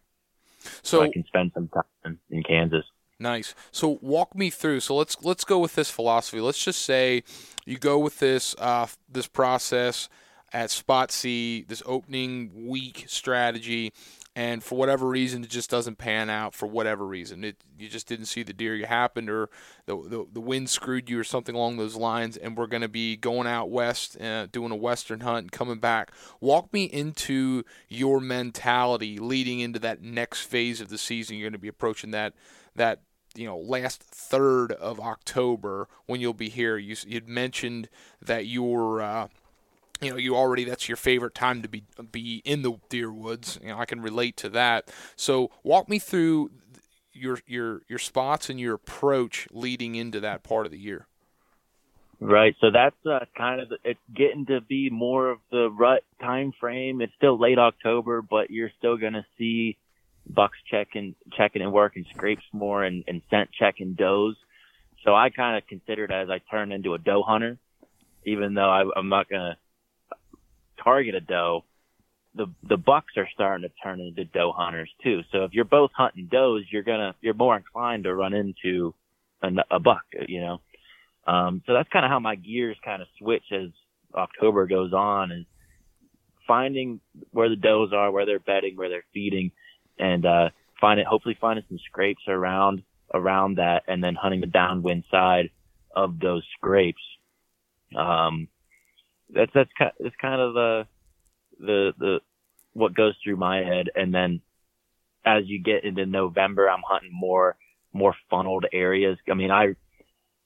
So, 0.82 0.98
so 0.98 1.02
I 1.02 1.08
can 1.10 1.24
spend 1.26 1.52
some 1.54 1.68
time 1.68 1.82
in, 2.04 2.18
in 2.30 2.42
Kansas. 2.42 2.84
Nice. 3.18 3.54
So 3.70 3.98
walk 4.00 4.34
me 4.34 4.48
through. 4.50 4.80
So 4.80 4.96
let's 4.96 5.22
let's 5.22 5.44
go 5.44 5.58
with 5.58 5.74
this 5.74 5.90
philosophy. 5.90 6.40
Let's 6.40 6.64
just 6.64 6.82
say 6.82 7.22
you 7.66 7.78
go 7.78 7.98
with 7.98 8.18
this 8.18 8.54
uh, 8.58 8.86
this 9.10 9.26
process 9.26 10.08
at 10.52 10.70
Spot 10.70 11.12
C, 11.12 11.64
this 11.68 11.82
opening 11.86 12.66
week 12.66 13.04
strategy, 13.06 13.92
and 14.40 14.64
for 14.64 14.78
whatever 14.78 15.06
reason 15.06 15.44
it 15.44 15.50
just 15.50 15.68
doesn't 15.68 15.98
pan 15.98 16.30
out. 16.30 16.54
For 16.54 16.64
whatever 16.64 17.06
reason, 17.06 17.44
it 17.44 17.62
you 17.78 17.90
just 17.90 18.08
didn't 18.08 18.24
see 18.24 18.42
the 18.42 18.54
deer 18.54 18.74
you 18.74 18.86
happened, 18.86 19.28
or 19.28 19.50
the 19.84 19.96
the, 19.96 20.26
the 20.32 20.40
wind 20.40 20.70
screwed 20.70 21.10
you, 21.10 21.20
or 21.20 21.24
something 21.24 21.54
along 21.54 21.76
those 21.76 21.94
lines. 21.94 22.38
And 22.38 22.56
we're 22.56 22.66
going 22.66 22.80
to 22.80 22.88
be 22.88 23.16
going 23.16 23.46
out 23.46 23.68
west, 23.68 24.18
uh, 24.18 24.46
doing 24.46 24.72
a 24.72 24.76
western 24.76 25.20
hunt, 25.20 25.38
and 25.38 25.52
coming 25.52 25.78
back. 25.78 26.10
Walk 26.40 26.72
me 26.72 26.84
into 26.84 27.64
your 27.86 28.18
mentality 28.18 29.18
leading 29.18 29.60
into 29.60 29.78
that 29.80 30.00
next 30.00 30.40
phase 30.40 30.80
of 30.80 30.88
the 30.88 30.96
season. 30.96 31.36
You're 31.36 31.50
going 31.50 31.52
to 31.52 31.58
be 31.58 31.68
approaching 31.68 32.10
that 32.12 32.32
that 32.74 33.02
you 33.34 33.44
know 33.44 33.58
last 33.58 34.02
third 34.02 34.72
of 34.72 34.98
October 34.98 35.86
when 36.06 36.22
you'll 36.22 36.32
be 36.32 36.48
here. 36.48 36.78
You 36.78 36.96
you'd 37.06 37.28
mentioned 37.28 37.90
that 38.22 38.46
you're 38.46 39.02
uh, 39.02 39.28
you 40.00 40.10
know 40.10 40.16
you 40.16 40.36
already 40.36 40.64
that's 40.64 40.88
your 40.88 40.96
favorite 40.96 41.34
time 41.34 41.62
to 41.62 41.68
be 41.68 41.84
be 42.10 42.42
in 42.44 42.62
the 42.62 42.78
deer 42.88 43.12
woods. 43.12 43.58
You 43.62 43.68
know 43.68 43.78
I 43.78 43.84
can 43.84 44.00
relate 44.00 44.36
to 44.38 44.48
that. 44.50 44.90
So 45.16 45.50
walk 45.62 45.88
me 45.88 45.98
through 45.98 46.50
your 47.12 47.40
your 47.46 47.82
your 47.88 47.98
spots 47.98 48.50
and 48.50 48.58
your 48.58 48.74
approach 48.74 49.46
leading 49.52 49.94
into 49.94 50.20
that 50.20 50.42
part 50.42 50.66
of 50.66 50.72
the 50.72 50.78
year. 50.78 51.06
Right. 52.20 52.54
So 52.60 52.70
that's 52.70 52.96
uh, 53.06 53.24
kind 53.36 53.60
of 53.62 53.72
it's 53.82 54.00
getting 54.14 54.44
to 54.46 54.60
be 54.60 54.90
more 54.90 55.30
of 55.30 55.38
the 55.50 55.70
rut 55.70 56.02
time 56.20 56.52
frame. 56.60 57.00
It's 57.00 57.14
still 57.16 57.38
late 57.38 57.58
October, 57.58 58.20
but 58.20 58.50
you're 58.50 58.70
still 58.78 58.98
going 58.98 59.14
to 59.14 59.24
see 59.38 59.78
bucks 60.26 60.58
checking 60.70 61.14
checking 61.36 61.62
and 61.62 61.72
working 61.72 62.04
scrapes 62.14 62.44
more 62.52 62.84
and, 62.84 63.04
and 63.08 63.22
scent 63.30 63.50
checking 63.58 63.94
does. 63.94 64.36
So 65.02 65.14
I 65.14 65.30
kind 65.30 65.56
of 65.56 65.66
consider 65.66 66.04
it 66.04 66.10
as 66.10 66.28
I 66.28 66.40
turn 66.50 66.72
into 66.72 66.92
a 66.92 66.98
doe 66.98 67.22
hunter, 67.22 67.56
even 68.26 68.52
though 68.52 68.70
I, 68.70 68.84
I'm 68.94 69.08
not 69.08 69.30
gonna 69.30 69.56
target 69.56 69.69
a 70.86 71.20
doe. 71.20 71.64
The 72.34 72.46
the 72.62 72.76
bucks 72.76 73.14
are 73.16 73.28
starting 73.34 73.68
to 73.68 73.74
turn 73.82 74.00
into 74.00 74.24
doe 74.24 74.52
hunters 74.56 74.90
too. 75.02 75.22
So 75.32 75.44
if 75.44 75.52
you're 75.52 75.64
both 75.64 75.90
hunting 75.96 76.28
does, 76.30 76.62
you're 76.70 76.82
gonna 76.84 77.14
you're 77.20 77.34
more 77.34 77.56
inclined 77.56 78.04
to 78.04 78.14
run 78.14 78.34
into 78.34 78.94
a, 79.42 79.48
a 79.70 79.80
buck, 79.80 80.04
you 80.28 80.40
know. 80.40 80.60
Um, 81.26 81.62
so 81.66 81.74
that's 81.74 81.88
kind 81.88 82.04
of 82.04 82.10
how 82.10 82.20
my 82.20 82.36
gears 82.36 82.76
kind 82.84 83.02
of 83.02 83.08
switch 83.18 83.44
as 83.52 83.70
October 84.14 84.66
goes 84.66 84.92
on, 84.92 85.32
and 85.32 85.46
finding 86.46 87.00
where 87.32 87.48
the 87.48 87.56
does 87.56 87.92
are, 87.92 88.10
where 88.10 88.26
they're 88.26 88.38
bedding, 88.38 88.76
where 88.76 88.88
they're 88.88 89.04
feeding, 89.12 89.52
and 89.98 90.24
uh, 90.24 90.50
find 90.80 91.00
it. 91.00 91.06
Hopefully, 91.06 91.36
finding 91.40 91.64
some 91.68 91.78
scrapes 91.86 92.22
around 92.28 92.82
around 93.12 93.56
that, 93.56 93.82
and 93.88 94.02
then 94.02 94.14
hunting 94.14 94.40
the 94.40 94.46
downwind 94.46 95.04
side 95.10 95.50
of 95.94 96.18
those 96.20 96.44
scrapes. 96.56 97.02
Um, 97.96 98.48
that's 99.34 99.52
that's 99.54 99.70
kind 99.76 99.92
that's 100.00 100.14
kind 100.20 100.40
of 100.40 100.54
the 100.54 100.86
the 101.58 101.92
the 101.98 102.18
what 102.72 102.94
goes 102.94 103.14
through 103.22 103.36
my 103.36 103.58
head, 103.58 103.90
and 103.94 104.14
then 104.14 104.40
as 105.24 105.42
you 105.46 105.62
get 105.62 105.84
into 105.84 106.06
November, 106.06 106.68
I'm 106.68 106.82
hunting 106.86 107.10
more 107.12 107.56
more 107.92 108.14
funneled 108.30 108.66
areas. 108.72 109.18
I 109.30 109.34
mean, 109.34 109.50
I 109.50 109.74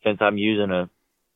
since 0.02 0.18
I'm 0.20 0.38
using 0.38 0.70
a 0.70 0.88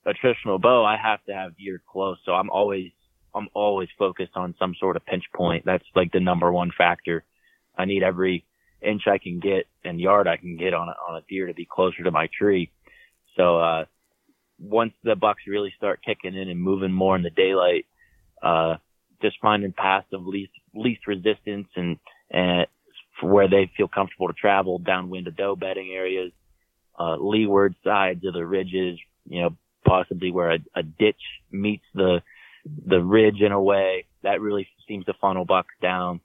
a 0.07 0.15
traditional 0.15 0.59
bow, 0.59 0.85
I 0.85 0.97
have 0.97 1.23
to 1.27 1.35
have 1.35 1.57
gear 1.59 1.83
close, 1.91 2.19
so 2.25 2.33
I'm 2.33 2.51
always 2.51 2.91
I'm 3.35 3.49
always 3.55 3.89
focused 3.99 4.33
on 4.37 4.55
some 4.59 4.75
sort 4.81 4.97
of 4.97 5.05
pinch 5.05 5.25
point. 5.35 5.65
That's 5.65 5.85
like 5.95 6.13
the 6.13 6.21
number 6.21 6.51
one 6.51 6.71
factor 6.77 7.25
I 7.77 7.85
need 7.85 8.03
every 8.03 8.45
inch 8.83 9.03
I 9.07 9.19
can 9.19 9.39
get 9.39 9.67
and 9.85 10.01
yard 10.01 10.27
I 10.27 10.37
can 10.37 10.57
get 10.57 10.75
on 10.75 10.89
a, 10.89 10.93
on 11.09 11.17
a 11.17 11.25
deer 11.29 11.47
to 11.47 11.55
be 11.55 11.69
closer 11.71 12.03
to 12.03 12.11
my 12.11 12.29
tree. 12.37 12.71
So, 13.37 13.59
uh, 13.59 13.85
once 14.59 14.93
the 15.05 15.17
bucks 15.17 15.43
really 15.47 15.73
start 15.77 16.01
kicking 16.05 16.35
in 16.35 16.49
and 16.49 16.61
moving 16.61 16.93
more 16.93 17.17
in 17.17 17.23
the 17.23 17.31
daylight, 17.31 17.87
uh, 18.43 18.77
just 19.23 19.37
finding 19.41 19.73
paths 19.73 20.07
of 20.13 20.27
least, 20.27 20.53
least 20.75 21.07
resistance 21.07 21.69
and, 21.77 21.99
and 22.31 22.67
where 23.23 23.49
they 23.49 23.71
feel 23.77 23.89
comfortable 23.89 24.29
to 24.29 24.35
travel 24.35 24.79
downwind 24.79 25.27
of 25.27 25.37
doe 25.37 25.57
bedding 25.57 25.91
areas, 25.93 26.33
uh, 26.99 27.17
leeward 27.17 27.75
sides 27.85 28.25
of 28.25 28.35
the 28.35 28.45
ridges, 28.45 28.99
you 29.27 29.41
know, 29.41 29.57
possibly 29.85 30.31
where 30.31 30.53
a, 30.53 30.59
a 30.75 30.83
ditch 30.83 31.21
meets 31.51 31.85
the, 31.95 32.21
the 32.87 33.01
ridge 33.01 33.41
in 33.41 33.53
a 33.53 33.61
way 33.61 34.05
that 34.23 34.41
really 34.41 34.69
seems 34.87 35.05
to 35.07 35.15
funnel 35.21 35.45
bucks 35.45 35.75
down 35.81 36.21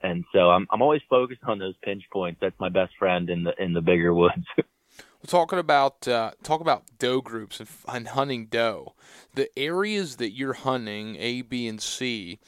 and 0.00 0.24
so 0.32 0.50
I'm 0.50 0.66
I'm 0.70 0.82
always 0.82 1.02
focused 1.10 1.42
on 1.46 1.58
those 1.58 1.74
pinch 1.82 2.04
points. 2.12 2.38
That's 2.40 2.58
my 2.60 2.68
best 2.68 2.92
friend 2.98 3.28
in 3.28 3.44
the 3.44 3.52
in 3.58 3.72
the 3.72 3.80
bigger 3.80 4.14
woods. 4.14 4.46
We're 5.20 5.26
talking 5.26 5.58
about 5.58 6.06
uh, 6.06 6.32
talk 6.44 6.60
about 6.60 6.84
doe 6.98 7.20
groups 7.20 7.58
and, 7.58 7.68
and 7.88 8.08
hunting 8.08 8.46
doe. 8.46 8.94
The 9.34 9.50
areas 9.58 10.16
that 10.16 10.30
you're 10.30 10.52
hunting, 10.52 11.16
A, 11.16 11.42
B, 11.42 11.66
and 11.66 11.82
C. 11.82 12.38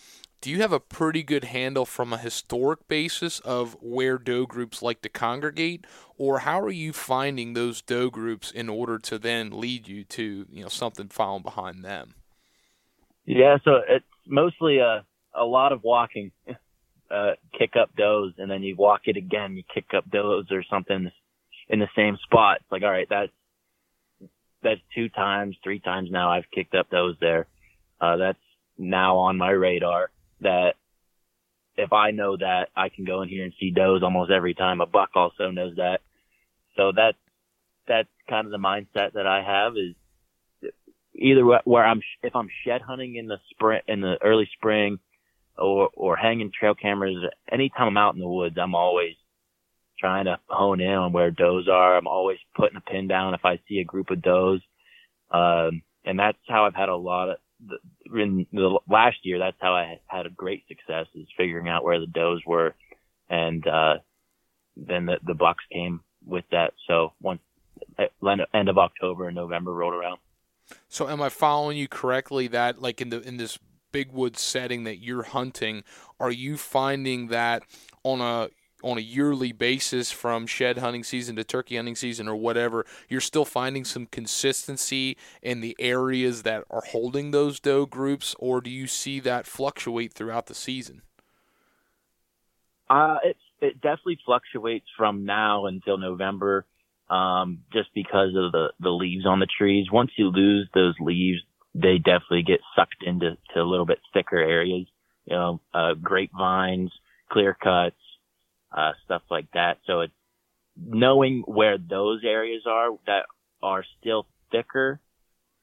Do 0.41 0.51
you 0.51 0.62
have 0.62 0.73
a 0.73 0.81
pretty 0.81 1.23
good 1.23 1.45
handle 1.45 1.85
from 1.85 2.12
a 2.12 2.18
historic 2.18 2.89
basis 2.89 3.41
of 3.41 3.77
where 3.83 4.16
doe 4.16 4.47
groups 4.47 4.81
like 4.81 5.03
to 5.03 5.11
congregate, 5.11 5.85
or 6.16 6.39
how 6.41 6.61
are 6.61 6.71
you 6.71 6.95
finding 6.95 7.53
those 7.53 7.83
doe 7.83 8.09
groups 8.09 8.51
in 8.51 8.68
order 8.68 8.99
to 9.01 9.18
then 9.18 9.51
lead 9.51 9.87
you 9.87 10.05
to 10.05 10.47
you 10.49 10.62
know 10.62 10.68
something 10.68 11.09
following 11.09 11.43
behind 11.43 11.85
them? 11.85 12.14
Yeah, 13.27 13.59
so 13.64 13.81
it's 13.87 14.07
mostly 14.27 14.79
a 14.79 15.05
a 15.35 15.45
lot 15.45 15.73
of 15.73 15.83
walking 15.83 16.31
uh, 17.11 17.33
kick 17.59 17.73
up 17.79 17.91
does 17.97 18.33
and 18.39 18.51
then 18.51 18.62
you 18.62 18.77
walk 18.77 19.03
it 19.07 19.16
again, 19.16 19.57
you 19.57 19.64
kick 19.75 19.87
up 19.95 20.09
does 20.11 20.47
or 20.51 20.62
something 20.71 21.11
in 21.71 21.79
the 21.79 21.89
same 21.97 22.18
spot. 22.25 22.59
It's 22.61 22.71
like, 22.71 22.83
all 22.83 22.91
right, 22.91 23.07
that's, 23.09 23.33
that's 24.62 24.81
two 24.95 25.09
times, 25.09 25.57
three 25.64 25.79
times 25.81 26.11
now 26.11 26.31
I've 26.31 26.51
kicked 26.55 26.75
up 26.75 26.91
those 26.91 27.16
there. 27.21 27.47
Uh, 27.99 28.16
that's 28.18 28.39
now 28.77 29.16
on 29.18 29.39
my 29.39 29.51
radar 29.51 30.11
that 30.43 30.75
if 31.77 31.93
I 31.93 32.11
know 32.11 32.37
that 32.37 32.68
I 32.77 32.91
can 32.91 33.07
go 33.07 33.23
in 33.23 33.29
here 33.29 33.45
and 33.45 33.55
see 33.59 33.71
does 33.71 34.03
almost 34.03 34.31
every 34.31 34.55
time. 34.55 34.83
A 34.83 34.87
buck 34.87 35.11
also 35.14 35.51
knows 35.51 35.77
that. 35.77 36.01
So 36.77 36.93
that, 36.93 37.14
that's 37.89 38.09
kind 38.29 38.47
of 38.47 38.53
the 38.53 38.59
mindset 38.59 39.14
that 39.14 39.27
I 39.27 39.43
have 39.43 39.73
is 39.77 39.95
either 41.14 41.45
where 41.64 41.85
I'm, 41.85 42.03
if 42.23 42.37
I'm 42.37 42.49
shed 42.64 42.83
hunting 42.83 43.16
in 43.16 43.29
the 43.29 43.39
spring, 43.51 43.81
in 43.89 44.03
the 44.03 44.16
early 44.23 44.49
spring, 44.57 44.99
or 45.61 45.91
or 45.95 46.16
hanging 46.16 46.51
trail 46.59 46.75
cameras. 46.75 47.16
Anytime 47.51 47.89
I'm 47.89 47.97
out 47.97 48.14
in 48.14 48.21
the 48.21 48.29
woods, 48.29 48.57
I'm 48.59 48.75
always 48.75 49.14
trying 50.01 50.25
to 50.25 50.39
hone 50.49 50.81
in 50.81 50.93
on 50.93 51.13
where 51.13 51.31
does 51.31 51.69
are. 51.69 51.97
I'm 51.97 52.07
always 52.07 52.39
putting 52.57 52.77
a 52.77 52.81
pin 52.81 53.07
down 53.09 53.35
if 53.35 53.45
I 53.45 53.61
see 53.69 53.79
a 53.79 53.85
group 53.85 54.11
of 54.11 54.23
does. 54.23 54.61
Um, 55.31 55.83
and 56.05 56.19
that's 56.19 56.39
how 56.49 56.65
I've 56.65 56.75
had 56.75 56.89
a 56.89 56.97
lot 56.97 57.29
of 57.29 57.37
in 58.15 58.47
the 58.53 58.79
last 58.89 59.19
year. 59.23 59.39
That's 59.39 59.57
how 59.61 59.75
I 59.75 60.01
had 60.07 60.27
a 60.27 60.31
great 60.31 60.65
success 60.67 61.07
is 61.15 61.29
figuring 61.37 61.69
out 61.69 61.85
where 61.85 62.01
the 62.01 62.07
does 62.07 62.41
were, 62.47 62.75
and 63.29 63.67
uh, 63.67 63.95
then 64.77 65.07
the 65.07 65.19
the 65.27 65.35
bucks 65.35 65.63
came 65.71 66.01
with 66.25 66.45
that. 66.51 66.73
So 66.89 67.13
once 67.21 67.41
end 68.55 68.69
of 68.69 68.79
October 68.79 69.27
and 69.27 69.37
November 69.37 69.73
rolled 69.73 69.95
around. 69.95 70.19
So 70.89 71.09
am 71.09 71.21
I 71.21 71.29
following 71.29 71.77
you 71.77 71.89
correctly 71.89 72.47
that 72.49 72.81
like 72.81 73.01
in 73.01 73.11
the 73.11 73.21
in 73.21 73.37
this 73.37 73.59
big 73.93 74.13
woods 74.13 74.41
setting 74.41 74.85
that 74.85 74.99
you're 74.99 75.25
hunting, 75.25 75.85
are 76.19 76.31
you 76.31 76.57
finding 76.57 77.29
that 77.29 77.63
on 78.05 78.21
a 78.21 78.49
on 78.83 78.99
a 78.99 79.01
yearly 79.01 79.53
basis 79.53 80.11
from 80.11 80.47
shed 80.47 80.78
hunting 80.78 81.05
season 81.05 81.37
to 81.37 81.45
turkey 81.45 81.76
hunting 81.76 81.97
season 81.97 82.28
or 82.28 82.37
whatever, 82.37 82.85
you're 83.09 83.20
still 83.20 83.45
finding 83.45 83.85
some 83.85 84.07
consistency 84.07 85.16
in 85.43 85.61
the 85.61 85.76
areas 85.78 86.43
that 86.43 86.64
are 86.70 86.83
holding 86.89 87.31
those 87.31 87.61
doe 87.61 87.87
groups, 87.87 88.35
or 88.39 88.61
do 88.61 88.70
you 88.70 88.87
see 88.87 89.20
that 89.20 89.47
fluctuate 89.47 90.12
throughout 90.12 90.47
the 90.47 90.55
season? 90.55 91.03
Uh, 92.89 93.18
it 93.22 93.37
it 93.61 93.74
definitely 93.81 94.18
fluctuates 94.24 94.87
from 94.97 95.24
now 95.24 95.66
until 95.66 95.99
November, 95.99 96.64
um, 97.09 97.61
just 97.72 97.89
because 97.95 98.35
of 98.35 98.53
the 98.53 98.68
the 98.81 98.91
leaves 98.91 99.26
on 99.26 99.39
the 99.39 99.47
trees. 99.47 99.87
Once 99.93 100.11
you 100.16 100.28
lose 100.28 100.68
those 100.74 100.95
leaves, 101.01 101.41
they 101.74 101.99
definitely 101.99 102.43
get 102.43 102.61
sucked 102.74 103.03
into 103.03 103.37
to 103.55 103.61
a 103.61 103.62
little 103.62 103.87
bit 103.87 103.99
thicker 104.12 104.39
areas, 104.39 104.87
you 105.24 105.37
know, 105.37 105.61
uh, 105.72 105.95
grapevines, 105.95 106.91
clear 107.31 107.57
cuts, 107.62 107.97
uh, 108.73 108.93
stuff 109.05 109.23
like 109.31 109.51
that. 109.53 109.79
So 109.87 110.01
it's 110.01 110.12
knowing 110.77 111.43
where 111.47 111.79
those 111.79 112.23
areas 112.25 112.62
are 112.66 112.91
that 113.07 113.27
are 113.62 113.85
still 114.01 114.27
thicker, 114.51 115.01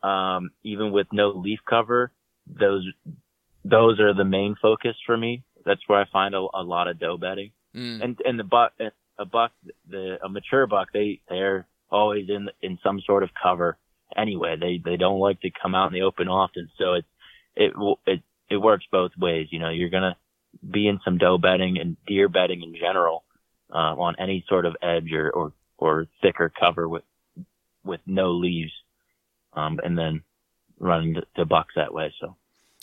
um, 0.03 0.51
even 0.63 0.91
with 0.91 1.07
no 1.11 1.29
leaf 1.29 1.59
cover, 1.67 2.11
those 2.47 2.87
those 3.63 3.99
are 3.99 4.13
the 4.13 4.25
main 4.25 4.55
focus 4.61 4.95
for 5.05 5.17
me. 5.17 5.43
That's 5.65 5.81
where 5.87 5.99
I 5.99 6.05
find 6.11 6.33
a, 6.33 6.39
a 6.53 6.63
lot 6.63 6.87
of 6.87 6.99
doe 6.99 7.17
bedding. 7.17 7.51
Mm. 7.75 8.03
And 8.03 8.21
and 8.23 8.39
the 8.39 8.43
buck, 8.43 8.73
a 9.17 9.25
buck, 9.25 9.51
the 9.89 10.17
a 10.23 10.29
mature 10.29 10.67
buck, 10.67 10.89
they 10.93 11.21
they're 11.29 11.67
always 11.89 12.29
in 12.29 12.49
in 12.61 12.79
some 12.83 13.01
sort 13.05 13.23
of 13.23 13.29
cover 13.41 13.77
anyway. 14.15 14.55
They 14.59 14.81
they 14.83 14.97
don't 14.97 15.19
like 15.19 15.41
to 15.41 15.49
come 15.61 15.75
out 15.75 15.87
in 15.87 15.93
the 15.93 16.03
open 16.05 16.27
often, 16.27 16.69
so 16.77 16.93
it 16.93 17.05
it 17.55 17.73
it 18.05 18.21
it 18.49 18.57
works 18.57 18.85
both 18.91 19.11
ways. 19.17 19.47
You 19.51 19.59
know, 19.59 19.69
you're 19.69 19.89
gonna 19.89 20.15
be 20.69 20.87
in 20.87 20.99
some 21.03 21.17
doe 21.17 21.37
bedding 21.37 21.79
and 21.79 21.97
deer 22.05 22.29
bedding 22.29 22.61
in 22.61 22.75
general 22.75 23.23
uh, 23.71 23.95
on 23.95 24.15
any 24.19 24.45
sort 24.47 24.65
of 24.65 24.75
edge 24.81 25.11
or, 25.11 25.29
or 25.29 25.53
or 25.77 26.07
thicker 26.21 26.51
cover 26.59 26.87
with 26.87 27.03
with 27.83 28.01
no 28.05 28.31
leaves, 28.31 28.71
um, 29.53 29.79
and 29.83 29.97
then 29.97 30.23
running 30.79 31.15
to, 31.15 31.23
to 31.35 31.45
bucks 31.45 31.73
that 31.75 31.93
way. 31.93 32.13
So. 32.19 32.35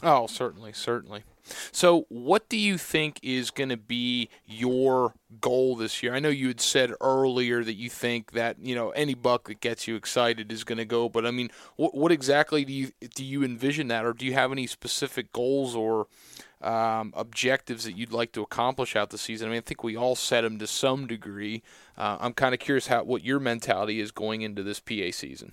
Oh, 0.02 0.26
certainly, 0.26 0.72
certainly. 0.72 1.22
So, 1.70 2.06
what 2.08 2.48
do 2.48 2.56
you 2.56 2.78
think 2.78 3.20
is 3.22 3.50
going 3.50 3.68
to 3.68 3.76
be 3.76 4.28
your 4.46 5.14
goal 5.40 5.76
this 5.76 6.02
year? 6.02 6.14
I 6.14 6.18
know 6.18 6.30
you 6.30 6.48
had 6.48 6.60
said 6.60 6.92
earlier 7.00 7.62
that 7.62 7.74
you 7.74 7.90
think 7.90 8.32
that 8.32 8.56
you 8.60 8.74
know 8.74 8.90
any 8.90 9.14
buck 9.14 9.48
that 9.48 9.60
gets 9.60 9.86
you 9.86 9.94
excited 9.94 10.50
is 10.50 10.64
going 10.64 10.78
to 10.78 10.84
go, 10.84 11.08
but 11.08 11.26
I 11.26 11.30
mean, 11.30 11.50
what, 11.76 11.94
what 11.94 12.12
exactly 12.12 12.64
do 12.64 12.72
you 12.72 12.92
do 13.14 13.24
you 13.24 13.44
envision 13.44 13.88
that, 13.88 14.04
or 14.04 14.12
do 14.12 14.24
you 14.26 14.32
have 14.32 14.52
any 14.52 14.66
specific 14.66 15.32
goals 15.32 15.76
or 15.76 16.06
um, 16.64 17.12
objectives 17.16 17.84
that 17.84 17.96
you'd 17.96 18.12
like 18.12 18.32
to 18.32 18.42
accomplish 18.42 18.96
out 18.96 19.10
the 19.10 19.18
season? 19.18 19.48
I 19.48 19.50
mean, 19.50 19.58
I 19.58 19.62
think 19.62 19.82
we 19.82 19.96
all 19.96 20.16
set 20.16 20.42
them 20.42 20.58
to 20.58 20.66
some 20.66 21.06
degree. 21.06 21.62
Uh, 21.96 22.18
I'm 22.20 22.32
kind 22.32 22.54
of 22.54 22.60
curious 22.60 22.86
how 22.86 23.04
what 23.04 23.24
your 23.24 23.40
mentality 23.40 24.00
is 24.00 24.10
going 24.10 24.42
into 24.42 24.62
this 24.62 24.80
PA 24.80 25.10
season. 25.10 25.52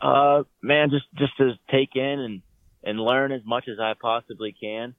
Uh, 0.00 0.44
man, 0.62 0.90
just 0.90 1.06
just 1.14 1.36
to 1.36 1.52
take 1.70 1.94
in 1.94 2.20
and 2.20 2.42
and 2.82 2.98
learn 2.98 3.32
as 3.32 3.42
much 3.44 3.68
as 3.68 3.78
I 3.78 3.94
possibly 4.00 4.54
can. 4.58 4.94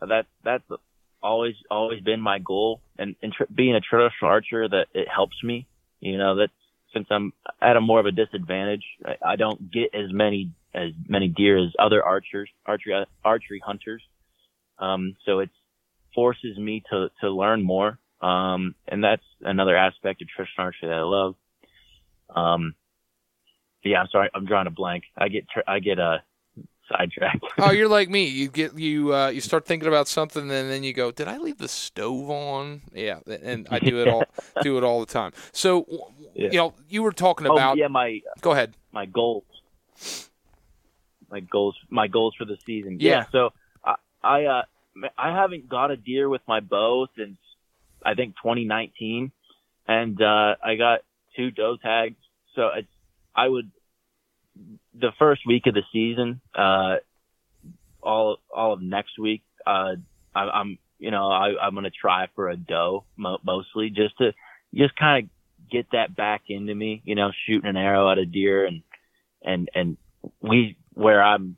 That 0.00 0.26
that's 0.42 0.64
always 1.22 1.54
always 1.70 2.00
been 2.00 2.20
my 2.20 2.38
goal, 2.38 2.80
and, 2.98 3.16
and 3.22 3.32
tr- 3.32 3.52
being 3.54 3.74
a 3.74 3.80
traditional 3.80 4.30
archer, 4.30 4.68
that 4.68 4.86
it 4.94 5.08
helps 5.08 5.36
me. 5.42 5.66
You 6.00 6.16
know 6.16 6.36
that 6.36 6.48
since 6.94 7.06
I'm 7.10 7.32
at 7.60 7.76
a 7.76 7.80
more 7.80 8.00
of 8.00 8.06
a 8.06 8.12
disadvantage, 8.12 8.84
I, 9.04 9.32
I 9.32 9.36
don't 9.36 9.70
get 9.70 9.94
as 9.94 10.12
many 10.12 10.50
as 10.74 10.92
many 11.08 11.28
deer 11.28 11.58
as 11.58 11.72
other 11.78 12.04
archers, 12.04 12.48
archery 12.66 13.04
archery 13.24 13.62
hunters. 13.64 14.02
Um, 14.78 15.16
so 15.26 15.40
it 15.40 15.50
forces 16.14 16.56
me 16.58 16.82
to 16.90 17.08
to 17.20 17.30
learn 17.30 17.62
more. 17.62 17.98
Um, 18.20 18.74
and 18.86 19.02
that's 19.02 19.24
another 19.40 19.76
aspect 19.76 20.22
of 20.22 20.28
traditional 20.28 20.66
archery 20.66 20.88
that 20.88 20.94
I 20.94 21.02
love. 21.02 21.34
Um, 22.34 22.74
yeah, 23.82 24.00
I'm 24.00 24.08
sorry, 24.08 24.30
I'm 24.34 24.44
drawing 24.44 24.66
a 24.66 24.70
blank. 24.70 25.04
I 25.16 25.28
get 25.28 25.46
I 25.66 25.78
get 25.78 25.98
a 25.98 26.02
uh, 26.02 26.18
sidetracked. 26.90 27.44
oh, 27.58 27.70
you're 27.70 27.88
like 27.88 28.10
me. 28.10 28.26
You 28.26 28.48
get 28.48 28.78
you 28.78 29.14
uh, 29.14 29.28
you 29.28 29.40
start 29.40 29.66
thinking 29.66 29.88
about 29.88 30.08
something, 30.08 30.42
and 30.42 30.70
then 30.70 30.82
you 30.82 30.92
go, 30.92 31.10
"Did 31.10 31.28
I 31.28 31.38
leave 31.38 31.58
the 31.58 31.68
stove 31.68 32.30
on?" 32.30 32.82
Yeah, 32.92 33.20
and 33.26 33.66
I 33.70 33.78
do 33.78 34.00
it 34.00 34.08
all 34.08 34.24
do 34.62 34.76
it 34.76 34.84
all 34.84 35.00
the 35.00 35.06
time. 35.06 35.32
So, 35.52 35.86
yeah. 36.34 36.50
you 36.50 36.58
know, 36.58 36.74
you 36.88 37.02
were 37.02 37.12
talking 37.12 37.46
oh, 37.46 37.54
about. 37.54 37.76
yeah, 37.78 37.88
my. 37.88 38.20
Go 38.40 38.52
ahead. 38.52 38.74
My 38.92 39.06
goals. 39.06 39.44
My 41.30 41.40
goals. 41.40 41.76
My 41.88 42.08
goals 42.08 42.34
for 42.36 42.44
the 42.44 42.56
season. 42.66 42.98
Yeah. 43.00 43.10
yeah 43.10 43.24
so 43.32 43.50
I 43.84 43.94
I 44.22 44.44
uh 44.44 44.62
I 45.16 45.32
haven't 45.32 45.68
got 45.68 45.90
a 45.90 45.96
deer 45.96 46.28
with 46.28 46.42
my 46.48 46.60
bow 46.60 47.06
since 47.16 47.38
I 48.04 48.14
think 48.14 48.36
2019, 48.36 49.32
and 49.86 50.22
uh 50.22 50.54
I 50.62 50.76
got 50.76 51.00
two 51.36 51.50
doe 51.50 51.76
tags. 51.76 52.16
So 52.54 52.68
it's 52.76 52.88
I 53.34 53.48
would 53.48 53.70
the 54.94 55.12
first 55.18 55.42
week 55.46 55.66
of 55.66 55.74
the 55.74 55.82
season, 55.92 56.40
uh, 56.54 56.96
all 58.02 58.38
all 58.54 58.72
of 58.72 58.82
next 58.82 59.18
week, 59.18 59.42
uh, 59.66 59.94
I, 60.34 60.60
am 60.60 60.78
you 60.98 61.10
know 61.10 61.30
I, 61.30 61.54
I'm 61.60 61.74
gonna 61.74 61.90
try 61.90 62.28
for 62.34 62.48
a 62.48 62.56
doe 62.56 63.04
mo- 63.16 63.40
mostly 63.44 63.90
just 63.90 64.18
to 64.18 64.32
just 64.74 64.96
kind 64.96 65.24
of 65.24 65.70
get 65.70 65.86
that 65.92 66.16
back 66.16 66.42
into 66.48 66.74
me, 66.74 67.02
you 67.04 67.14
know, 67.14 67.30
shooting 67.46 67.68
an 67.68 67.76
arrow 67.76 68.10
at 68.10 68.18
a 68.18 68.26
deer 68.26 68.66
and 68.66 68.82
and 69.42 69.70
and 69.74 69.96
we 70.40 70.76
where 71.00 71.22
I'm 71.22 71.56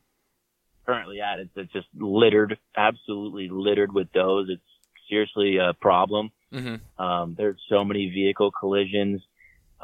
currently 0.87 1.21
at, 1.21 1.41
it's, 1.41 1.51
it's 1.57 1.73
just 1.73 1.89
littered, 1.99 2.59
absolutely 2.77 3.49
littered 3.51 3.93
with 3.93 4.13
does. 4.13 4.47
It's 4.49 4.63
seriously 5.11 5.59
a 5.59 5.75
problem. 5.75 6.31
Mm-hmm. 6.53 7.03
Um, 7.03 7.35
there's 7.37 7.61
so 7.69 7.85
many 7.85 8.11
vehicle 8.11 8.53
collisions. 8.53 9.21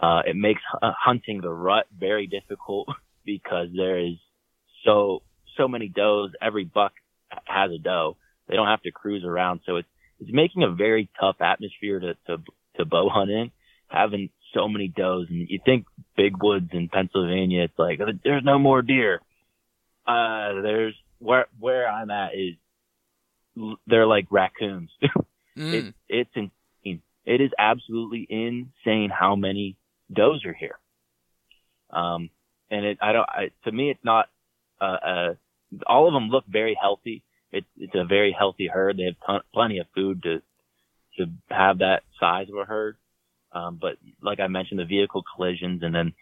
Uh, 0.00 0.22
it 0.26 0.36
makes 0.36 0.60
hunting 0.80 1.40
the 1.40 1.50
rut 1.50 1.86
very 1.96 2.26
difficult 2.28 2.88
because 3.24 3.68
there 3.74 3.98
is 3.98 4.14
so 4.84 5.22
so 5.56 5.66
many 5.66 5.88
does. 5.88 6.30
Every 6.40 6.64
buck 6.64 6.92
has 7.44 7.72
a 7.72 7.78
doe. 7.78 8.16
They 8.48 8.54
don't 8.54 8.68
have 8.68 8.82
to 8.82 8.92
cruise 8.92 9.24
around, 9.24 9.60
so 9.66 9.76
it's 9.76 9.88
it's 10.20 10.30
making 10.32 10.62
a 10.62 10.70
very 10.70 11.10
tough 11.20 11.36
atmosphere 11.40 11.98
to 11.98 12.14
to, 12.28 12.42
to 12.76 12.84
bow 12.84 13.08
hunt 13.08 13.30
in. 13.30 13.50
Having 13.88 14.30
so 14.54 14.68
many 14.68 14.88
does, 14.88 15.26
and 15.30 15.48
you 15.48 15.58
think 15.64 15.86
big 16.16 16.40
woods 16.40 16.70
in 16.72 16.88
Pennsylvania, 16.88 17.64
it's 17.64 17.78
like 17.78 17.98
there's 18.22 18.44
no 18.44 18.58
more 18.58 18.82
deer. 18.82 19.20
Uh, 20.08 20.62
there's 20.62 20.94
where 21.18 21.46
where 21.58 21.88
I'm 21.88 22.10
at 22.10 22.34
is 22.34 22.54
they're 23.86 24.06
like 24.06 24.26
raccoons. 24.30 24.90
mm. 25.56 25.74
it, 25.74 25.94
it's 26.08 26.30
insane. 26.34 27.02
It 27.24 27.40
is 27.40 27.50
absolutely 27.58 28.26
insane 28.28 29.10
how 29.10 29.36
many 29.36 29.76
does 30.12 30.44
are 30.44 30.54
here. 30.54 30.78
Um, 31.90 32.30
and 32.70 32.84
it, 32.84 32.98
I 33.00 33.12
don't, 33.12 33.28
I, 33.28 33.50
to 33.64 33.72
me, 33.72 33.90
it's 33.90 34.04
not, 34.04 34.28
uh, 34.80 34.84
uh, 34.84 35.34
all 35.86 36.06
of 36.06 36.14
them 36.14 36.28
look 36.28 36.44
very 36.46 36.76
healthy. 36.80 37.22
It's, 37.50 37.66
it's 37.78 37.94
a 37.94 38.04
very 38.04 38.34
healthy 38.36 38.66
herd. 38.66 38.96
They 38.96 39.04
have 39.04 39.16
ton, 39.26 39.40
plenty 39.52 39.78
of 39.78 39.86
food 39.94 40.22
to, 40.22 40.42
to 41.18 41.30
have 41.50 41.78
that 41.78 42.02
size 42.20 42.48
of 42.48 42.56
a 42.56 42.64
herd. 42.64 42.96
Um, 43.52 43.78
but 43.80 43.96
like 44.22 44.40
I 44.40 44.46
mentioned, 44.46 44.80
the 44.80 44.84
vehicle 44.84 45.24
collisions 45.34 45.82
and 45.82 45.94
then, 45.94 46.12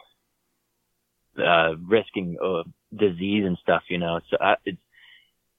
uh, 1.45 1.74
risking, 1.76 2.37
uh, 2.43 2.62
disease 2.95 3.45
and 3.47 3.59
stuff, 3.62 3.82
you 3.89 3.99
know, 3.99 4.20
so 4.30 4.37
I, 4.41 4.55
it's, 4.64 4.78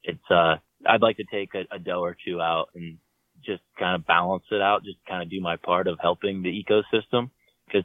it's, 0.04 0.32
uh, 0.32 0.56
I'd 0.86 1.02
like 1.02 1.18
to 1.18 1.24
take 1.26 1.54
a, 1.56 1.76
a 1.76 1.80
doe 1.80 2.04
or 2.04 2.16
two 2.26 2.40
out 2.42 2.70
and 2.76 2.98
just 3.46 3.62
kind 3.80 3.96
of 3.96 4.06
balance 4.06 4.44
it 4.52 4.62
out, 4.62 4.84
just 4.84 4.98
kind 5.08 5.22
of 5.24 5.30
do 5.30 5.42
my 5.42 5.56
part 5.58 5.88
of 5.88 5.98
helping 6.02 6.44
the 6.44 6.64
ecosystem. 6.64 7.30
Cause 7.72 7.84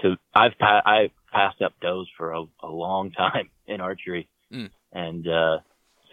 to, 0.00 0.16
I've, 0.34 0.52
I've 0.60 1.10
passed 1.32 1.62
up 1.62 1.72
does 1.80 2.08
for 2.16 2.32
a, 2.32 2.44
a 2.62 2.68
long 2.68 3.10
time 3.12 3.50
in 3.66 3.80
archery. 3.80 4.28
Mm. 4.52 4.70
And, 4.92 5.26
uh, 5.28 5.58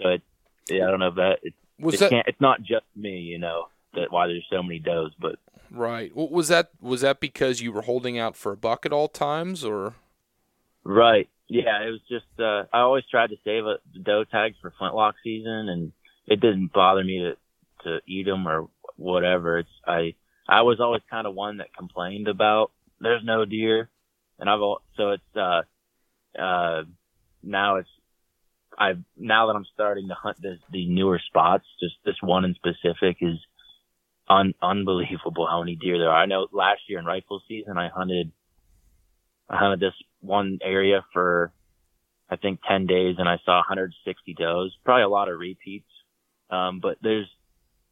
so 0.02 0.10
it, 0.10 0.22
yeah, 0.70 0.88
I 0.88 0.92
don't 0.92 1.00
know 1.00 1.08
if 1.10 1.16
that, 1.16 1.40
it, 1.44 1.54
Was 1.80 1.96
it 1.96 2.00
that- 2.02 2.10
can't, 2.12 2.28
it's 2.28 2.42
not 2.42 2.62
just 2.62 2.86
me, 2.96 3.20
you 3.20 3.38
know, 3.40 3.68
that 3.94 4.12
why 4.12 4.28
there's 4.28 4.46
so 4.50 4.64
many 4.64 4.80
does, 4.80 5.12
but 5.20 5.36
Right. 5.74 6.14
Well, 6.14 6.28
was 6.28 6.50
that 6.50 6.70
was 6.82 7.00
that 7.00 7.22
because 7.22 7.62
you 7.62 7.72
were 7.72 7.84
holding 7.84 8.20
out 8.20 8.36
for 8.36 8.52
a 8.52 8.58
buck 8.58 8.86
at 8.86 8.92
all 8.92 9.08
times, 9.08 9.64
or? 9.64 9.96
Right. 10.84 11.30
Yeah, 11.52 11.84
it 11.86 11.92
was 11.92 12.00
just 12.08 12.40
uh 12.40 12.64
I 12.72 12.80
always 12.80 13.04
tried 13.12 13.32
to 13.32 13.36
save 13.44 13.66
the 13.66 14.00
doe 14.02 14.24
tags 14.24 14.56
for 14.62 14.72
flintlock 14.80 15.16
season, 15.22 15.68
and 15.68 15.92
it 16.26 16.40
didn't 16.40 16.72
bother 16.72 17.04
me 17.04 17.20
to 17.20 17.36
to 17.84 18.00
eat 18.08 18.26
them 18.26 18.48
or 18.48 18.70
whatever. 18.96 19.58
It's 19.60 19.70
I 19.86 20.16
I 20.48 20.62
was 20.62 20.80
always 20.80 21.02
kind 21.10 21.28
of 21.28 21.36
one 21.36 21.58
that 21.58 21.76
complained 21.78 22.30
about 22.30 22.72
there's 23.02 23.26
no 23.26 23.44
deer, 23.44 23.90
and 24.40 24.50
I've 24.50 24.62
so 24.96 25.10
it's 25.12 25.36
uh 25.36 25.64
uh 26.42 26.84
now 27.44 27.76
it's 27.76 27.90
I've 28.78 29.04
now 29.18 29.48
that 29.48 29.58
I'm 29.58 29.68
starting 29.74 30.08
to 30.08 30.14
hunt 30.14 30.42
this 30.42 30.58
the 30.72 30.88
newer 30.88 31.20
spots, 31.28 31.66
just 31.82 31.96
this 32.06 32.16
one 32.22 32.46
in 32.46 32.56
specific 32.56 33.18
is 33.20 33.40
un, 34.30 34.54
unbelievable 34.62 35.48
how 35.50 35.60
many 35.60 35.76
deer 35.76 35.98
there 35.98 36.12
are. 36.12 36.24
I 36.24 36.28
know 36.28 36.48
last 36.54 36.84
year 36.88 37.00
in 37.00 37.06
rifle 37.06 37.42
season 37.50 37.78
I 37.78 37.90
hunted 37.90 38.32
I 39.52 39.58
hunted 39.58 39.82
this 39.82 39.94
one 40.22 40.60
area 40.64 41.04
for 41.12 41.52
I 42.30 42.38
think 42.38 42.62
10 42.68 42.88
days 42.88 43.18
and 43.20 43.28
I 43.28 43.38
saw 43.44 43.58
160 43.58 44.34
does, 44.34 44.74
probably 44.86 45.04
a 45.04 45.10
lot 45.10 45.28
of 45.28 45.38
repeats. 45.38 45.90
Um, 46.50 46.80
but 46.80 46.98
there's, 47.02 47.28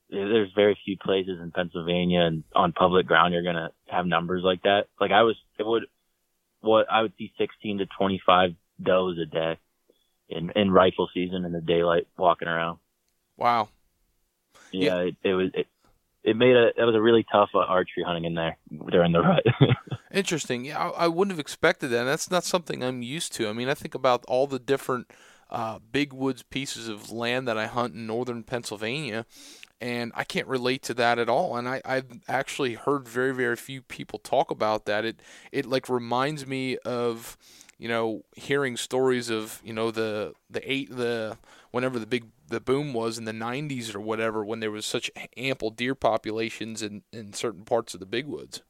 there's 0.10 0.52
very 0.56 0.80
few 0.86 0.98
places 0.98 1.40
in 1.42 1.52
Pennsylvania 1.52 2.22
and 2.22 2.44
on 2.56 2.72
public 2.72 3.06
ground 3.06 3.34
you're 3.34 3.44
going 3.44 3.56
to 3.56 3.72
have 3.88 4.06
numbers 4.06 4.42
like 4.44 4.64
that. 4.64 4.86
Like 5.00 5.12
I 5.12 5.24
was, 5.24 5.36
it 5.60 5.68
would, 5.68 5.88
what 6.62 6.90
I 6.90 7.02
would 7.02 7.14
see 7.18 7.34
16 7.38 7.80
to 7.80 7.86
25 7.98 8.56
does 8.82 9.18
a 9.22 9.26
day 9.26 9.58
in, 10.30 10.52
in 10.56 10.72
rifle 10.72 11.10
season 11.14 11.44
in 11.44 11.52
the 11.52 11.62
daylight 11.62 12.08
walking 12.18 12.48
around. 12.48 12.80
Wow. 13.36 13.68
Yeah, 14.72 15.00
It, 15.00 15.16
it 15.24 15.34
was, 15.34 15.52
it, 15.54 15.68
it 16.24 16.36
made 16.36 16.56
a, 16.56 16.68
it 16.68 16.84
was 16.84 16.96
a 16.96 17.02
really 17.02 17.26
tough 17.32 17.50
uh, 17.54 17.60
archery 17.60 18.04
hunting 18.04 18.26
in 18.26 18.34
there 18.36 18.58
during 18.90 19.12
the 19.12 19.22
rut. 19.22 19.44
Interesting. 20.14 20.66
Yeah, 20.66 20.78
I, 20.78 21.06
I 21.06 21.08
wouldn't 21.08 21.32
have 21.32 21.40
expected 21.40 21.90
that. 21.90 22.04
That's 22.04 22.30
not 22.30 22.44
something 22.44 22.84
I'm 22.84 23.02
used 23.02 23.34
to. 23.34 23.48
I 23.48 23.54
mean, 23.54 23.70
I 23.70 23.74
think 23.74 23.96
about 23.96 24.26
all 24.28 24.48
the 24.48 24.60
different 24.60 25.12
uh, 25.50 25.80
big 25.92 26.14
woods 26.14 26.44
pieces 26.44 26.88
of 26.88 27.12
land 27.12 27.48
that 27.48 27.58
I 27.58 27.68
hunt 27.68 27.94
in 27.94 28.06
northern 28.06 28.44
Pennsylvania, 28.44 29.26
and 29.82 30.12
I 30.16 30.24
can't 30.24 30.48
relate 30.48 30.84
to 30.84 30.94
that 30.96 31.20
at 31.20 31.30
all. 31.30 31.56
And 31.56 31.68
I, 31.68 31.82
I've 31.86 32.20
actually 32.28 32.74
heard 32.74 33.08
very, 33.08 33.34
very 33.34 33.56
few 33.56 33.82
people 33.82 34.20
talk 34.20 34.52
about 34.52 34.86
that. 34.86 35.06
It 35.06 35.22
it 35.52 35.66
like 35.66 35.90
reminds 35.90 36.46
me 36.46 36.78
of 36.80 37.38
you 37.78 37.88
know 37.88 38.24
hearing 38.36 38.78
stories 38.78 39.30
of 39.30 39.62
you 39.64 39.74
know 39.74 39.90
the 39.90 40.34
the 40.50 40.72
eight 40.72 40.96
the 40.96 41.38
whenever 41.72 41.98
the 41.98 42.06
big 42.06 42.26
the 42.50 42.60
boom 42.60 42.94
was 42.94 43.18
in 43.18 43.26
the 43.26 43.32
90s 43.32 43.96
or 43.96 44.00
whatever 44.00 44.44
when 44.44 44.60
there 44.60 44.72
was 44.72 44.86
such 44.86 45.10
ample 45.38 45.70
deer 45.70 45.96
populations 45.96 46.82
in 46.82 47.04
in 47.12 47.34
certain 47.34 47.64
parts 47.64 47.94
of 47.94 48.00
the 48.00 48.06
big 48.06 48.26
woods. 48.26 48.62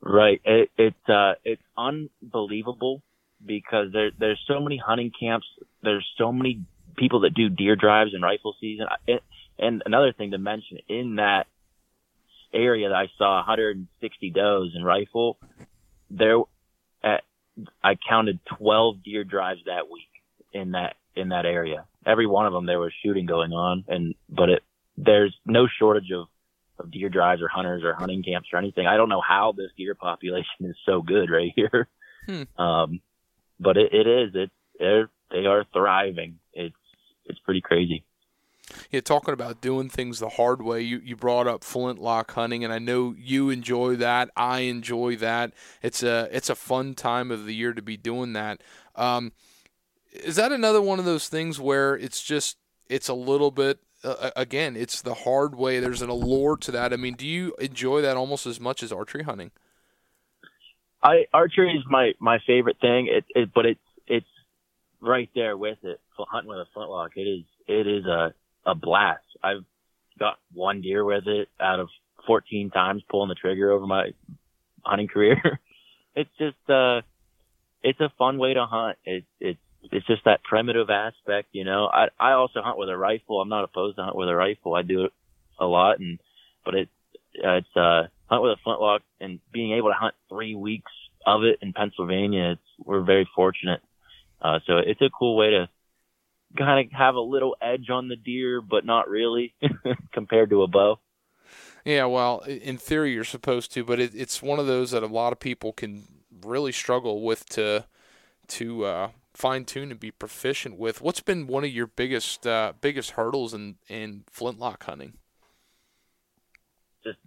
Right. 0.00 0.40
It 0.44 0.70
it 0.78 0.94
uh, 1.08 1.34
it's 1.44 1.62
unbelievable 1.76 3.02
because 3.44 3.92
there 3.92 4.10
there's 4.18 4.42
so 4.46 4.60
many 4.60 4.76
hunting 4.76 5.12
camps. 5.18 5.46
There's 5.82 6.06
so 6.16 6.32
many 6.32 6.62
people 6.96 7.20
that 7.20 7.34
do 7.34 7.48
deer 7.48 7.76
drives 7.76 8.14
and 8.14 8.22
rifle 8.22 8.54
season. 8.60 8.86
It, 9.06 9.22
and 9.58 9.82
another 9.84 10.12
thing 10.12 10.30
to 10.30 10.38
mention 10.38 10.78
in 10.88 11.16
that 11.16 11.46
area 12.52 12.88
that 12.88 12.94
I 12.94 13.08
saw 13.18 13.36
160 13.36 14.30
does 14.30 14.72
in 14.74 14.82
rifle, 14.82 15.38
there 16.10 16.38
at, 17.02 17.22
I 17.82 17.96
counted 18.08 18.40
12 18.58 19.02
deer 19.04 19.24
drives 19.24 19.60
that 19.66 19.90
week 19.90 20.08
in 20.52 20.72
that 20.72 20.96
in 21.14 21.28
that 21.28 21.44
area. 21.44 21.84
Every 22.06 22.26
one 22.26 22.46
of 22.46 22.52
them 22.52 22.66
there 22.66 22.78
was 22.78 22.92
shooting 23.04 23.26
going 23.26 23.52
on, 23.52 23.84
and 23.88 24.14
but 24.28 24.48
it 24.48 24.62
there's 24.96 25.34
no 25.46 25.66
shortage 25.78 26.10
of 26.12 26.26
of 26.78 26.90
deer 26.90 27.08
drives 27.08 27.42
or 27.42 27.48
hunters 27.48 27.82
or 27.84 27.94
hunting 27.94 28.22
camps 28.22 28.48
or 28.52 28.58
anything. 28.58 28.86
I 28.86 28.96
don't 28.96 29.08
know 29.08 29.20
how 29.20 29.52
this 29.52 29.70
deer 29.76 29.94
population 29.94 30.46
is 30.60 30.76
so 30.86 31.02
good 31.02 31.30
right 31.30 31.52
here. 31.54 31.88
Hmm. 32.26 32.60
Um, 32.60 33.00
but 33.58 33.76
it, 33.76 33.92
it 33.92 34.06
is. 34.06 34.30
It's 34.34 34.52
they're, 34.78 35.10
they 35.30 35.46
are 35.46 35.64
thriving. 35.72 36.38
It's 36.52 36.74
it's 37.26 37.38
pretty 37.40 37.60
crazy. 37.60 38.04
Yeah, 38.90 39.00
talking 39.00 39.34
about 39.34 39.60
doing 39.60 39.88
things 39.88 40.20
the 40.20 40.28
hard 40.28 40.62
way, 40.62 40.80
you, 40.82 41.00
you 41.04 41.16
brought 41.16 41.48
up 41.48 41.64
flintlock 41.64 42.30
hunting, 42.32 42.62
and 42.62 42.72
I 42.72 42.78
know 42.78 43.14
you 43.18 43.50
enjoy 43.50 43.96
that. 43.96 44.30
I 44.36 44.60
enjoy 44.60 45.16
that. 45.16 45.52
It's 45.82 46.02
a 46.02 46.28
it's 46.32 46.50
a 46.50 46.54
fun 46.54 46.94
time 46.94 47.30
of 47.30 47.46
the 47.46 47.54
year 47.54 47.72
to 47.72 47.82
be 47.82 47.96
doing 47.96 48.32
that. 48.34 48.62
Um, 48.94 49.32
is 50.12 50.36
that 50.36 50.52
another 50.52 50.82
one 50.82 50.98
of 50.98 51.04
those 51.04 51.28
things 51.28 51.60
where 51.60 51.96
it's 51.96 52.22
just 52.22 52.56
it's 52.88 53.08
a 53.08 53.14
little 53.14 53.50
bit 53.50 53.78
uh, 54.02 54.30
again, 54.34 54.76
it's 54.76 55.02
the 55.02 55.14
hard 55.14 55.54
way. 55.54 55.78
There's 55.78 56.02
an 56.02 56.08
allure 56.08 56.56
to 56.56 56.70
that. 56.70 56.92
I 56.92 56.96
mean, 56.96 57.14
do 57.14 57.26
you 57.26 57.54
enjoy 57.58 58.00
that 58.00 58.16
almost 58.16 58.46
as 58.46 58.58
much 58.58 58.82
as 58.82 58.92
archery 58.92 59.24
hunting? 59.24 59.50
I 61.02 61.26
archery 61.32 61.72
is 61.76 61.84
my 61.88 62.12
my 62.18 62.38
favorite 62.46 62.78
thing. 62.80 63.08
It, 63.08 63.24
it 63.34 63.50
but 63.54 63.66
it's 63.66 63.80
it's 64.06 64.26
right 65.00 65.30
there 65.34 65.56
with 65.56 65.78
it. 65.82 66.00
Hunting 66.16 66.50
with 66.50 66.58
a 66.58 66.66
flintlock, 66.74 67.12
it 67.16 67.22
is 67.22 67.44
it 67.66 67.86
is 67.86 68.04
a 68.04 68.34
a 68.66 68.74
blast. 68.74 69.24
I've 69.42 69.64
got 70.18 70.38
one 70.52 70.82
deer 70.82 71.04
with 71.04 71.26
it 71.26 71.48
out 71.58 71.80
of 71.80 71.88
14 72.26 72.70
times 72.70 73.02
pulling 73.08 73.28
the 73.28 73.34
trigger 73.34 73.70
over 73.70 73.86
my 73.86 74.12
hunting 74.82 75.08
career. 75.08 75.58
it's 76.14 76.30
just, 76.38 76.70
uh, 76.70 77.00
it's 77.82 78.00
a 78.00 78.12
fun 78.18 78.38
way 78.38 78.54
to 78.54 78.66
hunt. 78.66 78.98
It, 79.04 79.24
it's, 79.40 79.58
it's 79.82 80.06
just 80.06 80.24
that 80.24 80.42
primitive 80.42 80.90
aspect, 80.90 81.48
you 81.52 81.64
know. 81.64 81.86
I, 81.86 82.08
I 82.18 82.32
also 82.32 82.62
hunt 82.62 82.78
with 82.78 82.88
a 82.88 82.96
rifle. 82.96 83.40
I'm 83.40 83.48
not 83.48 83.64
opposed 83.64 83.96
to 83.96 84.04
hunt 84.04 84.16
with 84.16 84.28
a 84.28 84.36
rifle. 84.36 84.74
I 84.74 84.82
do 84.82 85.04
it 85.04 85.12
a 85.58 85.66
lot 85.66 86.00
and, 86.00 86.18
but 86.64 86.74
it, 86.74 86.88
uh, 87.44 87.56
it's, 87.56 87.76
uh, 87.76 88.02
hunt 88.26 88.42
with 88.42 88.52
a 88.52 88.62
flintlock 88.62 89.02
and 89.20 89.40
being 89.52 89.72
able 89.72 89.88
to 89.88 89.94
hunt 89.94 90.14
three 90.28 90.54
weeks 90.54 90.92
of 91.26 91.42
it 91.44 91.58
in 91.62 91.72
Pennsylvania. 91.72 92.52
It's, 92.52 92.86
we're 92.86 93.02
very 93.02 93.28
fortunate. 93.34 93.80
Uh, 94.40 94.60
so 94.66 94.78
it's 94.78 95.00
a 95.00 95.10
cool 95.10 95.36
way 95.36 95.50
to 95.50 95.68
kind 96.56 96.86
of 96.86 96.92
have 96.92 97.14
a 97.14 97.20
little 97.20 97.56
edge 97.60 97.90
on 97.90 98.08
the 98.08 98.16
deer, 98.16 98.60
but 98.60 98.84
not 98.84 99.08
really 99.08 99.54
compared 100.12 100.50
to 100.50 100.62
a 100.62 100.66
bow. 100.66 100.98
Yeah, 101.84 102.06
well, 102.06 102.40
in 102.40 102.76
theory 102.76 103.12
you're 103.12 103.24
supposed 103.24 103.72
to, 103.72 103.84
but 103.84 103.98
it, 103.98 104.12
it's 104.14 104.42
one 104.42 104.58
of 104.58 104.66
those 104.66 104.90
that 104.90 105.02
a 105.02 105.06
lot 105.06 105.32
of 105.32 105.40
people 105.40 105.72
can 105.72 106.04
really 106.44 106.72
struggle 106.72 107.22
with 107.22 107.48
to 107.50 107.84
to 108.48 108.84
uh, 108.84 109.10
fine 109.40 109.64
tune 109.64 109.90
and 109.90 109.98
be 109.98 110.10
proficient 110.10 110.78
with. 110.78 111.00
What's 111.00 111.20
been 111.20 111.46
one 111.46 111.64
of 111.64 111.70
your 111.70 111.86
biggest 111.86 112.46
uh, 112.46 112.74
biggest 112.80 113.12
hurdles 113.12 113.54
in 113.54 113.76
in 113.88 114.24
flintlock 114.30 114.84
hunting? 114.84 115.14
Just 117.04 117.18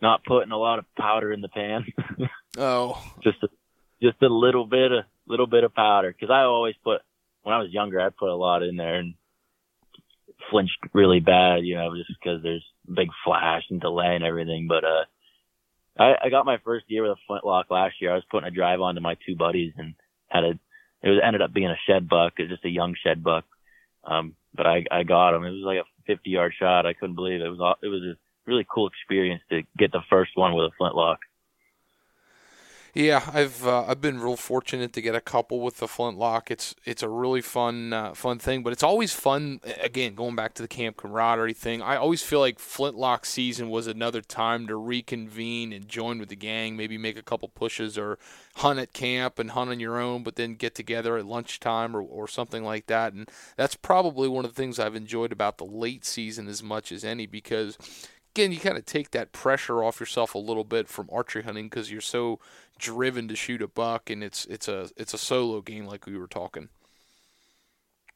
not 0.00 0.24
putting 0.24 0.52
a 0.52 0.58
lot 0.58 0.78
of 0.78 0.84
powder 0.96 1.32
in 1.32 1.40
the 1.40 1.48
pan. 1.48 1.84
oh, 2.58 3.02
just 3.22 3.42
a, 3.42 3.48
just 4.02 4.20
a 4.22 4.28
little 4.28 4.66
bit 4.66 4.92
of 4.92 5.04
little 5.26 5.46
bit 5.46 5.64
of 5.64 5.74
powder 5.74 6.12
because 6.12 6.32
I 6.32 6.42
always 6.42 6.74
put 6.82 7.02
when 7.42 7.54
I 7.54 7.58
was 7.58 7.70
younger, 7.70 8.00
I 8.00 8.08
put 8.08 8.28
a 8.28 8.34
lot 8.34 8.64
in 8.64 8.76
there 8.76 8.96
and 8.96 9.14
flinched 10.50 10.78
really 10.92 11.20
bad, 11.20 11.64
you 11.64 11.76
know, 11.76 11.94
just 11.96 12.10
because 12.20 12.42
there's 12.42 12.64
big 12.92 13.08
flash 13.24 13.62
and 13.70 13.80
delay 13.80 14.16
and 14.16 14.24
everything. 14.24 14.66
But, 14.68 14.84
uh, 14.84 15.04
I, 15.96 16.14
I 16.24 16.28
got 16.28 16.44
my 16.44 16.58
first 16.64 16.86
year 16.88 17.02
with 17.02 17.12
a 17.12 17.20
flintlock 17.28 17.70
last 17.70 17.94
year. 18.00 18.10
I 18.10 18.16
was 18.16 18.24
putting 18.30 18.48
a 18.48 18.50
drive 18.50 18.80
on 18.80 18.96
to 18.96 19.00
my 19.00 19.16
two 19.24 19.36
buddies 19.36 19.72
and 19.76 19.94
had 20.26 20.42
a, 20.42 20.58
it 21.02 21.10
was, 21.10 21.20
ended 21.22 21.42
up 21.42 21.52
being 21.52 21.68
a 21.68 21.78
shed 21.86 22.08
buck. 22.08 22.34
It 22.38 22.42
was 22.42 22.50
just 22.50 22.64
a 22.64 22.70
young 22.70 22.94
shed 23.02 23.22
buck. 23.22 23.44
Um, 24.04 24.34
but 24.54 24.66
I, 24.66 24.84
I 24.90 25.02
got 25.02 25.34
him. 25.34 25.44
It 25.44 25.50
was 25.50 25.62
like 25.64 25.78
a 25.78 25.84
50 26.06 26.30
yard 26.30 26.54
shot. 26.58 26.86
I 26.86 26.94
couldn't 26.94 27.16
believe 27.16 27.40
it. 27.40 27.46
It 27.46 27.50
was, 27.50 27.76
it 27.82 27.88
was 27.88 28.02
a 28.02 28.16
really 28.46 28.66
cool 28.72 28.88
experience 28.88 29.42
to 29.50 29.62
get 29.76 29.92
the 29.92 30.02
first 30.08 30.32
one 30.34 30.54
with 30.54 30.66
a 30.66 30.76
flintlock. 30.78 31.18
Yeah, 32.96 33.28
I've 33.30 33.66
uh, 33.66 33.84
I've 33.86 34.00
been 34.00 34.20
real 34.20 34.38
fortunate 34.38 34.94
to 34.94 35.02
get 35.02 35.14
a 35.14 35.20
couple 35.20 35.60
with 35.60 35.76
the 35.76 35.86
flintlock. 35.86 36.50
It's 36.50 36.74
it's 36.86 37.02
a 37.02 37.10
really 37.10 37.42
fun 37.42 37.92
uh, 37.92 38.14
fun 38.14 38.38
thing, 38.38 38.62
but 38.62 38.72
it's 38.72 38.82
always 38.82 39.12
fun. 39.12 39.60
Again, 39.82 40.14
going 40.14 40.34
back 40.34 40.54
to 40.54 40.62
the 40.62 40.68
camp 40.68 40.96
camaraderie 40.96 41.52
thing, 41.52 41.82
I 41.82 41.96
always 41.96 42.22
feel 42.22 42.40
like 42.40 42.58
flintlock 42.58 43.26
season 43.26 43.68
was 43.68 43.86
another 43.86 44.22
time 44.22 44.66
to 44.68 44.76
reconvene 44.76 45.74
and 45.74 45.86
join 45.86 46.18
with 46.18 46.30
the 46.30 46.36
gang. 46.36 46.74
Maybe 46.74 46.96
make 46.96 47.18
a 47.18 47.22
couple 47.22 47.48
pushes 47.48 47.98
or 47.98 48.18
hunt 48.54 48.78
at 48.78 48.94
camp 48.94 49.38
and 49.38 49.50
hunt 49.50 49.70
on 49.70 49.78
your 49.78 50.00
own, 50.00 50.22
but 50.22 50.36
then 50.36 50.54
get 50.54 50.74
together 50.74 51.18
at 51.18 51.26
lunchtime 51.26 51.94
or 51.94 52.00
or 52.00 52.26
something 52.26 52.64
like 52.64 52.86
that. 52.86 53.12
And 53.12 53.30
that's 53.58 53.74
probably 53.74 54.26
one 54.26 54.46
of 54.46 54.54
the 54.54 54.62
things 54.62 54.78
I've 54.78 54.96
enjoyed 54.96 55.32
about 55.32 55.58
the 55.58 55.66
late 55.66 56.06
season 56.06 56.48
as 56.48 56.62
much 56.62 56.90
as 56.90 57.04
any 57.04 57.26
because 57.26 57.76
again, 58.36 58.52
you 58.52 58.60
kind 58.60 58.76
of 58.76 58.84
take 58.84 59.12
that 59.12 59.32
pressure 59.32 59.82
off 59.82 59.98
yourself 59.98 60.34
a 60.34 60.38
little 60.38 60.64
bit 60.64 60.88
from 60.88 61.08
archery 61.10 61.42
hunting 61.42 61.70
because 61.70 61.90
you're 61.90 62.02
so 62.02 62.38
driven 62.78 63.28
to 63.28 63.34
shoot 63.34 63.62
a 63.62 63.68
buck, 63.68 64.10
and 64.10 64.22
it's 64.22 64.44
it's 64.46 64.68
a 64.68 64.90
it's 64.96 65.14
a 65.14 65.18
solo 65.18 65.62
game 65.62 65.86
like 65.86 66.04
we 66.04 66.18
were 66.18 66.26
talking. 66.26 66.68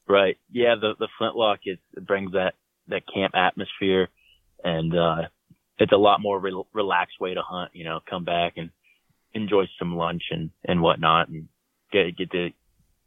Right. 0.06 0.36
Yeah. 0.52 0.74
The 0.78 0.92
the 0.98 1.08
flintlock 1.16 1.60
is, 1.64 1.78
it 1.96 2.06
brings 2.06 2.32
that 2.32 2.54
that 2.88 3.02
camp 3.12 3.34
atmosphere, 3.34 4.08
and 4.62 4.94
uh, 4.94 5.22
it's 5.78 5.92
a 5.92 5.96
lot 5.96 6.20
more 6.20 6.38
re- 6.38 6.64
relaxed 6.74 7.18
way 7.18 7.32
to 7.32 7.42
hunt. 7.42 7.70
You 7.72 7.84
know, 7.84 8.00
come 8.08 8.24
back 8.24 8.54
and 8.58 8.70
enjoy 9.32 9.64
some 9.78 9.96
lunch 9.96 10.24
and 10.30 10.50
and 10.64 10.82
whatnot, 10.82 11.28
and 11.28 11.48
get 11.92 12.14
get 12.16 12.30
the 12.30 12.50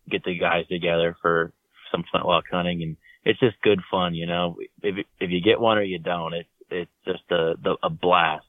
get 0.09 0.24
the 0.24 0.39
guys 0.39 0.68
together 0.68 1.16
for 1.22 1.53
some 1.91 2.05
flintlock 2.09 2.45
hunting, 2.49 2.82
and 2.82 2.97
it's 3.24 3.39
just 3.39 3.61
good 3.61 3.82
fun. 3.91 4.16
You 4.16 4.26
know, 4.26 4.57
if 4.82 5.05
if 5.20 5.30
you 5.30 5.41
get 5.41 5.61
one 5.61 5.78
or 5.78 5.84
you 5.84 5.99
don't, 5.99 6.34
it's 6.34 6.49
it's 6.74 6.91
just 7.05 7.24
a 7.32 7.55
the, 7.61 7.78
a 7.84 7.89
blast. 7.89 8.45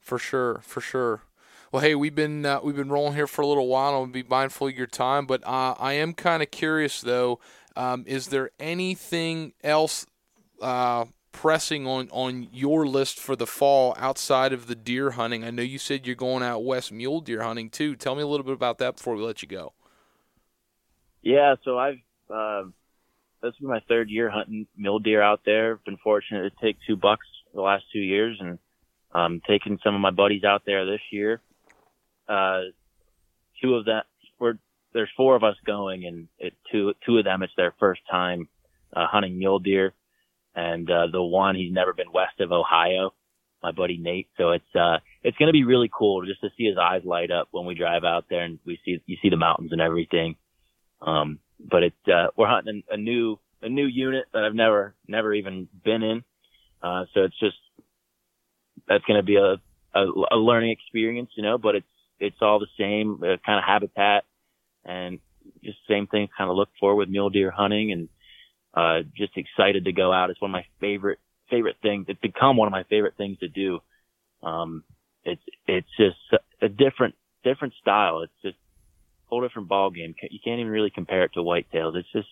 For 0.00 0.18
sure, 0.18 0.60
for 0.62 0.80
sure. 0.80 1.22
Well, 1.72 1.82
hey, 1.82 1.94
we've 1.94 2.14
been 2.14 2.44
uh, 2.44 2.60
we've 2.62 2.76
been 2.76 2.90
rolling 2.90 3.14
here 3.14 3.26
for 3.26 3.42
a 3.42 3.46
little 3.46 3.68
while. 3.68 3.92
I'll 3.92 4.06
be 4.06 4.22
mindful 4.22 4.68
of 4.68 4.76
your 4.76 4.86
time, 4.86 5.26
but 5.26 5.46
uh, 5.46 5.74
I 5.78 5.94
am 5.94 6.14
kind 6.14 6.42
of 6.42 6.50
curious 6.50 7.00
though. 7.00 7.40
Um, 7.76 8.04
is 8.06 8.28
there 8.28 8.50
anything 8.58 9.52
else 9.62 10.06
uh, 10.60 11.04
pressing 11.32 11.86
on 11.86 12.08
on 12.10 12.48
your 12.52 12.86
list 12.86 13.20
for 13.20 13.36
the 13.36 13.46
fall 13.46 13.94
outside 13.98 14.52
of 14.52 14.66
the 14.66 14.74
deer 14.74 15.12
hunting? 15.12 15.44
I 15.44 15.50
know 15.50 15.62
you 15.62 15.78
said 15.78 16.06
you're 16.06 16.16
going 16.16 16.42
out 16.42 16.64
west 16.64 16.90
mule 16.90 17.20
deer 17.20 17.42
hunting 17.42 17.70
too. 17.70 17.94
Tell 17.94 18.16
me 18.16 18.22
a 18.22 18.26
little 18.26 18.44
bit 18.44 18.54
about 18.54 18.78
that 18.78 18.96
before 18.96 19.14
we 19.14 19.22
let 19.22 19.42
you 19.42 19.48
go. 19.48 19.72
Yeah, 21.22 21.54
so 21.64 21.78
I've 21.78 22.00
this 23.42 23.54
is 23.54 23.62
my 23.62 23.80
third 23.88 24.10
year 24.10 24.30
hunting 24.30 24.66
mule 24.76 24.98
deer 24.98 25.22
out 25.22 25.40
there. 25.44 25.74
I've 25.74 25.84
been 25.84 25.96
fortunate 25.98 26.50
to 26.50 26.64
take 26.64 26.76
two 26.86 26.96
bucks 26.96 27.26
the 27.54 27.60
last 27.60 27.84
two 27.92 28.00
years, 28.00 28.38
and 28.40 28.58
um, 29.12 29.40
taking 29.46 29.78
some 29.82 29.94
of 29.94 30.00
my 30.00 30.10
buddies 30.10 30.44
out 30.44 30.62
there 30.66 30.86
this 30.86 31.00
year. 31.10 31.40
Uh, 32.28 32.62
two 33.62 33.74
of 33.74 33.84
them 33.84 34.02
we're 34.38 34.54
there's 34.92 35.10
four 35.16 35.36
of 35.36 35.44
us 35.44 35.56
going 35.66 36.04
and 36.06 36.28
it, 36.38 36.54
two 36.70 36.94
two 37.04 37.18
of 37.18 37.24
them 37.24 37.42
it's 37.42 37.52
their 37.56 37.74
first 37.78 38.00
time 38.10 38.48
uh, 38.94 39.06
hunting 39.06 39.38
mule 39.38 39.58
deer. 39.58 39.94
And 40.54 40.90
uh, 40.90 41.06
the 41.12 41.22
one 41.22 41.54
he's 41.54 41.72
never 41.72 41.92
been 41.92 42.12
west 42.12 42.40
of 42.40 42.50
Ohio 42.50 43.14
my 43.62 43.72
buddy 43.72 43.98
Nate. 43.98 44.28
So 44.36 44.50
it's 44.50 44.74
uh 44.74 44.98
it's 45.22 45.36
to 45.36 45.52
be 45.52 45.64
really 45.64 45.90
cool 45.92 46.24
just 46.24 46.40
to 46.40 46.50
see 46.56 46.64
his 46.64 46.78
eyes 46.78 47.02
light 47.04 47.30
up 47.30 47.48
when 47.50 47.66
we 47.66 47.74
drive 47.74 48.04
out 48.04 48.26
there 48.30 48.42
and 48.42 48.58
we 48.64 48.78
see 48.84 49.02
you 49.06 49.16
see 49.22 49.28
the 49.28 49.36
mountains 49.36 49.72
and 49.72 49.80
everything. 49.80 50.36
Um 51.02 51.38
but 51.68 51.82
it's 51.82 52.08
uh 52.08 52.28
we're 52.36 52.48
hunting 52.48 52.82
a 52.90 52.96
new 52.96 53.38
a 53.62 53.68
new 53.68 53.86
unit 53.86 54.26
that 54.32 54.44
I've 54.44 54.54
never 54.54 54.94
never 55.06 55.34
even 55.34 55.68
been 55.84 56.02
in 56.02 56.24
uh 56.82 57.04
so 57.14 57.22
it's 57.24 57.38
just 57.38 57.56
that's 58.88 59.04
going 59.04 59.18
to 59.18 59.24
be 59.24 59.36
a, 59.36 59.54
a 59.94 60.04
a 60.32 60.36
learning 60.36 60.70
experience 60.70 61.30
you 61.36 61.42
know 61.42 61.58
but 61.58 61.74
it's 61.76 61.86
it's 62.18 62.36
all 62.40 62.58
the 62.58 62.66
same 62.78 63.14
uh, 63.22 63.36
kind 63.44 63.58
of 63.58 63.64
habitat 63.64 64.24
and 64.84 65.18
just 65.64 65.78
same 65.88 66.06
thing 66.06 66.28
kind 66.36 66.50
of 66.50 66.56
look 66.56 66.68
for 66.78 66.94
with 66.96 67.08
mule 67.08 67.30
deer 67.30 67.50
hunting 67.50 67.92
and 67.92 68.08
Uh, 68.74 69.02
just 69.16 69.36
excited 69.36 69.84
to 69.86 69.92
go 69.92 70.12
out. 70.12 70.30
It's 70.30 70.40
one 70.40 70.50
of 70.52 70.58
my 70.60 70.66
favorite 70.80 71.18
favorite 71.50 71.78
things. 71.82 72.06
It's 72.08 72.20
become 72.20 72.56
one 72.56 72.68
of 72.68 72.72
my 72.72 72.84
favorite 72.84 73.16
things 73.16 73.38
to 73.40 73.48
do. 73.48 73.80
Um, 74.42 74.84
it's 75.24 75.42
it's 75.66 75.92
just 75.96 76.18
a 76.62 76.68
different 76.68 77.14
different 77.42 77.74
style. 77.82 78.22
It's 78.24 78.40
just 78.42 78.58
whole 79.30 79.40
different 79.40 79.68
ball 79.68 79.90
game. 79.90 80.14
You 80.30 80.38
can't 80.44 80.60
even 80.60 80.70
really 80.70 80.90
compare 80.90 81.24
it 81.24 81.32
to 81.34 81.40
whitetails. 81.40 81.96
It's 81.96 82.12
just 82.12 82.28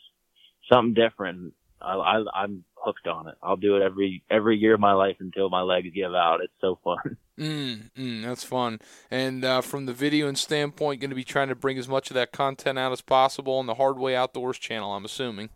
something 0.70 0.94
different. 0.94 1.54
I, 1.80 1.94
I 1.94 2.24
I'm 2.34 2.64
hooked 2.74 3.06
on 3.06 3.28
it. 3.28 3.36
I'll 3.42 3.56
do 3.56 3.76
it 3.76 3.82
every 3.82 4.22
every 4.30 4.58
year 4.58 4.74
of 4.74 4.80
my 4.80 4.92
life 4.92 5.16
until 5.20 5.48
my 5.48 5.62
legs 5.62 5.88
give 5.94 6.14
out. 6.14 6.40
It's 6.42 6.52
so 6.60 6.78
fun. 6.84 7.16
Mm, 7.38 7.92
mm, 7.96 8.22
that's 8.24 8.42
fun. 8.42 8.80
And 9.12 9.44
uh, 9.44 9.60
from 9.60 9.86
the 9.86 9.92
video 9.92 10.26
and 10.26 10.36
standpoint, 10.36 11.00
going 11.00 11.10
to 11.10 11.14
be 11.14 11.22
trying 11.22 11.46
to 11.50 11.54
bring 11.54 11.78
as 11.78 11.86
much 11.86 12.10
of 12.10 12.14
that 12.14 12.32
content 12.32 12.80
out 12.80 12.90
as 12.90 13.00
possible 13.00 13.54
on 13.58 13.66
the 13.66 13.74
Hardway 13.74 14.16
Outdoors 14.16 14.58
channel. 14.58 14.92
I'm 14.92 15.04
assuming. 15.04 15.50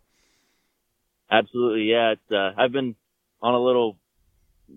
Absolutely, 1.29 1.91
yeah. 1.91 2.11
It's, 2.11 2.31
uh, 2.31 2.51
I've 2.57 2.71
been 2.71 2.95
on 3.41 3.53
a 3.53 3.59
little 3.59 3.97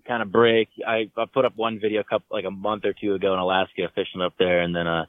kind 0.05 0.21
of 0.21 0.33
break. 0.33 0.69
I 0.85 1.11
I 1.17 1.27
put 1.33 1.45
up 1.45 1.57
one 1.57 1.79
video 1.79 2.01
a 2.01 2.05
couple 2.05 2.27
like 2.31 2.45
a 2.45 2.51
month 2.51 2.85
or 2.85 2.93
two 2.93 3.15
ago 3.15 3.33
in 3.33 3.39
Alaska 3.39 3.89
fishing 3.95 4.21
up 4.21 4.35
there, 4.37 4.63
and 4.63 4.75
then 4.75 4.89
uh 4.89 5.07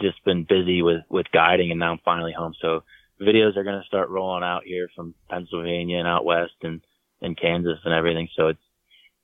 just 0.00 0.24
been 0.24 0.44
busy 0.44 0.82
with 0.82 1.02
with 1.08 1.26
guiding, 1.32 1.70
and 1.70 1.80
now 1.80 1.92
I'm 1.92 2.00
finally 2.04 2.32
home. 2.32 2.54
So 2.60 2.82
videos 3.20 3.56
are 3.56 3.64
going 3.64 3.80
to 3.80 3.86
start 3.86 4.10
rolling 4.10 4.44
out 4.44 4.62
here 4.64 4.88
from 4.94 5.14
Pennsylvania 5.28 5.98
and 5.98 6.08
out 6.08 6.24
west 6.24 6.54
and 6.62 6.80
and 7.20 7.38
Kansas 7.38 7.78
and 7.84 7.92
everything. 7.94 8.28
So 8.36 8.48
it's 8.48 8.60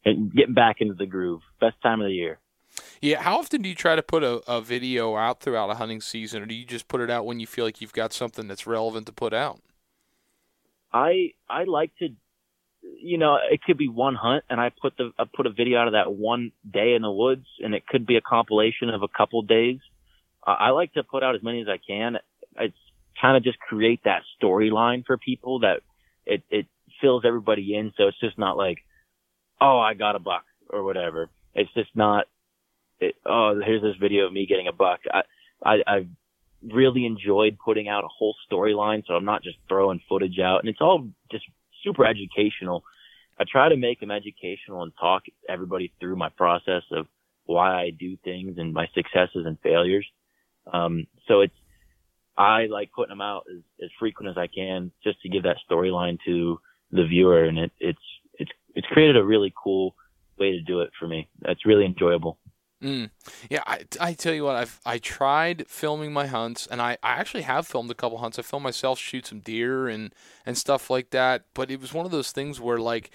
getting 0.05 0.55
back 0.55 0.81
into 0.81 0.95
the 0.95 1.07
groove. 1.07 1.43
Best 1.61 1.77
time 1.83 2.01
of 2.01 2.07
the 2.07 2.15
year. 2.15 2.39
Yeah, 3.01 3.23
how 3.23 3.39
often 3.39 3.63
do 3.63 3.69
you 3.69 3.75
try 3.75 3.95
to 3.97 4.03
put 4.03 4.25
a, 4.25 4.43
a 4.49 4.61
video 4.61 5.15
out 5.17 5.41
throughout 5.41 5.71
a 5.71 5.75
hunting 5.75 6.01
season, 6.01 6.43
or 6.43 6.47
do 6.47 6.55
you 6.55 6.65
just 6.65 6.89
put 6.89 7.01
it 7.01 7.11
out 7.11 7.27
when 7.27 7.39
you 7.39 7.47
feel 7.47 7.65
like 7.65 7.81
you've 7.81 7.93
got 7.93 8.13
something 8.13 8.49
that's 8.49 8.67
relevant 8.67 9.07
to 9.07 9.13
put 9.13 9.33
out? 9.33 9.61
I 10.93 11.33
I 11.49 11.65
like 11.65 11.93
to, 11.99 12.09
you 12.83 13.19
know, 13.19 13.39
it 13.51 13.63
could 13.63 13.77
be 13.77 13.89
one 13.89 14.15
hunt, 14.15 14.45
and 14.49 14.61
I 14.61 14.71
put 14.71 14.97
the 14.97 15.13
I 15.19 15.25
put 15.33 15.47
a 15.47 15.51
video 15.51 15.79
out 15.79 15.87
of 15.87 15.93
that 15.93 16.13
one 16.13 16.53
day 16.69 16.95
in 16.95 17.03
the 17.03 17.11
woods, 17.11 17.47
and 17.61 17.75
it 17.75 17.87
could 17.87 18.07
be 18.07 18.17
a 18.17 18.21
compilation 18.21 18.91
of 18.91 19.03
a 19.03 19.09
couple 19.09 19.43
days. 19.43 19.79
I 20.53 20.71
like 20.71 20.93
to 20.95 21.03
put 21.03 21.23
out 21.23 21.35
as 21.35 21.43
many 21.43 21.63
as 21.63 21.69
I 21.69 21.79
can. 21.79 22.17
It's 22.59 22.77
kind 23.21 23.37
of 23.37 23.43
just 23.43 23.59
create 23.59 24.01
that 24.05 24.23
storyline 24.41 25.05
for 25.07 25.17
people 25.17 25.61
that 25.61 25.81
it 26.27 26.43
it 26.51 26.67
fills 27.01 27.25
everybody 27.27 27.75
in, 27.75 27.93
so 27.97 28.09
it's 28.09 28.21
just 28.21 28.39
not 28.39 28.57
like, 28.57 28.79
oh, 29.61 29.79
I 29.79 29.95
got 29.95 30.17
a 30.17 30.21
buck 30.21 30.45
or 30.71 30.83
whatever. 30.85 31.31
It's 31.55 31.73
just 31.75 31.91
not. 31.95 32.27
It, 33.01 33.15
oh, 33.27 33.61
here's 33.65 33.83
this 33.83 33.97
video 34.01 34.27
of 34.27 34.33
me 34.33 34.47
getting 34.47 34.69
a 34.69 34.73
buck. 34.73 35.01
I 35.13 35.23
I, 35.65 35.77
I 35.87 36.07
really 36.63 37.07
enjoyed 37.07 37.59
putting 37.63 37.89
out 37.89 38.05
a 38.05 38.09
whole 38.09 38.35
storyline, 38.51 39.05
so 39.07 39.15
I'm 39.15 39.25
not 39.25 39.43
just 39.43 39.59
throwing 39.69 40.01
footage 40.09 40.39
out, 40.39 40.61
and 40.61 40.69
it's 40.69 40.81
all 40.81 41.09
just 41.31 41.45
super 41.83 42.07
educational. 42.07 42.85
I 43.39 43.45
try 43.51 43.69
to 43.69 43.77
make 43.77 44.01
them 44.01 44.11
educational 44.11 44.83
and 44.83 44.93
talk 44.99 45.25
everybody 45.49 45.93
through 46.01 46.17
my 46.17 46.29
process 46.29 46.83
of 46.93 47.07
why 47.47 47.83
I 47.83 47.91
do 47.91 48.17
things 48.25 48.57
and 48.59 48.73
my 48.73 48.87
successes 48.95 49.45
and 49.45 49.59
failures. 49.61 50.07
Um, 50.73 51.07
so 51.29 51.41
it's, 51.41 51.55
I 52.37 52.67
like 52.67 52.91
putting 52.93 53.11
them 53.11 53.21
out 53.21 53.45
as, 53.51 53.63
as 53.83 53.91
frequent 53.99 54.31
as 54.31 54.39
I 54.39 54.49
can 54.49 54.91
just 55.03 55.21
to 55.23 55.29
give 55.29 55.45
that 55.45 55.59
storyline 55.71 56.19
to 56.27 56.61
the 56.91 57.05
viewer. 57.07 57.45
And 57.45 57.59
it, 57.59 57.73
it's, 57.79 57.99
it's, 58.39 58.51
it's 58.75 58.87
created 58.89 59.17
a 59.17 59.25
really 59.25 59.53
cool 59.63 59.95
way 60.39 60.53
to 60.53 60.61
do 60.61 60.81
it 60.81 60.91
for 60.99 61.07
me. 61.07 61.29
That's 61.41 61.65
really 61.65 61.87
enjoyable. 61.87 62.39
Mm. 62.83 63.11
Yeah, 63.49 63.63
I, 63.67 63.85
I 63.99 64.13
tell 64.13 64.35
you 64.35 64.45
what, 64.45 64.57
I've 64.57 64.79
I 64.85 64.99
tried 64.99 65.67
filming 65.69 66.13
my 66.13 66.27
hunts, 66.27 66.67
and 66.67 66.83
I, 66.83 66.99
I 67.03 67.13
actually 67.13 67.45
have 67.45 67.67
filmed 67.67 67.91
a 67.91 67.95
couple 67.95 68.19
hunts. 68.19 68.39
I 68.39 68.43
filmed 68.43 68.65
myself 68.65 68.99
shoot 68.99 69.27
some 69.27 69.41
deer 69.41 69.89
and 69.89 70.13
and 70.45 70.59
stuff 70.59 70.91
like 70.91 71.09
that. 71.11 71.45
But 71.55 71.71
it 71.71 71.81
was 71.81 71.95
one 71.95 72.05
of 72.05 72.13
those 72.13 72.31
things 72.31 72.61
where 72.61 72.79
like 72.79 73.11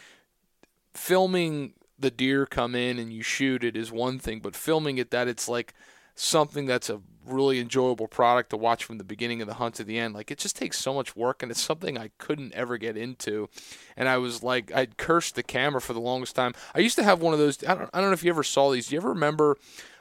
filming 0.95 1.73
the 1.99 2.09
deer 2.09 2.47
come 2.47 2.73
in 2.73 2.97
and 2.97 3.13
you 3.13 3.21
shoot 3.21 3.63
it 3.63 3.77
is 3.77 3.91
one 3.91 4.17
thing, 4.17 4.39
but 4.39 4.55
filming 4.55 4.97
it 4.97 5.11
that 5.11 5.27
it's 5.27 5.47
like 5.47 5.75
something 6.19 6.65
that's 6.65 6.89
a 6.89 7.01
really 7.25 7.59
enjoyable 7.59 8.07
product 8.07 8.49
to 8.49 8.57
watch 8.57 8.83
from 8.83 8.97
the 8.97 9.03
beginning 9.03 9.41
of 9.41 9.47
the 9.47 9.55
hunt 9.55 9.75
to 9.75 9.83
the 9.83 9.97
end. 9.97 10.13
Like 10.13 10.31
it 10.31 10.37
just 10.37 10.55
takes 10.55 10.77
so 10.77 10.93
much 10.93 11.15
work 11.15 11.43
and 11.43 11.51
it's 11.51 11.61
something 11.61 11.97
I 11.97 12.11
couldn't 12.17 12.53
ever 12.53 12.77
get 12.77 12.97
into. 12.97 13.49
And 13.95 14.09
I 14.09 14.17
was 14.17 14.43
like 14.43 14.71
I'd 14.73 14.97
cursed 14.97 15.35
the 15.35 15.43
camera 15.43 15.79
for 15.79 15.93
the 15.93 16.01
longest 16.01 16.35
time. 16.35 16.53
I 16.73 16.79
used 16.79 16.97
to 16.97 17.03
have 17.03 17.21
one 17.21 17.33
of 17.33 17.39
those 17.39 17.63
I 17.63 17.75
don't 17.75 17.89
I 17.93 18.01
don't 18.01 18.09
know 18.09 18.13
if 18.13 18.23
you 18.23 18.31
ever 18.31 18.43
saw 18.43 18.71
these. 18.71 18.87
Do 18.87 18.95
you 18.95 19.01
ever 19.01 19.09
remember 19.09 19.57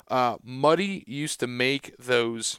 uh, 0.09 0.39
Muddy 0.43 1.05
used 1.07 1.39
to 1.41 1.47
make 1.47 1.95
those 1.99 2.59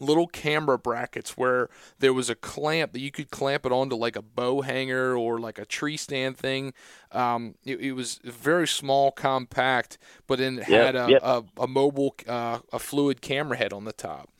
little 0.00 0.26
camera 0.26 0.78
brackets 0.78 1.36
where 1.36 1.68
there 1.98 2.12
was 2.12 2.30
a 2.30 2.34
clamp 2.34 2.92
that 2.92 3.00
you 3.00 3.10
could 3.10 3.30
clamp 3.30 3.66
it 3.66 3.72
onto 3.72 3.96
like 3.96 4.16
a 4.16 4.22
bow 4.22 4.62
hanger 4.62 5.16
or 5.16 5.38
like 5.38 5.58
a 5.58 5.64
tree 5.64 5.96
stand 5.96 6.36
thing. 6.36 6.72
Um, 7.12 7.54
it, 7.64 7.80
it, 7.80 7.92
was 7.92 8.20
very 8.24 8.66
small, 8.66 9.10
compact, 9.10 9.98
but 10.26 10.38
then 10.38 10.58
it 10.58 10.68
yep, 10.68 10.86
had 10.86 10.96
a, 10.96 11.10
yep. 11.10 11.20
a, 11.22 11.44
a, 11.58 11.66
mobile, 11.66 12.16
uh, 12.26 12.60
a 12.72 12.78
fluid 12.78 13.20
camera 13.20 13.56
head 13.56 13.72
on 13.72 13.84
the 13.84 13.92
top. 13.92 14.31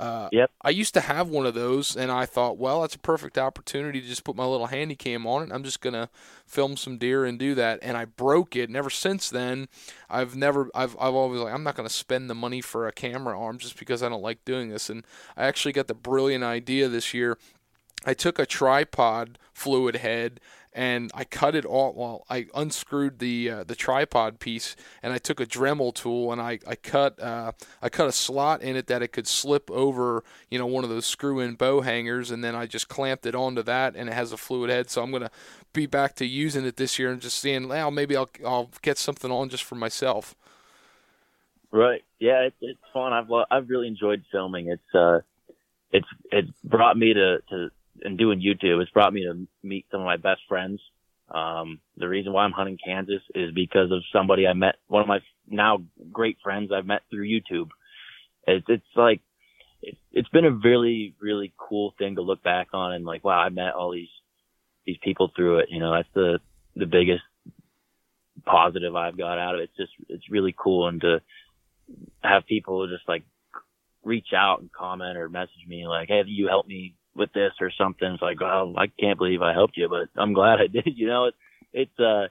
Uh, 0.00 0.28
yep. 0.32 0.50
I 0.62 0.70
used 0.70 0.94
to 0.94 1.00
have 1.00 1.28
one 1.28 1.44
of 1.44 1.54
those, 1.54 1.94
and 1.94 2.10
I 2.10 2.24
thought, 2.24 2.56
well, 2.56 2.80
that's 2.80 2.94
a 2.94 2.98
perfect 2.98 3.36
opportunity 3.36 4.00
to 4.00 4.06
just 4.06 4.24
put 4.24 4.34
my 4.34 4.46
little 4.46 4.68
handy 4.68 4.96
cam 4.96 5.26
on 5.26 5.42
it. 5.42 5.52
I'm 5.52 5.62
just 5.62 5.80
gonna 5.82 6.08
film 6.46 6.76
some 6.76 6.96
deer 6.96 7.24
and 7.26 7.38
do 7.38 7.54
that. 7.54 7.80
And 7.82 7.96
I 7.96 8.06
broke 8.06 8.56
it, 8.56 8.68
and 8.68 8.76
ever 8.76 8.90
since 8.90 9.28
then, 9.28 9.68
I've 10.08 10.34
never, 10.34 10.70
I've, 10.74 10.96
I've 10.98 11.14
always 11.14 11.40
like, 11.40 11.52
I'm 11.52 11.62
not 11.62 11.76
gonna 11.76 11.90
spend 11.90 12.30
the 12.30 12.34
money 12.34 12.62
for 12.62 12.88
a 12.88 12.92
camera 12.92 13.38
arm 13.38 13.58
just 13.58 13.78
because 13.78 14.02
I 14.02 14.08
don't 14.08 14.22
like 14.22 14.44
doing 14.44 14.70
this. 14.70 14.88
And 14.88 15.04
I 15.36 15.44
actually 15.44 15.72
got 15.72 15.86
the 15.86 15.94
brilliant 15.94 16.44
idea 16.44 16.88
this 16.88 17.12
year. 17.12 17.36
I 18.06 18.14
took 18.14 18.38
a 18.38 18.46
tripod 18.46 19.38
fluid 19.52 19.96
head 19.96 20.40
and 20.72 21.10
I 21.14 21.24
cut 21.24 21.54
it 21.54 21.64
all. 21.64 21.92
Well, 21.94 22.24
I 22.30 22.46
unscrewed 22.54 23.18
the 23.18 23.50
uh, 23.50 23.64
the 23.64 23.74
tripod 23.74 24.38
piece, 24.38 24.76
and 25.02 25.12
I 25.12 25.18
took 25.18 25.40
a 25.40 25.46
Dremel 25.46 25.94
tool 25.94 26.32
and 26.32 26.40
I 26.40 26.58
I 26.66 26.76
cut 26.76 27.20
uh, 27.20 27.52
I 27.82 27.88
cut 27.88 28.08
a 28.08 28.12
slot 28.12 28.62
in 28.62 28.76
it 28.76 28.86
that 28.86 29.02
it 29.02 29.08
could 29.08 29.26
slip 29.26 29.70
over, 29.70 30.22
you 30.50 30.58
know, 30.58 30.66
one 30.66 30.84
of 30.84 30.90
those 30.90 31.06
screw-in 31.06 31.54
bow 31.54 31.80
hangers, 31.80 32.30
and 32.30 32.44
then 32.44 32.54
I 32.54 32.66
just 32.66 32.88
clamped 32.88 33.26
it 33.26 33.34
onto 33.34 33.62
that, 33.62 33.96
and 33.96 34.08
it 34.08 34.12
has 34.12 34.32
a 34.32 34.36
fluid 34.36 34.70
head. 34.70 34.90
So 34.90 35.02
I'm 35.02 35.10
gonna 35.10 35.30
be 35.72 35.86
back 35.86 36.14
to 36.16 36.26
using 36.26 36.64
it 36.64 36.76
this 36.76 36.98
year 36.98 37.10
and 37.10 37.20
just 37.20 37.38
seeing, 37.38 37.68
well, 37.68 37.90
maybe 37.90 38.16
I'll 38.16 38.30
I'll 38.44 38.70
get 38.82 38.98
something 38.98 39.30
on 39.30 39.48
just 39.48 39.64
for 39.64 39.74
myself. 39.74 40.34
Right. 41.72 42.02
Yeah, 42.18 42.42
it's 42.42 42.56
it's 42.60 42.80
fun. 42.92 43.12
I've 43.12 43.30
I've 43.50 43.68
really 43.68 43.88
enjoyed 43.88 44.24
filming. 44.30 44.68
It's 44.68 44.94
uh, 44.94 45.20
it's 45.92 46.08
it's 46.30 46.50
brought 46.64 46.96
me 46.96 47.14
to 47.14 47.38
to 47.50 47.70
and 48.02 48.18
doing 48.18 48.40
YouTube, 48.40 48.80
it's 48.80 48.90
brought 48.90 49.12
me 49.12 49.24
to 49.24 49.46
meet 49.62 49.86
some 49.90 50.00
of 50.00 50.06
my 50.06 50.16
best 50.16 50.40
friends. 50.48 50.80
Um, 51.30 51.80
the 51.96 52.08
reason 52.08 52.32
why 52.32 52.44
I'm 52.44 52.52
hunting 52.52 52.78
Kansas 52.84 53.22
is 53.34 53.52
because 53.54 53.92
of 53.92 54.02
somebody 54.12 54.46
I 54.46 54.52
met, 54.52 54.76
one 54.88 55.02
of 55.02 55.08
my 55.08 55.20
now 55.48 55.82
great 56.10 56.38
friends 56.42 56.70
I've 56.72 56.86
met 56.86 57.02
through 57.10 57.28
YouTube. 57.28 57.68
It's, 58.46 58.66
it's 58.68 58.82
like, 58.96 59.20
it, 59.82 59.96
it's 60.12 60.28
been 60.28 60.44
a 60.44 60.50
really, 60.50 61.14
really 61.20 61.52
cool 61.56 61.94
thing 61.98 62.16
to 62.16 62.22
look 62.22 62.42
back 62.42 62.68
on 62.72 62.92
and 62.92 63.04
like, 63.04 63.24
wow, 63.24 63.38
I 63.38 63.48
met 63.48 63.74
all 63.74 63.92
these, 63.92 64.08
these 64.86 64.98
people 65.02 65.30
through 65.34 65.60
it. 65.60 65.68
You 65.70 65.78
know, 65.78 65.92
that's 65.94 66.08
the, 66.14 66.40
the 66.74 66.86
biggest 66.86 67.22
positive 68.44 68.96
I've 68.96 69.18
got 69.18 69.38
out 69.38 69.54
of 69.54 69.60
it. 69.60 69.70
It's 69.70 69.76
just, 69.76 69.92
it's 70.08 70.30
really 70.30 70.54
cool. 70.56 70.88
And 70.88 71.00
to 71.02 71.20
have 72.22 72.46
people 72.46 72.88
just 72.88 73.08
like 73.08 73.22
reach 74.02 74.28
out 74.36 74.60
and 74.60 74.72
comment 74.72 75.16
or 75.16 75.28
message 75.28 75.66
me 75.68 75.86
like, 75.86 76.08
Hey, 76.08 76.22
you 76.26 76.48
helped 76.48 76.68
me 76.68 76.94
with 77.14 77.32
this 77.32 77.52
or 77.60 77.70
something. 77.76 78.08
It's 78.08 78.22
like, 78.22 78.40
well, 78.40 78.74
I 78.76 78.86
can't 78.86 79.18
believe 79.18 79.42
I 79.42 79.52
helped 79.52 79.76
you, 79.76 79.88
but 79.88 80.08
I'm 80.20 80.32
glad 80.32 80.60
I 80.60 80.66
did. 80.72 80.96
You 80.96 81.06
know, 81.06 81.24
it, 81.26 81.34
it's 81.72 82.00
uh, 82.00 82.28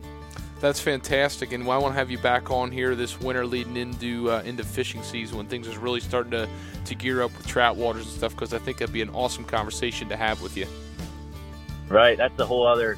That's 0.59 0.79
fantastic, 0.79 1.53
and 1.53 1.69
I 1.69 1.77
want 1.77 1.93
to 1.93 1.99
have 1.99 2.09
you 2.09 2.17
back 2.17 2.49
on 2.49 2.71
here 2.71 2.95
this 2.95 3.19
winter, 3.19 3.45
leading 3.45 3.77
into 3.77 4.31
uh, 4.31 4.41
into 4.41 4.63
fishing 4.63 5.03
season 5.03 5.37
when 5.37 5.45
things 5.45 5.67
is 5.67 5.77
really 5.77 5.99
starting 5.99 6.31
to, 6.31 6.49
to 6.85 6.95
gear 6.95 7.21
up 7.21 7.37
with 7.37 7.45
trout 7.45 7.75
waters 7.75 8.07
and 8.07 8.11
stuff. 8.11 8.33
Because 8.33 8.55
I 8.55 8.57
think 8.57 8.79
that'd 8.79 8.91
be 8.91 9.03
an 9.03 9.11
awesome 9.11 9.43
conversation 9.43 10.09
to 10.09 10.17
have 10.17 10.41
with 10.41 10.57
you. 10.57 10.65
Right, 11.89 12.17
that's 12.17 12.39
a 12.39 12.45
whole 12.45 12.65
other 12.65 12.97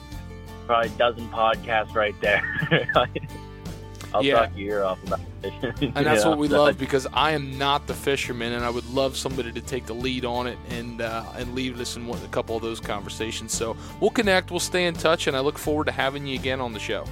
probably 0.69 0.89
a 0.91 0.97
dozen 0.99 1.27
podcasts 1.29 1.95
right 1.95 2.13
there. 2.21 2.43
I'll 4.13 4.23
Yeah. 4.23 4.41
talk 4.41 4.51
your 4.55 4.69
ear 4.75 4.83
off 4.83 5.03
about 5.03 5.19
fishing. 5.41 5.73
and 5.95 6.05
that's 6.05 6.23
what 6.23 6.37
we 6.37 6.47
love 6.47 6.77
because 6.77 7.07
I 7.11 7.31
am 7.31 7.57
not 7.57 7.87
the 7.87 7.95
fisherman, 7.95 8.53
and 8.53 8.63
I 8.63 8.69
would 8.69 8.87
love 8.91 9.17
somebody 9.17 9.51
to 9.51 9.61
take 9.61 9.87
the 9.87 9.95
lead 9.95 10.25
on 10.25 10.45
it 10.45 10.59
and 10.69 11.01
uh, 11.01 11.23
and 11.35 11.55
lead 11.55 11.79
us 11.79 11.95
in 11.95 12.05
one, 12.05 12.23
a 12.23 12.27
couple 12.27 12.55
of 12.55 12.61
those 12.61 12.79
conversations. 12.79 13.51
So 13.51 13.75
we'll 13.99 14.11
connect, 14.11 14.51
we'll 14.51 14.59
stay 14.59 14.85
in 14.85 14.93
touch, 14.93 15.25
and 15.25 15.35
I 15.35 15.39
look 15.39 15.57
forward 15.57 15.85
to 15.85 15.91
having 15.91 16.27
you 16.27 16.35
again 16.37 16.61
on 16.61 16.71
the 16.73 16.79
show. 16.79 17.03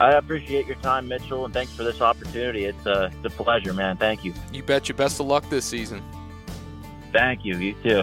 I 0.00 0.14
appreciate 0.14 0.66
your 0.66 0.76
time, 0.76 1.06
Mitchell, 1.06 1.44
and 1.44 1.54
thanks 1.54 1.72
for 1.72 1.84
this 1.84 2.00
opportunity. 2.00 2.64
It's 2.64 2.84
a, 2.84 3.12
it's 3.22 3.32
a 3.32 3.42
pleasure, 3.42 3.72
man. 3.72 3.96
Thank 3.96 4.24
you. 4.24 4.34
You 4.52 4.64
bet 4.64 4.88
you. 4.88 4.94
Best 4.96 5.20
of 5.20 5.26
luck 5.26 5.48
this 5.50 5.64
season. 5.64 6.02
Thank 7.12 7.44
you. 7.44 7.56
You 7.58 7.74
too. 7.84 8.02